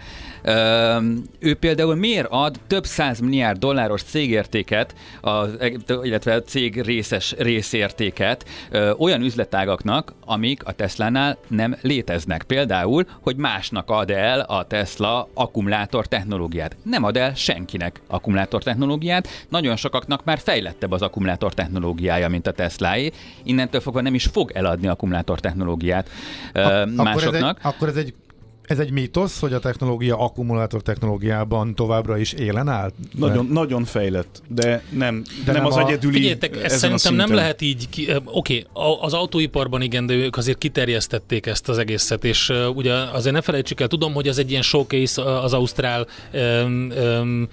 ő 1.38 1.54
például 1.54 1.94
miért 1.94 2.26
ad 2.30 2.60
több 2.66 2.84
száz 2.84 3.20
milliárd 3.20 3.58
dolláros 3.58 4.02
cégértéket, 4.02 4.94
illetve 6.02 6.42
cég 6.42 6.80
részes 6.80 7.34
részértéket 7.38 8.48
olyan 8.98 9.22
üzletágaknak, 9.22 10.14
amik 10.24 10.64
a 10.64 10.72
Tesla-nál 10.72 11.38
nem 11.48 11.76
léteznek. 11.80 12.42
Például, 12.42 13.06
hogy 13.20 13.36
másnak 13.36 13.90
ad 13.90 14.10
el 14.10 14.40
a 14.40 14.64
Tesla 14.64 15.28
akkumulátor 15.34 16.06
technológiát. 16.06 16.76
Nem 16.82 17.04
ad 17.04 17.16
el 17.16 17.34
senkinek 17.34 18.00
akkumulátor 18.06 18.62
technológiát, 18.62 19.28
nagyon 19.48 19.76
sokaknak 19.76 20.24
már 20.24 20.38
fejlettebb 20.38 20.90
az 20.90 21.02
akkumulátor 21.02 21.54
technológiája, 21.54 22.28
mint 22.28 22.46
a 22.46 22.52
Teslaé. 22.52 23.12
Innentől 23.42 23.80
fogva 23.80 24.00
nem 24.00 24.14
is 24.14 24.26
fog 24.32 24.50
eladni 24.54 24.86
akkumulátor 24.86 25.40
technológiát 25.40 26.08
a, 26.52 26.58
másoknak. 26.86 26.94
Akkor 27.02 27.28
ez, 27.28 27.34
egy, 27.34 27.62
akkor 27.62 27.88
ez 27.88 27.96
egy 27.96 28.14
ez 28.62 28.78
egy 28.78 28.90
mítosz, 28.90 29.40
hogy 29.40 29.52
a 29.52 29.58
technológia 29.58 30.18
akkumulátor 30.18 30.82
technológiában 30.82 31.74
továbbra 31.74 32.18
is 32.18 32.32
élen 32.32 32.68
áll? 32.68 32.92
Nagyon, 33.14 33.46
de... 33.46 33.52
nagyon 33.52 33.84
fejlett, 33.84 34.42
de 34.48 34.82
nem, 34.90 35.22
de 35.44 35.52
nem, 35.52 35.54
nem 35.54 35.66
az 35.66 35.76
a... 35.76 35.86
egyedüli 35.86 36.14
Figyeljetek, 36.14 36.64
ezt 36.64 36.78
szerintem 36.78 37.14
nem 37.14 37.34
lehet 37.34 37.60
így, 37.60 37.88
ki... 37.88 38.08
oké, 38.24 38.66
okay, 38.72 38.96
az 39.00 39.12
autóiparban 39.12 39.82
igen, 39.82 40.06
de 40.06 40.14
ők 40.14 40.36
azért 40.36 40.58
kiterjesztették 40.58 41.46
ezt 41.46 41.68
az 41.68 41.78
egészet, 41.78 42.24
és 42.24 42.48
uh, 42.48 42.76
ugye 42.76 42.94
azért 42.94 43.34
ne 43.34 43.40
felejtsük 43.40 43.80
el, 43.80 43.88
tudom, 43.88 44.12
hogy 44.12 44.28
ez 44.28 44.38
egy 44.38 44.50
ilyen 44.50 44.62
showcase 44.62 45.40
az 45.40 45.52
Ausztrál 45.52 46.06
um, 46.32 46.92
um, 47.20 47.48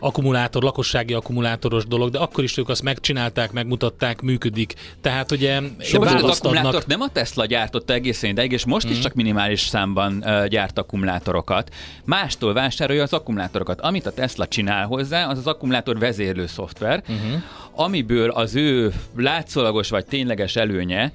akkumulátor, 0.00 0.62
lakossági 0.62 1.12
akkumulátoros 1.12 1.86
dolog, 1.86 2.10
de 2.10 2.18
akkor 2.18 2.44
is 2.44 2.56
ők 2.56 2.68
azt 2.68 2.82
megcsinálták, 2.82 3.52
megmutatták, 3.52 4.20
működik. 4.20 4.74
Tehát 5.00 5.30
ugye 5.30 5.60
de 5.60 5.98
az 5.98 6.40
akkumulátort 6.40 6.86
nem 6.86 7.00
a 7.00 7.08
Tesla 7.08 7.46
gyártotta 7.46 7.92
egészen 7.92 8.30
ideig, 8.30 8.52
és 8.52 8.64
most 8.64 8.86
mm. 8.86 8.90
is 8.90 8.96
mhm. 8.96 9.04
csak 9.04 9.14
minimális 9.14 9.60
számban 9.60 10.22
uh, 10.24 10.46
gyárt 10.46 10.78
akkumulátorokat. 10.78 11.74
Mástól 12.04 12.52
vásárolja 12.52 13.02
az 13.02 13.12
akkumulátorokat. 13.12 13.80
Amit 13.80 14.06
a 14.06 14.12
Tesla 14.12 14.46
csinál 14.46 14.86
hozzá, 14.86 15.26
az 15.26 15.38
az 15.38 15.46
akkumulátor 15.46 15.98
vezérlő 15.98 16.46
szoftver, 16.46 17.02
uh-huh. 17.08 17.42
Amiből 17.74 18.30
az 18.30 18.54
ő 18.54 18.92
látszólagos 19.16 19.90
vagy 19.90 20.06
tényleges 20.06 20.56
előnye 20.56 21.12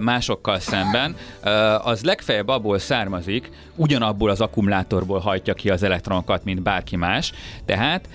másokkal 0.00 0.58
szemben, 0.58 1.16
az 1.82 2.04
legfeljebb 2.04 2.48
abból 2.48 2.78
származik, 2.78 3.50
ugyanabból 3.76 4.30
az 4.30 4.40
akkumulátorból 4.40 5.18
hajtja 5.18 5.54
ki 5.54 5.70
az 5.70 5.82
elektronokat, 5.82 6.44
mint 6.44 6.62
bárki 6.62 6.96
más. 6.96 7.32
Tehát 7.64 8.08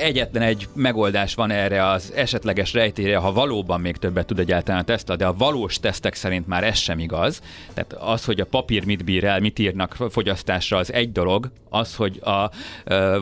egyetlen 0.00 0.42
egy 0.42 0.68
megoldás 0.74 1.34
van 1.34 1.50
erre 1.50 1.88
az 1.88 2.12
esetleges 2.16 2.72
rejtére, 2.72 3.16
ha 3.16 3.32
valóban 3.32 3.80
még 3.80 3.96
többet 3.96 4.26
tud 4.26 4.38
egyáltalán 4.38 4.80
a 4.80 4.84
Tesla, 4.84 5.16
de 5.16 5.26
a 5.26 5.34
valós 5.34 5.78
tesztek 5.78 6.14
szerint 6.14 6.46
már 6.46 6.64
ez 6.64 6.78
sem 6.78 6.98
igaz. 6.98 7.42
Tehát 7.74 7.92
az, 7.92 8.24
hogy 8.24 8.40
a 8.40 8.46
papír 8.46 8.84
mit 8.84 9.04
bír 9.04 9.24
el, 9.24 9.40
mit 9.40 9.58
írnak 9.58 9.96
fogyasztásra, 10.10 10.76
az 10.76 10.92
egy 10.92 11.12
dolog. 11.12 11.50
Az, 11.68 11.94
hogy 11.94 12.20
a 12.24 12.50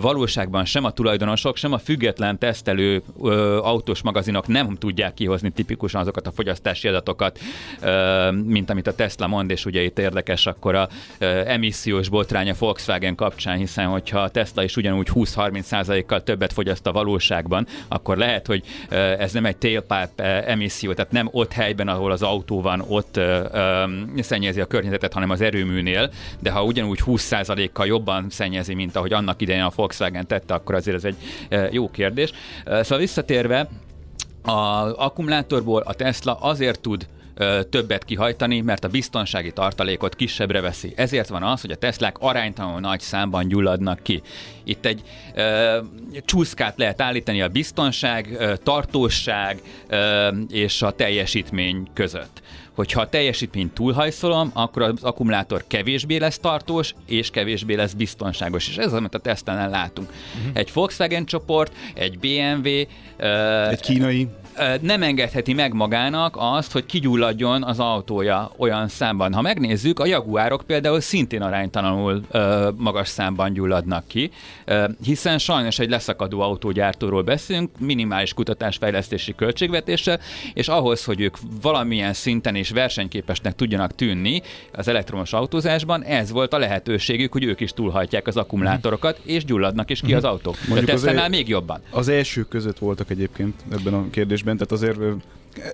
valóságban 0.00 0.64
sem 0.64 0.84
a 0.84 0.90
tulajdonosok, 0.90 1.56
sem 1.56 1.72
a 1.72 1.78
független 1.78 2.38
tesztelő 2.38 3.02
autós 3.62 4.02
magazinok 4.02 4.46
nem 4.46 4.74
tudják 4.74 5.14
kihozni 5.14 5.50
tipikusan 5.50 6.00
azokat 6.00 6.26
a 6.26 6.32
fogyasztási 6.32 6.88
adatokat, 6.88 7.38
mint 8.44 8.70
amit 8.70 8.86
a 8.86 8.94
Tesla 8.94 9.26
mond, 9.26 9.50
és 9.50 9.64
ugye 9.64 9.82
itt 9.82 9.98
érdekes 9.98 10.46
akkor 10.46 10.74
a 10.74 10.88
emissziós 11.46 12.08
botránya 12.08 12.54
Volkswagen 12.58 13.14
kapcsán, 13.14 13.56
hiszen 13.56 13.86
hogyha 13.86 14.20
a 14.20 14.28
Tesla 14.28 14.62
is 14.62 14.76
ugyanúgy 14.76 15.08
20-30 15.14 16.02
kal 16.06 16.22
többet 16.22 16.52
fogyaszt 16.52 16.86
a 16.86 16.92
valóságban, 16.92 17.66
akkor 17.88 18.16
lehet, 18.16 18.46
hogy 18.46 18.62
ez 19.18 19.32
nem 19.32 19.44
egy 19.44 19.56
tailpipe 19.56 20.44
emisszió, 20.46 20.92
tehát 20.92 21.12
nem 21.12 21.28
ott 21.30 21.52
helyben, 21.52 21.88
ahol 21.88 22.10
az 22.10 22.22
autó 22.22 22.60
van, 22.60 22.84
ott 22.88 23.20
szennyezi 24.20 24.60
a 24.60 24.66
környezetet, 24.66 25.12
hanem 25.12 25.30
az 25.30 25.40
erőműnél, 25.40 26.10
de 26.38 26.50
ha 26.50 26.64
ugyanúgy 26.64 27.00
20%-kal 27.06 27.86
jobban 27.86 28.26
szennyezi, 28.30 28.74
mint 28.74 28.96
ahogy 28.96 29.12
annak 29.12 29.40
idején 29.40 29.62
a 29.62 29.72
Volkswagen 29.74 30.26
tette, 30.26 30.54
akkor 30.54 30.74
azért 30.74 30.96
ez 30.96 31.04
egy 31.04 31.16
jó 31.70 31.90
kérdés. 31.90 32.32
Szóval 32.64 32.97
visszatérve, 32.98 33.68
a 34.42 34.50
akkumulátorból 35.04 35.80
a 35.80 35.94
Tesla 35.94 36.34
azért 36.34 36.80
tud 36.80 37.06
többet 37.70 38.04
kihajtani, 38.04 38.60
mert 38.60 38.84
a 38.84 38.88
biztonsági 38.88 39.52
tartalékot 39.52 40.14
kisebbre 40.14 40.60
veszi. 40.60 40.92
Ezért 40.96 41.28
van 41.28 41.42
az, 41.42 41.60
hogy 41.60 41.70
a 41.70 41.76
Teslák 41.76 42.18
aránytalanul 42.18 42.80
nagy 42.80 43.00
számban 43.00 43.48
gyulladnak 43.48 44.02
ki. 44.02 44.22
Itt 44.64 44.86
egy 44.86 45.02
ö, 45.34 45.78
csúszkát 46.24 46.78
lehet 46.78 47.00
állítani 47.00 47.42
a 47.42 47.48
biztonság, 47.48 48.36
ö, 48.38 48.56
tartóság 48.56 49.62
ö, 49.88 50.28
és 50.48 50.82
a 50.82 50.90
teljesítmény 50.90 51.88
között 51.94 52.42
hogyha 52.78 53.00
a 53.00 53.08
teljesítményt 53.08 53.72
túlhajszolom, 53.72 54.50
akkor 54.54 54.82
az 54.82 55.02
akkumulátor 55.02 55.64
kevésbé 55.66 56.16
lesz 56.16 56.38
tartós, 56.38 56.94
és 57.06 57.30
kevésbé 57.30 57.74
lesz 57.74 57.92
biztonságos. 57.92 58.68
És 58.68 58.76
ez 58.76 58.86
az, 58.86 58.92
amit 58.92 59.14
a 59.14 59.18
Tesla-nál 59.18 59.70
látunk. 59.70 60.08
Uh-huh. 60.08 60.50
Egy 60.54 60.70
Volkswagen 60.72 61.24
csoport, 61.24 61.72
egy 61.94 62.18
BMW, 62.18 62.68
egy 63.70 63.80
kínai 63.80 64.28
nem 64.80 65.02
engedheti 65.02 65.52
meg 65.52 65.72
magának 65.72 66.36
azt, 66.38 66.72
hogy 66.72 66.86
kigyulladjon 66.86 67.64
az 67.64 67.78
autója 67.78 68.50
olyan 68.56 68.88
számban. 68.88 69.34
Ha 69.34 69.40
megnézzük, 69.40 70.00
a 70.00 70.06
Jaguárok 70.06 70.62
például 70.66 71.00
szintén 71.00 71.42
aránytalanul 71.42 72.22
ö, 72.30 72.68
magas 72.76 73.08
számban 73.08 73.52
gyulladnak 73.52 74.06
ki, 74.06 74.30
ö, 74.64 74.84
hiszen 75.02 75.38
sajnos 75.38 75.78
egy 75.78 75.90
leszakadó 75.90 76.40
autógyártóról 76.40 77.22
beszélünk, 77.22 77.70
minimális 77.78 78.34
kutatásfejlesztési 78.34 79.34
költségvetéssel, 79.34 80.20
és 80.54 80.68
ahhoz, 80.68 81.04
hogy 81.04 81.20
ők 81.20 81.36
valamilyen 81.62 82.12
szinten 82.12 82.54
és 82.54 82.70
versenyképesnek 82.70 83.54
tudjanak 83.54 83.94
tűnni 83.94 84.42
az 84.72 84.88
elektromos 84.88 85.32
autózásban, 85.32 86.04
ez 86.04 86.30
volt 86.30 86.52
a 86.52 86.58
lehetőségük, 86.58 87.32
hogy 87.32 87.44
ők 87.44 87.60
is 87.60 87.72
túlhajtják 87.72 88.26
az 88.26 88.36
akkumulátorokat, 88.36 89.20
és 89.22 89.44
gyulladnak 89.44 89.90
is 89.90 90.00
ki 90.00 90.14
az 90.14 90.24
autók. 90.24 90.56
Mondjuk 90.66 90.86
De 90.86 90.92
Tesla-nál 90.92 91.28
még 91.28 91.48
jobban. 91.48 91.80
Az 91.90 92.08
első 92.08 92.42
között 92.42 92.78
voltak 92.78 93.10
egyébként 93.10 93.54
ebben 93.72 93.94
a 93.94 94.10
kérdésben, 94.10 94.47
tehát 94.56 94.72
azért 94.72 94.98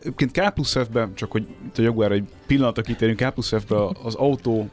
Egyébként 0.01 0.31
K 0.31 0.55
plusz 0.55 0.77
F-ben, 0.77 1.15
csak 1.15 1.31
hogy 1.31 1.47
a 1.77 1.83
Jaguar 1.83 2.13
egy 2.13 2.29
pillanatra 2.47 2.83
kitérünk, 2.83 3.19
K 3.19 3.31
plusz 3.31 3.53
F-be 3.59 3.77
az 4.03 4.15
autó 4.15 4.69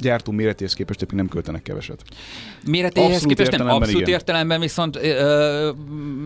gyártó 0.00 0.32
méretéhez 0.32 0.74
képest 0.74 1.12
nem 1.12 1.28
költenek 1.28 1.62
keveset. 1.62 2.02
Méretéhez 2.66 3.22
képest 3.22 3.56
nem, 3.56 3.68
abszolút 3.68 4.00
igen. 4.00 4.12
értelemben 4.12 4.60
viszont 4.60 4.96
ö, 4.96 5.70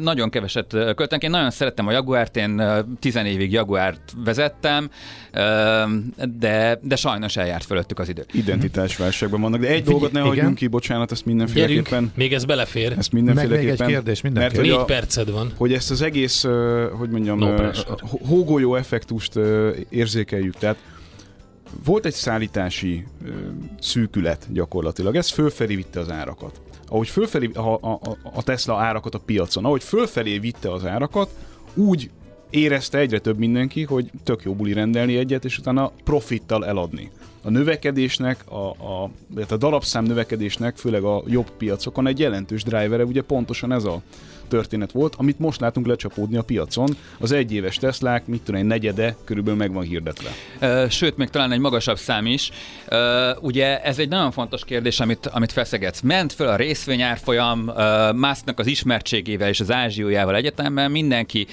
nagyon 0.00 0.30
keveset 0.30 0.66
költenek. 0.68 1.22
Én 1.22 1.30
nagyon 1.30 1.50
szerettem 1.50 1.86
a 1.86 1.92
Jaguárt, 1.92 2.36
én 2.36 2.62
tizen 3.00 3.26
évig 3.26 3.52
Jaguárt 3.52 4.12
vezettem, 4.24 4.90
ö, 5.32 5.82
de, 6.38 6.78
de 6.82 6.96
sajnos 6.96 7.36
eljárt 7.36 7.64
fölöttük 7.64 7.98
az 7.98 8.08
idő. 8.08 8.24
Identitásválságban 8.32 9.40
vannak, 9.40 9.60
de 9.60 9.66
egy 9.66 9.74
Figy- 9.74 9.84
dolgot 9.84 10.12
ne 10.12 10.18
igen. 10.18 10.30
hagyjunk 10.30 10.54
ki, 10.54 10.66
bocsánat, 10.66 11.12
ezt 11.12 11.24
mindenféleképpen. 11.24 11.84
Gyerünk, 11.90 12.16
még 12.16 12.32
ez 12.32 12.44
belefér. 12.44 12.94
Ezt 12.98 13.12
mindenféleképpen. 13.12 13.66
Meg 13.66 13.78
még 13.78 13.86
egy 13.86 13.92
kérdés, 13.92 14.20
mindenképpen. 14.20 14.66
Mert, 14.66 14.76
Négy 14.76 14.96
perced 14.96 15.30
van. 15.30 15.52
Hogy 15.56 15.72
ezt 15.72 15.90
az 15.90 16.02
egész, 16.02 16.44
hogy 16.98 17.08
mondjam, 17.10 17.38
no 17.38 17.54
hógolyó 18.26 18.74
effektust 18.74 19.32
érzékeljük. 19.88 20.54
Tehát 20.54 20.76
volt 21.84 22.06
egy 22.06 22.12
szállítási 22.12 23.06
szűkület 23.80 24.46
gyakorlatilag, 24.52 25.16
ez 25.16 25.30
fölfelé 25.30 25.74
vitte 25.74 26.00
az 26.00 26.10
árakat. 26.10 26.60
Ahogy 26.88 27.08
fölfelé, 27.08 27.50
a, 27.54 27.74
a, 27.74 28.00
a 28.34 28.42
Tesla 28.42 28.78
árakat 28.78 29.14
a 29.14 29.18
piacon, 29.18 29.64
ahogy 29.64 29.82
fölfelé 29.82 30.38
vitte 30.38 30.72
az 30.72 30.84
árakat, 30.84 31.30
úgy 31.74 32.10
érezte 32.50 32.98
egyre 32.98 33.18
több 33.18 33.38
mindenki, 33.38 33.82
hogy 33.82 34.10
tök 34.24 34.42
jó 34.42 34.54
buli 34.54 34.72
rendelni 34.72 35.16
egyet, 35.16 35.44
és 35.44 35.58
utána 35.58 35.92
profittal 36.04 36.66
eladni. 36.66 37.10
A 37.42 37.50
növekedésnek, 37.50 38.50
a, 38.50 38.70
a, 38.70 39.10
a 39.48 39.56
darabszám 39.56 40.04
növekedésnek, 40.04 40.76
főleg 40.76 41.02
a 41.02 41.22
jobb 41.26 41.50
piacokon 41.50 42.06
egy 42.06 42.18
jelentős 42.18 42.62
drivere, 42.62 43.04
ugye 43.04 43.22
pontosan 43.22 43.72
ez 43.72 43.84
a 43.84 44.02
történet 44.48 44.92
volt, 44.92 45.14
amit 45.16 45.38
most 45.38 45.60
látunk 45.60 45.86
lecsapódni 45.86 46.36
a 46.36 46.42
piacon. 46.42 46.96
Az 47.18 47.32
egyéves 47.32 47.76
Teslák, 47.76 48.26
mit 48.26 48.42
tudom 48.42 48.60
egy 48.60 48.66
negyede 48.66 49.16
körülbelül 49.24 49.58
meg 49.58 49.72
van 49.72 49.84
hirdetve. 49.84 50.30
Sőt, 50.88 51.16
még 51.16 51.28
talán 51.28 51.52
egy 51.52 51.58
magasabb 51.58 51.98
szám 51.98 52.26
is. 52.26 52.50
Ugye 53.40 53.82
ez 53.82 53.98
egy 53.98 54.08
nagyon 54.08 54.30
fontos 54.30 54.64
kérdés, 54.64 55.00
amit, 55.00 55.26
amit 55.26 55.52
feszegetsz. 55.52 56.00
Ment 56.00 56.32
föl 56.32 56.48
a 56.48 56.56
részvényárfolyam, 56.56 57.72
Musknak 58.14 58.58
az 58.58 58.66
ismertségével 58.66 59.48
és 59.48 59.60
az 59.60 59.70
ázsiójával 59.70 60.34
egyetemben 60.36 60.90
mindenki 60.90 61.46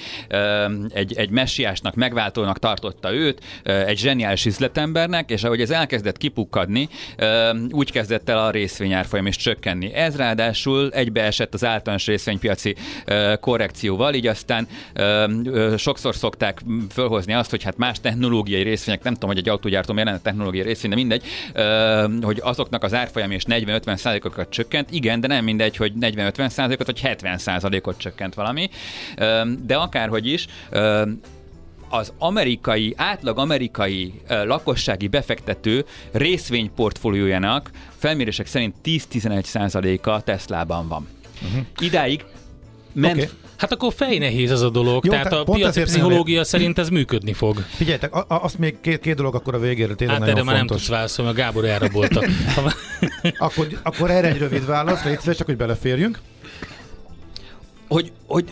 egy, 0.88 1.16
egy 1.16 1.30
messiásnak, 1.30 1.94
megváltónak 1.94 2.58
tartotta 2.58 3.12
őt, 3.12 3.42
egy 3.62 3.98
zseniális 3.98 4.46
üzletembernek, 4.46 5.30
és 5.30 5.44
ahogy 5.44 5.60
ez 5.60 5.70
elkezdett 5.70 6.16
kipukkadni, 6.16 6.88
úgy 7.70 7.92
kezdett 7.92 8.28
el 8.28 8.38
a 8.38 8.50
részvényárfolyam 8.50 9.26
is 9.26 9.36
csökkenni. 9.36 9.92
Ez 9.94 10.16
ráadásul 10.16 10.90
egybeesett 10.90 11.54
az 11.54 11.64
általános 11.64 12.06
részvénypiaci 12.06 12.74
korrekcióval, 13.40 14.14
így 14.14 14.26
aztán 14.26 14.68
sokszor 15.76 16.14
szokták 16.14 16.62
fölhozni 16.90 17.32
azt, 17.32 17.50
hogy 17.50 17.62
hát 17.62 17.76
más 17.76 18.00
technológiai 18.00 18.62
részvények, 18.62 19.02
nem 19.02 19.12
tudom, 19.12 19.28
hogy 19.28 19.38
egy 19.38 19.48
autógyártó 19.48 19.92
miért 19.92 20.22
technológiai 20.22 20.64
részvény, 20.64 20.90
de 20.90 20.96
mindegy, 20.96 21.24
hogy 22.22 22.40
azoknak 22.42 22.82
az 22.82 22.94
árfolyam 22.94 23.30
és 23.30 23.42
40-50 23.48 23.96
százalékokat 23.96 24.50
csökkent, 24.50 24.90
igen, 24.90 25.20
de 25.20 25.26
nem 25.26 25.44
mindegy, 25.44 25.76
hogy 25.76 25.92
40-50 26.00 26.48
százalékot 26.48 26.86
vagy 26.86 27.00
70 27.00 27.38
százalékot 27.38 27.98
csökkent 27.98 28.34
valami, 28.34 28.70
de 29.66 29.76
akárhogy 29.76 30.26
is, 30.26 30.46
az 31.88 32.12
amerikai, 32.18 32.94
átlag 32.96 33.38
amerikai 33.38 34.20
lakossági 34.28 35.08
befektető 35.08 35.84
részvényportfóliójának 36.12 37.70
felmérések 37.96 38.46
szerint 38.46 38.74
10-11 38.84 39.44
százaléka 39.44 40.20
Teslában 40.20 40.88
van. 40.88 41.08
Uh-huh. 41.42 41.66
Idáig 41.78 42.24
ment... 42.94 43.14
Okay. 43.14 43.28
Hát 43.56 43.72
akkor 43.72 43.92
fejnehéz 43.96 44.50
ez 44.50 44.60
a 44.60 44.70
dolog, 44.70 45.04
Jó, 45.04 45.10
tehát 45.10 45.32
a 45.32 45.44
piaci 45.44 45.82
pszichológia 45.82 46.34
nem... 46.34 46.44
szerint 46.44 46.78
ez 46.78 46.88
működni 46.88 47.32
fog. 47.32 47.58
Figyeljetek, 47.58 48.14
a, 48.14 48.24
azt 48.28 48.58
még 48.58 48.76
két, 48.80 49.00
két 49.00 49.14
dolog 49.14 49.34
akkor 49.34 49.54
a 49.54 49.58
végére 49.58 49.94
tényleg 49.94 50.18
hát 50.18 50.28
erre 50.28 50.42
már 50.42 50.56
nem 50.56 50.66
tudsz 50.66 50.88
válaszolni, 50.88 51.30
a 51.30 51.34
Gábor 51.34 51.64
elraboltak. 51.64 52.24
akkor, 53.38 53.66
akkor 53.82 54.10
erre 54.10 54.28
egy 54.28 54.38
rövid 54.38 54.66
válasz, 54.66 55.04
légy 55.04 55.36
csak 55.36 55.46
hogy 55.46 55.56
beleférjünk 55.56 56.18
hogy, 57.94 58.12
hogy 58.26 58.44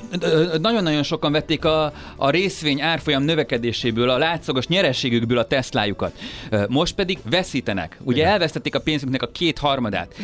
nagyon-nagyon 0.61 1.03
sokan 1.03 1.33
vették 1.33 1.65
a, 1.65 1.93
a 2.17 2.31
részvény 2.31 2.81
árfolyam 2.81 3.23
növekedéséből, 3.23 4.11
a 4.11 4.19
látszagos 4.19 4.67
nyerességükből 4.67 5.39
a 5.39 5.47
Teslájukat. 5.47 6.19
Most 6.69 6.95
pedig 6.95 7.19
veszítenek. 7.31 7.99
Ugye 8.03 8.21
Igen. 8.21 8.31
elvesztették 8.31 8.75
a 8.75 8.81
pénzüknek 8.81 9.23
a 9.23 9.27
kétharmadát. 9.27 10.15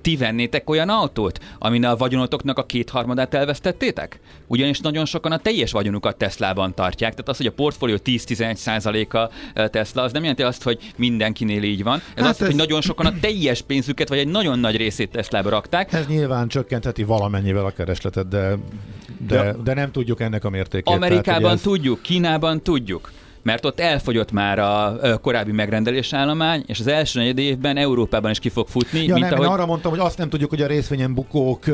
Ti 0.00 0.16
vennétek 0.16 0.70
olyan 0.70 0.88
autót, 0.88 1.38
amin 1.58 1.84
a 1.84 1.96
vagyonotoknak 1.96 2.58
a 2.58 2.66
kétharmadát 2.66 3.34
elvesztettétek? 3.34 4.20
Ugyanis 4.46 4.80
nagyon 4.80 5.04
sokan 5.04 5.32
a 5.32 5.38
teljes 5.38 5.72
vagyonukat 5.72 6.16
Teslában 6.16 6.74
tartják. 6.74 7.10
Tehát 7.10 7.28
az, 7.28 7.36
hogy 7.36 7.46
a 7.46 7.52
portfólió 7.52 7.96
10-11%-a 8.04 9.30
Tesla, 9.68 10.02
az 10.02 10.12
nem 10.12 10.22
jelenti 10.22 10.42
azt, 10.42 10.62
hogy 10.62 10.92
mindenkinél 10.96 11.62
így 11.62 11.82
van. 11.82 12.02
Ez 12.14 12.22
hát 12.22 12.30
azt, 12.30 12.40
ez... 12.40 12.46
hogy 12.46 12.56
nagyon 12.56 12.80
sokan 12.80 13.06
a 13.06 13.12
teljes 13.20 13.62
pénzüket, 13.62 14.08
vagy 14.08 14.18
egy 14.18 14.28
nagyon 14.28 14.58
nagy 14.58 14.76
részét 14.76 15.10
Teslába 15.10 15.50
rakták. 15.50 15.92
Ez 15.92 16.06
nyilván 16.06 16.48
csökkentheti 16.48 17.04
valamennyivel 17.04 17.64
a 17.64 17.70
keresletet, 17.70 18.28
de 18.28 18.56
de, 19.26 19.56
de 19.64 19.74
nem 19.74 19.90
tudjuk 19.90 20.20
ennek 20.20 20.44
a 20.44 20.50
mértékét. 20.50 20.94
Amerikában 20.94 21.42
tehát, 21.42 21.56
ez... 21.56 21.62
tudjuk, 21.62 22.02
Kínában 22.02 22.62
tudjuk 22.62 23.12
mert 23.46 23.64
ott 23.64 23.80
elfogyott 23.80 24.32
már 24.32 24.58
a 24.58 24.98
korábbi 25.20 25.52
megrendelés 25.52 26.12
állomány, 26.12 26.64
és 26.66 26.80
az 26.80 26.86
első 26.86 27.18
negyed 27.18 27.38
évben 27.38 27.76
Európában 27.76 28.30
is 28.30 28.38
ki 28.38 28.48
fog 28.48 28.68
futni. 28.68 29.04
Ja, 29.04 29.14
mint 29.14 29.24
nem, 29.24 29.32
ahogy... 29.32 29.46
én 29.46 29.52
arra 29.52 29.66
mondtam, 29.66 29.90
hogy 29.90 30.00
azt 30.00 30.18
nem 30.18 30.28
tudjuk, 30.28 30.50
hogy 30.50 30.62
a 30.62 30.66
részvényen 30.66 31.14
bukók 31.14 31.64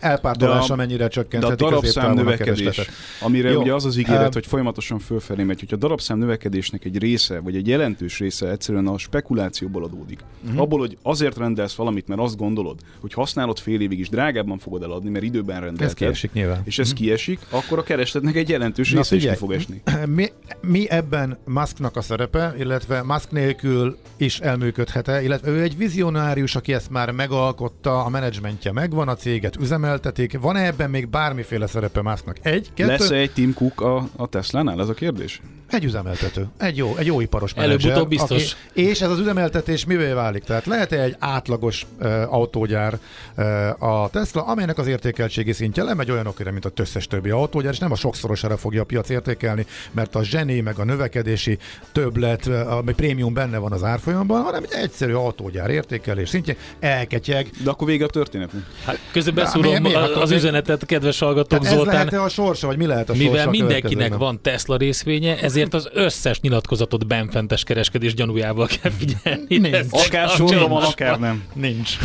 elpártolása 0.00 0.76
mennyire 0.76 1.08
csökkentheti 1.08 1.54
De 1.54 1.64
a 1.64 1.68
darabszám 1.68 2.14
növekedés, 2.14 2.90
amire 3.20 3.50
Jó. 3.50 3.60
ugye 3.60 3.74
az 3.74 3.84
az 3.84 3.96
ígéret, 3.96 4.32
hogy 4.32 4.46
folyamatosan 4.46 4.98
fölfelé 4.98 5.42
megy, 5.42 5.58
hogyha 5.58 5.76
a 5.76 5.78
darabszám 5.78 6.18
növekedésnek 6.18 6.84
egy 6.84 6.98
része, 6.98 7.38
vagy 7.40 7.56
egy 7.56 7.68
jelentős 7.68 8.18
része 8.18 8.50
egyszerűen 8.50 8.86
a 8.86 8.98
spekulációból 8.98 9.84
adódik. 9.84 10.20
Uh-huh. 10.44 10.60
Abból, 10.60 10.78
hogy 10.78 10.98
azért 11.02 11.38
rendelsz 11.38 11.74
valamit, 11.74 12.08
mert 12.08 12.20
azt 12.20 12.36
gondolod, 12.36 12.78
hogy 13.00 13.12
használod 13.12 13.58
fél 13.58 13.80
évig 13.80 13.98
is 13.98 14.08
drágábban 14.08 14.58
fogod 14.58 14.82
eladni, 14.82 15.10
mert 15.10 15.24
időben 15.24 15.60
rendelted. 15.60 15.86
Ez 15.86 15.94
kiesik 15.94 16.32
nyilván. 16.32 16.60
És 16.64 16.78
ez 16.78 16.90
uh-huh. 16.90 17.04
kiesik, 17.04 17.38
akkor 17.50 17.78
a 17.78 17.82
keresletnek 17.82 18.36
egy 18.36 18.48
jelentős 18.48 18.92
része 18.92 19.16
is 19.16 19.22
ki 19.22 19.34
fog 19.34 19.52
esni. 19.52 19.82
Mi, 20.06 20.28
mi 20.60 20.90
ebben 20.90 21.38
Musknak 21.44 21.96
a 21.96 22.00
szerepe, 22.00 22.54
illetve 22.58 23.02
Musk 23.02 23.30
nélkül 23.30 23.96
is 24.16 24.40
elműködhet-e, 24.40 25.22
illetve 25.22 25.50
ő 25.50 25.62
egy 25.62 25.76
vizionárius, 25.76 26.56
aki 26.56 26.72
ezt 26.72 26.90
már 26.90 27.10
megalkotta, 27.10 28.04
a 28.04 28.08
menedzsmentje 28.08 28.72
megvan, 28.72 29.08
a 29.08 29.14
céget 29.14 29.56
üzemel, 29.56 29.89
üzemeltetik. 29.90 30.40
Van-e 30.40 30.66
ebben 30.66 30.90
még 30.90 31.08
bármiféle 31.08 31.66
szerepe 31.66 32.02
másnak? 32.02 32.36
Egy, 32.42 32.70
kettő... 32.74 32.90
Lesz-e 32.90 33.14
egy 33.14 33.30
Tim 33.30 33.54
Cook 33.54 33.80
a, 33.80 34.08
a 34.16 34.26
Tesla-nál? 34.26 34.80
Ez 34.80 34.88
a 34.88 34.94
kérdés? 34.94 35.40
Egy 35.70 35.84
üzemeltető. 35.84 36.46
Egy 36.58 36.76
jó, 36.76 36.96
egy 36.96 37.06
jó 37.06 37.20
iparos 37.20 37.54
menedzser. 37.54 37.80
Előbb-utóbb 37.80 38.08
biztos. 38.08 38.56
Aki, 38.70 38.80
és 38.88 39.00
ez 39.00 39.10
az 39.10 39.18
üzemeltetés 39.18 39.84
mivel 39.84 40.14
válik? 40.14 40.44
Tehát 40.44 40.66
lehet-e 40.66 41.02
egy 41.02 41.16
átlagos 41.18 41.86
uh, 42.00 42.34
autógyár 42.34 42.98
uh, 43.36 44.02
a 44.02 44.08
Tesla, 44.08 44.42
amelynek 44.42 44.78
az 44.78 44.86
értékeltségi 44.86 45.52
szintje 45.52 45.82
lemegy 45.82 46.10
olyanokra, 46.10 46.50
mint 46.50 46.64
a 46.64 46.70
összes 46.76 47.06
többi 47.06 47.30
autógyár, 47.30 47.72
és 47.72 47.78
nem 47.78 47.92
a 47.92 47.94
sokszorosára 47.94 48.56
fogja 48.56 48.82
a 48.82 48.84
piac 48.84 49.08
értékelni, 49.08 49.66
mert 49.90 50.14
a 50.14 50.24
zseni, 50.24 50.60
meg 50.60 50.78
a 50.78 50.84
növekedési 50.84 51.58
többlet, 51.92 52.46
ami 52.46 52.92
prémium 52.92 53.34
benne 53.34 53.58
van 53.58 53.72
az 53.72 53.82
árfolyamban, 53.82 54.42
hanem 54.42 54.62
egy 54.62 54.82
egyszerű 54.82 55.12
autógyár 55.12 55.70
értékelés 55.70 56.28
szintje, 56.28 56.56
elketyeg. 56.80 57.50
De 57.64 57.70
akkor 57.70 57.86
vége 57.86 58.04
a 58.04 58.08
történetnek. 58.08 58.62
Hát 58.84 58.98
közben 59.12 59.34
beszúrom 59.34 59.79
az, 59.84 60.10
az 60.22 60.30
üzenetet, 60.30 60.86
kedves 60.86 61.18
hallgatók, 61.18 61.64
Zoltán. 61.64 61.94
Ez 62.06 62.10
lehet 62.10 62.26
a 62.26 62.28
sorsa, 62.28 62.66
vagy 62.66 62.76
mi 62.76 62.86
lehet 62.86 63.10
a 63.10 63.14
sorsa? 63.14 63.30
Mivel 63.30 63.48
mindenkinek 63.48 64.14
van 64.16 64.42
Tesla 64.42 64.76
részvénye, 64.76 65.38
ezért 65.40 65.74
az 65.74 65.88
összes 65.92 66.40
nyilatkozatot 66.40 67.06
benfentes 67.06 67.64
kereskedés 67.64 68.14
gyanújával 68.14 68.66
kell 68.82 68.90
figyelni. 68.98 69.56
Nincs. 69.68 69.86
Akár 70.06 70.28
sorra 70.28 70.68
van, 70.68 70.82
akár 70.82 71.18
nem. 71.18 71.44
Nincs. 71.54 71.96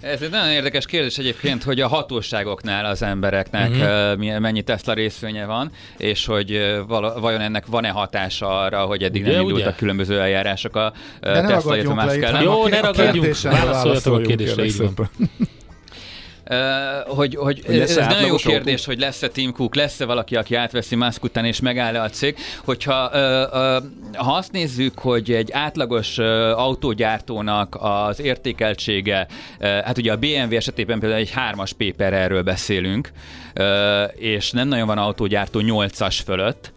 Ez 0.00 0.20
egy 0.22 0.30
nagyon 0.30 0.50
érdekes 0.50 0.86
kérdés 0.86 1.18
egyébként, 1.18 1.62
hogy 1.62 1.80
a 1.80 1.88
hatóságoknál 1.88 2.84
az 2.84 3.02
embereknek 3.02 3.70
Mhm. 3.70 3.80
uh-huh. 3.80 4.38
mennyi 4.38 4.62
Tesla 4.62 4.92
részvénye 4.92 5.44
van, 5.46 5.70
és 5.96 6.26
hogy 6.26 6.60
vala- 6.86 7.20
vajon 7.20 7.40
ennek 7.40 7.66
van-e 7.66 7.88
hatása 7.88 8.60
arra, 8.60 8.80
hogy 8.80 9.02
eddig 9.02 9.22
Ugye, 9.22 9.30
nem 9.32 9.40
ugye? 9.40 9.48
indultak 9.52 9.76
különböző 9.76 10.20
eljárások 10.20 10.76
a 10.76 10.92
De 11.20 11.40
ne 11.40 11.40
Tesla, 11.48 11.70
ragadjunk 11.70 12.02
le 12.04 12.16
itt, 12.16 12.24
hanem 12.24 12.42
Jó, 12.42 12.62
a 12.62 12.68
ne 12.68 12.78
a 12.78 12.82
ragadjunk, 12.82 13.40
válaszoljatok 13.42 14.14
a 14.14 14.20
kérdésre, 14.20 14.64
így 14.64 14.76
van. 14.76 15.10
Hogy, 17.06 17.34
hogy 17.34 17.62
Hogy 17.66 17.78
ez 17.78 17.96
nagyon 17.96 18.26
jó 18.26 18.36
kérdés, 18.36 18.84
hogy 18.84 18.98
lesz-e 18.98 19.28
Tim 19.28 19.52
Cook, 19.52 19.74
lesz-e 19.74 20.04
valaki, 20.04 20.36
aki 20.36 20.54
átveszi 20.54 20.96
Musk 20.96 21.24
után 21.24 21.44
és 21.44 21.60
megáll-e 21.60 22.02
a 22.02 22.08
cég. 22.08 22.36
Hogyha 22.64 23.10
ha 24.16 24.32
azt 24.32 24.52
nézzük, 24.52 24.98
hogy 24.98 25.32
egy 25.32 25.52
átlagos 25.52 26.18
autógyártónak 26.54 27.76
az 27.80 28.20
értékeltsége, 28.20 29.26
hát 29.60 29.98
ugye 29.98 30.12
a 30.12 30.16
BMW 30.16 30.56
esetében 30.56 30.98
például 30.98 31.20
egy 31.20 31.30
hármas 31.30 31.72
paper 31.72 32.12
erről 32.12 32.42
beszélünk, 32.42 33.10
és 34.14 34.50
nem 34.50 34.68
nagyon 34.68 34.86
van 34.86 34.98
autógyártó 34.98 35.60
8-as 35.62 36.18
fölött, 36.24 36.72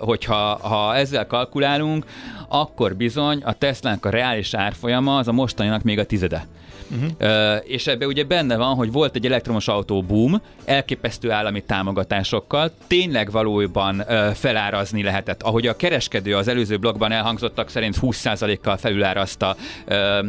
hogyha 0.00 0.58
ha 0.68 0.96
ezzel 0.96 1.26
kalkulálunk, 1.26 2.04
akkor 2.48 2.96
bizony 2.96 3.42
a 3.44 3.52
Teslának 3.52 4.04
a 4.04 4.10
reális 4.10 4.54
árfolyama 4.54 5.18
az 5.18 5.28
a 5.28 5.32
mostaninak 5.32 5.82
még 5.82 5.98
a 5.98 6.04
tizede. 6.04 6.46
Uh-huh. 6.90 7.56
És 7.64 7.86
ebbe 7.86 8.06
ugye 8.06 8.24
benne 8.24 8.56
van, 8.56 8.74
hogy 8.74 8.92
volt 8.92 9.16
egy 9.16 9.26
elektromos 9.26 9.68
autó 9.68 10.02
boom, 10.02 10.42
elképesztő 10.64 11.30
állami 11.30 11.62
támogatásokkal, 11.62 12.70
tényleg 12.86 13.30
valójában 13.30 14.04
felárazni 14.34 15.02
lehetett. 15.02 15.42
Ahogy 15.42 15.66
a 15.66 15.76
kereskedő 15.76 16.36
az 16.36 16.48
előző 16.48 16.76
blogban 16.76 17.12
elhangzottak 17.12 17.68
szerint 17.68 17.96
20%-kal 18.00 18.76
felülárazta 18.76 19.56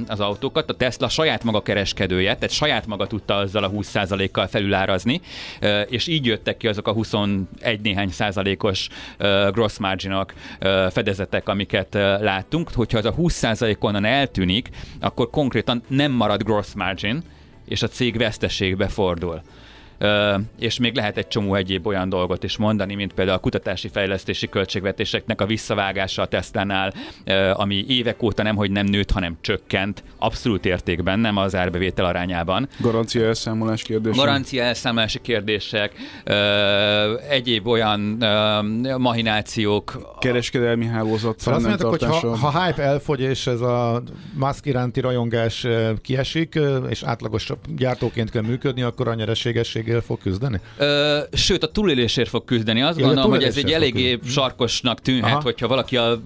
az 0.07 0.19
autókat, 0.19 0.69
a 0.69 0.73
Tesla 0.73 1.09
saját 1.09 1.43
maga 1.43 1.61
kereskedője, 1.61 2.33
tehát 2.33 2.49
saját 2.51 2.87
maga 2.87 3.07
tudta 3.07 3.35
azzal 3.35 3.63
a 3.63 3.69
20%-kal 3.69 4.47
felülárazni, 4.47 5.21
és 5.87 6.07
így 6.07 6.25
jöttek 6.25 6.57
ki 6.57 6.67
azok 6.67 6.87
a 6.87 6.93
21 6.93 7.47
néhány 7.81 8.09
százalékos 8.09 8.87
gross 9.51 9.77
marginok, 9.77 10.33
fedezetek, 10.89 11.49
amiket 11.49 11.93
láttunk. 12.19 12.69
Hogyha 12.73 12.97
az 12.97 13.05
a 13.05 13.13
20% 13.13 13.79
onnan 13.79 14.05
eltűnik, 14.05 14.69
akkor 14.99 15.29
konkrétan 15.29 15.83
nem 15.87 16.11
marad 16.11 16.43
gross 16.51 16.73
margin, 16.73 17.23
és 17.65 17.81
a 17.81 17.87
cég 17.87 18.17
veszteségbe 18.17 18.87
fordul. 18.87 19.41
És 20.59 20.79
még 20.79 20.95
lehet 20.95 21.17
egy 21.17 21.27
csomó 21.27 21.55
egyéb 21.55 21.87
olyan 21.87 22.09
dolgot 22.09 22.43
is 22.43 22.57
mondani, 22.57 22.95
mint 22.95 23.13
például 23.13 23.37
a 23.37 23.41
kutatási 23.41 23.87
fejlesztési 23.87 24.49
költségvetéseknek 24.49 25.41
a 25.41 25.45
visszavágása 25.45 26.21
a 26.21 26.25
Tesla-nál, 26.25 26.93
ami 27.53 27.85
évek 27.87 28.23
óta 28.23 28.43
nem, 28.43 28.55
hogy 28.55 28.71
nem 28.71 28.85
nőtt, 28.85 29.11
hanem 29.11 29.37
csökkent, 29.41 30.03
abszolút 30.17 30.65
értékben, 30.65 31.19
nem 31.19 31.37
az 31.37 31.55
árbevétel 31.55 32.05
arányában. 32.05 32.69
Garancia 32.79 33.25
elszámolás 33.25 33.81
kérdése. 33.81 34.15
Garancia 34.15 34.63
elszámolási 34.63 35.21
kérdések, 35.21 35.93
egyéb 37.29 37.67
olyan 37.67 37.99
mahinációk, 38.97 40.15
Kereskedelmi 40.19 40.85
hálózat 40.85 41.39
Szóval 41.39 41.53
azt 41.53 41.67
mondjátok, 41.67 41.89
hogy 41.89 42.21
ha, 42.21 42.35
ha 42.35 42.65
hype 42.65 42.83
elfogy, 42.83 43.19
és 43.19 43.47
ez 43.47 43.61
a 43.61 44.03
Musk 44.33 44.65
iránti 44.65 44.99
rajongás 44.99 45.67
kiesik, 46.01 46.59
és 46.89 47.03
átlagos 47.03 47.51
gyártóként 47.75 48.29
kell 48.29 48.41
működni, 48.41 48.81
akkor 48.81 49.07
a 49.07 49.13
nyereségességgel 49.91 50.01
fog 50.01 50.19
küzdeni? 50.19 50.59
Ö, 50.77 51.19
sőt, 51.33 51.63
a 51.63 51.67
túlélésért 51.67 52.29
fog 52.29 52.45
küzdeni. 52.45 52.81
Azt 52.81 52.99
Ja, 52.99 53.05
gondolom, 53.05 53.29
hogy 53.29 53.43
ez 53.43 53.57
egy 53.57 53.71
eléggé 53.71 54.11
küzdeni. 54.11 54.31
sarkosnak 54.31 55.01
tűnhet, 55.01 55.31
Aha. 55.31 55.41
hogyha 55.41 55.67
valaki 55.67 55.97
a 55.97 56.19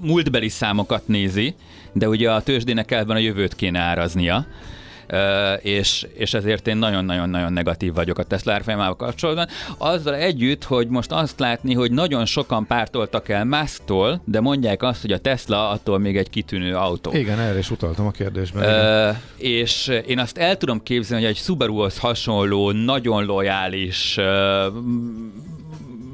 múltbeli 0.00 0.48
számokat 0.48 1.08
nézi, 1.08 1.54
de 1.92 2.08
ugye 2.08 2.30
a 2.32 2.42
tőzsdének 2.42 2.90
elben 2.90 3.16
a 3.16 3.20
jövőt 3.20 3.54
kéne 3.54 3.78
áraznia. 3.78 4.46
És, 5.60 6.06
és 6.14 6.34
ezért 6.34 6.66
én 6.66 6.76
nagyon-nagyon-nagyon 6.76 7.52
negatív 7.52 7.94
vagyok 7.94 8.18
a 8.18 8.22
Tesla 8.22 8.52
árfolyamával 8.52 8.96
kapcsolatban. 8.96 9.46
Azzal 9.78 10.14
együtt, 10.14 10.64
hogy 10.64 10.88
most 10.88 11.12
azt 11.12 11.40
látni, 11.40 11.74
hogy 11.74 11.90
nagyon 11.90 12.24
sokan 12.24 12.66
pártoltak 12.66 13.28
el 13.28 13.44
Musktól, 13.44 14.20
de 14.24 14.40
mondják 14.40 14.82
azt, 14.82 15.00
hogy 15.00 15.12
a 15.12 15.18
Tesla 15.18 15.70
attól 15.70 15.98
még 15.98 16.16
egy 16.16 16.30
kitűnő 16.30 16.74
autó. 16.74 17.12
Igen, 17.12 17.38
erre 17.38 17.58
is 17.58 17.70
utaltam 17.70 18.06
a 18.06 18.10
kérdésben. 18.10 18.62
Ö, 18.62 19.10
és 19.36 19.92
én 20.06 20.18
azt 20.18 20.38
el 20.38 20.56
tudom 20.56 20.82
képzelni, 20.82 21.24
hogy 21.24 21.32
egy 21.32 21.38
Subaruhoz 21.40 21.98
hasonló, 21.98 22.70
nagyon 22.70 23.24
lojális 23.24 24.16
ö, 24.16 24.66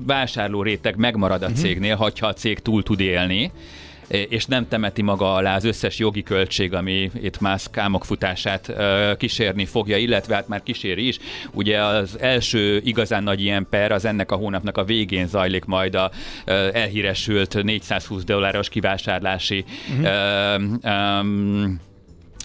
vásárló 0.07 0.63
réteg 0.63 0.97
megmarad 0.97 1.43
a 1.43 1.51
cégnél, 1.51 1.97
hogyha 1.97 2.27
a 2.27 2.33
cég 2.33 2.59
túl 2.59 2.83
tud 2.83 3.01
élni 3.01 3.53
és 4.09 4.45
nem 4.45 4.69
temeti 4.69 5.03
maga 5.03 5.35
alá 5.35 5.57
az 5.57 5.65
összes 5.65 5.99
jogi 5.99 6.23
költség, 6.23 6.75
ami 6.75 7.11
itt 7.23 7.41
Musk 7.41 7.77
álmokfutását 7.77 8.69
ö, 8.69 9.13
kísérni 9.17 9.65
fogja, 9.65 9.97
illetve 9.97 10.35
hát 10.35 10.49
már 10.49 10.63
kíséri 10.63 11.07
is. 11.07 11.19
Ugye 11.53 11.83
az 11.83 12.19
első 12.21 12.81
igazán 12.85 13.23
nagy 13.23 13.41
ilyen 13.41 13.67
per 13.71 13.93
az 13.93 14.05
ennek 14.05 14.33
a 14.33 14.37
hónapnak 14.37 14.77
a 14.77 14.85
végén 14.85 15.27
zajlik 15.27 15.65
majd 15.65 15.95
a 15.95 16.11
elhíresült 16.73 17.63
420 17.63 18.25
dolláros 18.25 18.69
kivásárlási 18.69 19.65
uh-huh. 19.89 20.05
ö, 20.05 20.89
ö, 20.89 21.69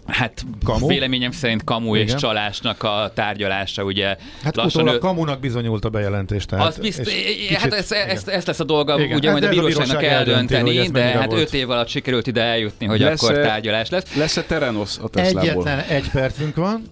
Hát 0.08 0.46
Kamu? 0.64 0.88
véleményem 0.88 1.32
szerint 1.32 1.64
kamu 1.64 1.96
és 1.96 2.04
Igen. 2.04 2.18
csalásnak 2.18 2.84
a 2.84 3.12
tárgyalása, 3.16 3.84
ugye 3.84 4.16
Hát 4.44 4.56
lassan 4.56 4.82
utólag 4.82 4.94
ő- 4.96 4.98
kamunak 4.98 5.40
bizonyult 5.40 5.86
a 5.86 5.90
bejelentés. 5.90 6.46
Tehát, 6.46 6.68
az 6.68 6.78
bizt, 6.78 7.00
és 7.00 7.56
hát 7.56 7.70
kicsit- 7.70 7.74
ez, 7.74 7.92
ez, 7.92 8.28
ez 8.28 8.46
lesz 8.46 8.60
a 8.60 8.64
dolga, 8.64 9.00
Igen, 9.00 9.18
ugye 9.18 9.30
hát 9.32 9.40
majd 9.40 9.44
a 9.44 9.48
ez 9.48 9.58
a 9.58 9.60
bíróságnak 9.60 9.98
bíróság 10.00 10.18
eldönti, 10.18 10.54
eldönteni, 10.56 10.78
ez 10.86 10.92
de 10.92 11.02
hát 11.20 11.26
volt. 11.30 11.42
5 11.42 11.54
év 11.54 11.70
alatt 11.70 11.88
sikerült 11.88 12.28
ide 12.28 12.42
eljutni, 12.42 12.86
hogy 12.86 13.00
Lesz-e- 13.00 13.26
akkor 13.26 13.40
tárgyalás 13.42 13.90
lesz. 13.90 14.16
Lesz-e 14.16 14.44
Terenos 14.44 14.98
a 15.02 15.08
Teslából? 15.08 15.42
Egyetlen 15.50 15.80
egy 15.80 16.10
percünk 16.10 16.56
van, 16.56 16.84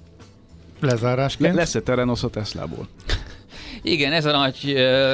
lezárásként. 0.80 1.50
Le- 1.54 1.60
lesz-e 1.60 1.80
Terenos 1.82 2.24
a 2.24 2.30
Teslából? 2.30 2.88
Igen, 3.84 4.12
ez 4.12 4.26
a 4.26 4.32
nagy 4.38 4.58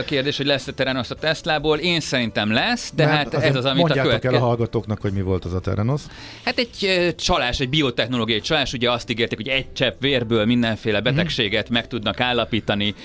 kérdés, 0.05 0.37
hogy 0.37 0.45
lesz-e 0.45 0.71
Terenos 0.71 1.09
a 1.09 1.15
Teslából. 1.15 1.77
Én 1.77 1.99
szerintem 1.99 2.51
lesz, 2.51 2.91
de 2.95 3.05
Mert 3.05 3.33
hát 3.33 3.43
ez 3.43 3.55
az, 3.55 3.65
amit 3.65 3.77
a 3.77 3.85
Mondjátok 3.85 3.97
el 4.11 4.17
a 4.17 4.19
következő... 4.19 4.37
hallgatóknak, 4.37 5.01
hogy 5.01 5.11
mi 5.11 5.21
volt 5.21 5.45
az 5.45 5.53
a 5.53 5.59
Terenos. 5.59 6.01
Hát 6.45 6.57
egy 6.57 7.13
csalás, 7.17 7.59
egy 7.59 7.69
biotechnológiai 7.69 8.39
csalás, 8.39 8.73
ugye 8.73 8.91
azt 8.91 9.09
ígérték, 9.09 9.37
hogy 9.37 9.47
egy 9.47 9.65
csepp 9.73 10.01
vérből 10.01 10.45
mindenféle 10.45 10.99
Mhm. 10.99 11.03
betegséget 11.15 11.69
meg 11.69 11.87
tudnak 11.87 12.19
állapítani 12.19 12.95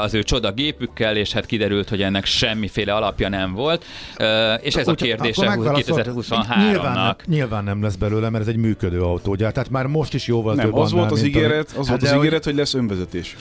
az 0.00 0.14
ő 0.14 0.22
csoda 0.22 0.52
gépükkel, 0.52 1.16
és 1.16 1.32
hát 1.32 1.46
kiderült, 1.46 1.88
hogy 1.88 2.02
ennek 2.02 2.24
semmiféle 2.24 2.94
alapja 2.94 3.28
nem 3.28 3.52
volt. 3.54 3.84
És 4.60 4.74
ez 4.74 4.88
a 4.88 4.90
Úgy- 4.90 4.96
kérdése 5.02 5.42
akkor 5.46 5.56
megválaszolt- 5.56 6.06
2023-nak. 6.06 6.56
Nyilván 6.70 6.92
nem, 6.94 7.14
nyilván 7.26 7.64
nem 7.64 7.82
lesz 7.82 7.94
belőle, 7.96 8.30
mert 8.30 8.42
ez 8.42 8.48
egy 8.48 8.56
működő 8.56 9.02
autógyár. 9.02 9.52
Tehát 9.52 9.70
már 9.70 9.86
most 9.86 10.14
is 10.14 10.26
jóval 10.26 10.54
több 10.54 10.64
Nem, 10.72 10.74
az 10.80 10.92
annál, 10.92 11.00
volt 11.00 11.12
az 11.12 11.22
mint 11.22 11.34
ami- 11.36 11.44
ígéret, 11.44 11.66
az 11.66 11.74
Hát 11.76 11.86
volt 11.88 12.02
az 12.02 12.10
hogy- 12.10 12.18
ígéret, 12.18 12.44
hogy 12.44 12.54
lesz 12.54 12.74
önvezetés. 12.74 13.36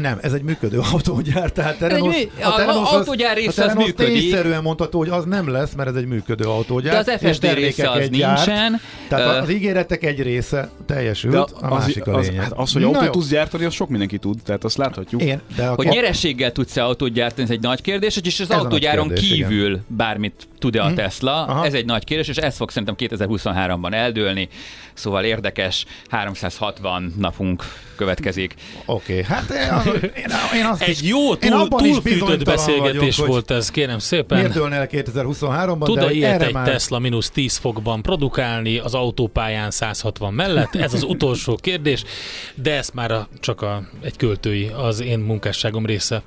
Nem, 0.00 0.18
ez 0.22 0.32
egy 0.32 0.42
működő 0.42 0.80
autógyár, 0.92 1.50
tehát 1.52 1.78
Terenos, 1.78 2.14
mű- 2.16 2.30
a- 2.42 2.94
autógyár 2.94 3.36
része 3.36 3.46
a 3.46 3.50
az 3.50 3.54
Terenos 3.54 3.84
működik. 3.84 4.12
tényszerűen 4.20 4.62
mondható, 4.62 4.98
hogy 4.98 5.08
az 5.08 5.24
nem 5.24 5.48
lesz, 5.48 5.72
mert 5.76 5.88
ez 5.88 5.94
egy 5.94 6.06
működő 6.06 6.44
autógyár. 6.44 7.04
De 7.04 7.12
az 7.12 7.18
FSD 7.30 7.54
része 7.54 7.90
az 7.90 7.98
egy 7.98 8.10
gyárt. 8.10 8.46
nincsen. 8.46 8.80
Tehát 9.08 9.36
Ö, 9.36 9.38
az 9.42 9.50
ígéretek 9.50 10.04
egy 10.04 10.22
része 10.22 10.68
teljesült, 10.86 11.32
De 11.32 11.66
a 11.66 11.68
másik 11.74 12.06
a 12.06 12.14
az, 12.16 12.26
lényeg. 12.28 12.44
az, 12.44 12.52
az, 12.56 12.72
hogy 12.72 12.82
autót 12.82 13.04
jó. 13.04 13.10
tudsz 13.10 13.28
gyártani, 13.28 13.64
az 13.64 13.74
sok 13.74 13.88
mindenki 13.88 14.18
tud, 14.18 14.38
tehát 14.44 14.64
azt 14.64 14.76
láthatjuk. 14.76 15.22
Én, 15.22 15.40
de 15.56 15.66
a 15.66 15.74
Hogy 15.74 15.86
nyerességgel 15.86 16.52
tudsz-e 16.52 16.84
autót 16.84 17.12
gyártani, 17.12 17.42
ez 17.42 17.50
egy 17.50 17.60
nagy 17.60 17.80
kérdés, 17.82 18.16
és 18.22 18.40
az 18.40 18.50
Ez 18.50 18.58
autógyáron 18.58 19.06
kérdés, 19.08 19.30
igen. 19.30 19.48
kívül 19.48 19.80
bármit 19.86 20.48
tud-e 20.60 20.82
a 20.82 20.92
Tesla, 20.92 21.44
Aha. 21.44 21.64
ez 21.64 21.74
egy 21.74 21.84
nagy 21.84 22.04
kérdés, 22.04 22.28
és 22.28 22.36
ez 22.36 22.56
fog 22.56 22.70
szerintem 22.70 22.94
2023-ban 22.98 23.92
eldőlni, 23.92 24.48
szóval 24.94 25.24
érdekes, 25.24 25.84
360 26.08 27.14
napunk 27.18 27.64
következik. 27.96 28.54
Oké, 28.84 29.12
okay, 29.12 29.24
hát 29.24 29.50
én, 29.50 30.00
én, 30.16 30.30
én 30.54 30.64
azt 30.64 30.82
Egy 30.82 30.88
is, 30.88 31.02
jó, 31.02 31.32
én 31.32 31.50
túl, 31.50 31.68
túlfűtött 31.68 32.02
bizonytalan 32.02 32.44
beszélgetés 32.44 33.16
vagyok, 33.16 33.32
volt 33.32 33.50
ez, 33.50 33.70
kérem 33.70 33.98
szépen. 33.98 34.38
miért 34.38 34.52
dőlne 34.52 34.76
el 34.76 34.86
2023-ban, 34.90 35.76
de 35.78 35.84
Tud-e 35.84 36.04
hogy 36.04 36.16
ilyet 36.16 36.32
erre 36.32 36.46
egy 36.46 36.52
már... 36.52 36.68
Tesla 36.68 36.98
mínusz 36.98 37.30
10 37.30 37.56
fokban 37.56 38.02
produkálni 38.02 38.78
az 38.78 38.94
autópályán 38.94 39.70
160 39.70 40.34
mellett? 40.34 40.74
Ez 40.74 40.94
az 40.94 41.02
utolsó 41.02 41.58
kérdés, 41.62 42.04
de 42.54 42.76
ez 42.76 42.90
már 42.94 43.10
a, 43.10 43.28
csak 43.40 43.62
a, 43.62 43.82
egy 44.02 44.16
költői, 44.16 44.70
az 44.76 45.00
én 45.00 45.18
munkásságom 45.18 45.86
része. 45.86 46.22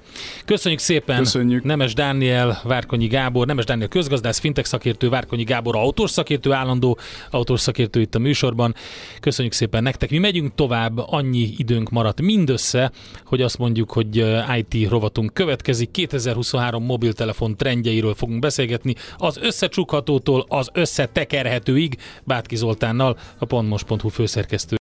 Köszönjük 0.46 0.80
szépen 0.80 1.18
Köszönjük. 1.18 1.64
Nemes 1.64 1.94
Dániel, 1.94 2.62
Várkonyi 2.64 3.08
Gábor, 3.08 3.46
Nemes 3.46 3.66
Dániel 3.66 3.88
közgazdász, 3.88 4.23
fintech 4.32 4.68
szakértő, 4.68 5.10
Várkonyi 5.10 5.44
Gábor 5.44 5.76
autós 5.76 6.12
szakértő, 6.12 6.52
állandó 6.52 6.98
autós 7.30 7.60
szakértő 7.60 8.02
itt 8.02 8.16
a 8.16 8.20
műsorban. 8.20 8.76
Köszönjük 9.20 9.54
szépen 9.54 9.84
nektek. 9.84 10.10
Mi 10.10 10.18
megyünk 10.18 10.56
tovább, 10.56 10.98
annyi 10.98 11.54
időnk 11.58 11.90
maradt 11.90 12.22
mindössze, 12.22 12.92
hogy 13.26 13.42
azt 13.42 13.58
mondjuk, 13.58 13.92
hogy 13.92 14.20
eh, 14.20 14.58
IT 14.58 14.90
rovatunk 14.90 15.34
következik. 15.34 15.92
2023 15.92 16.84
mobiltelefon 16.86 17.58
trendjeiről 17.58 18.14
fogunk 18.14 18.40
beszélgetni, 18.40 18.96
az 19.18 19.38
összecsukhatótól 19.42 20.46
az 20.48 20.70
összetekerhetőig 20.74 21.98
Bátki 22.24 22.56
Zoltánnal, 22.56 23.18
a 23.38 23.46
pontmos.hu 23.46 24.10
főszerkesztő 24.10 24.72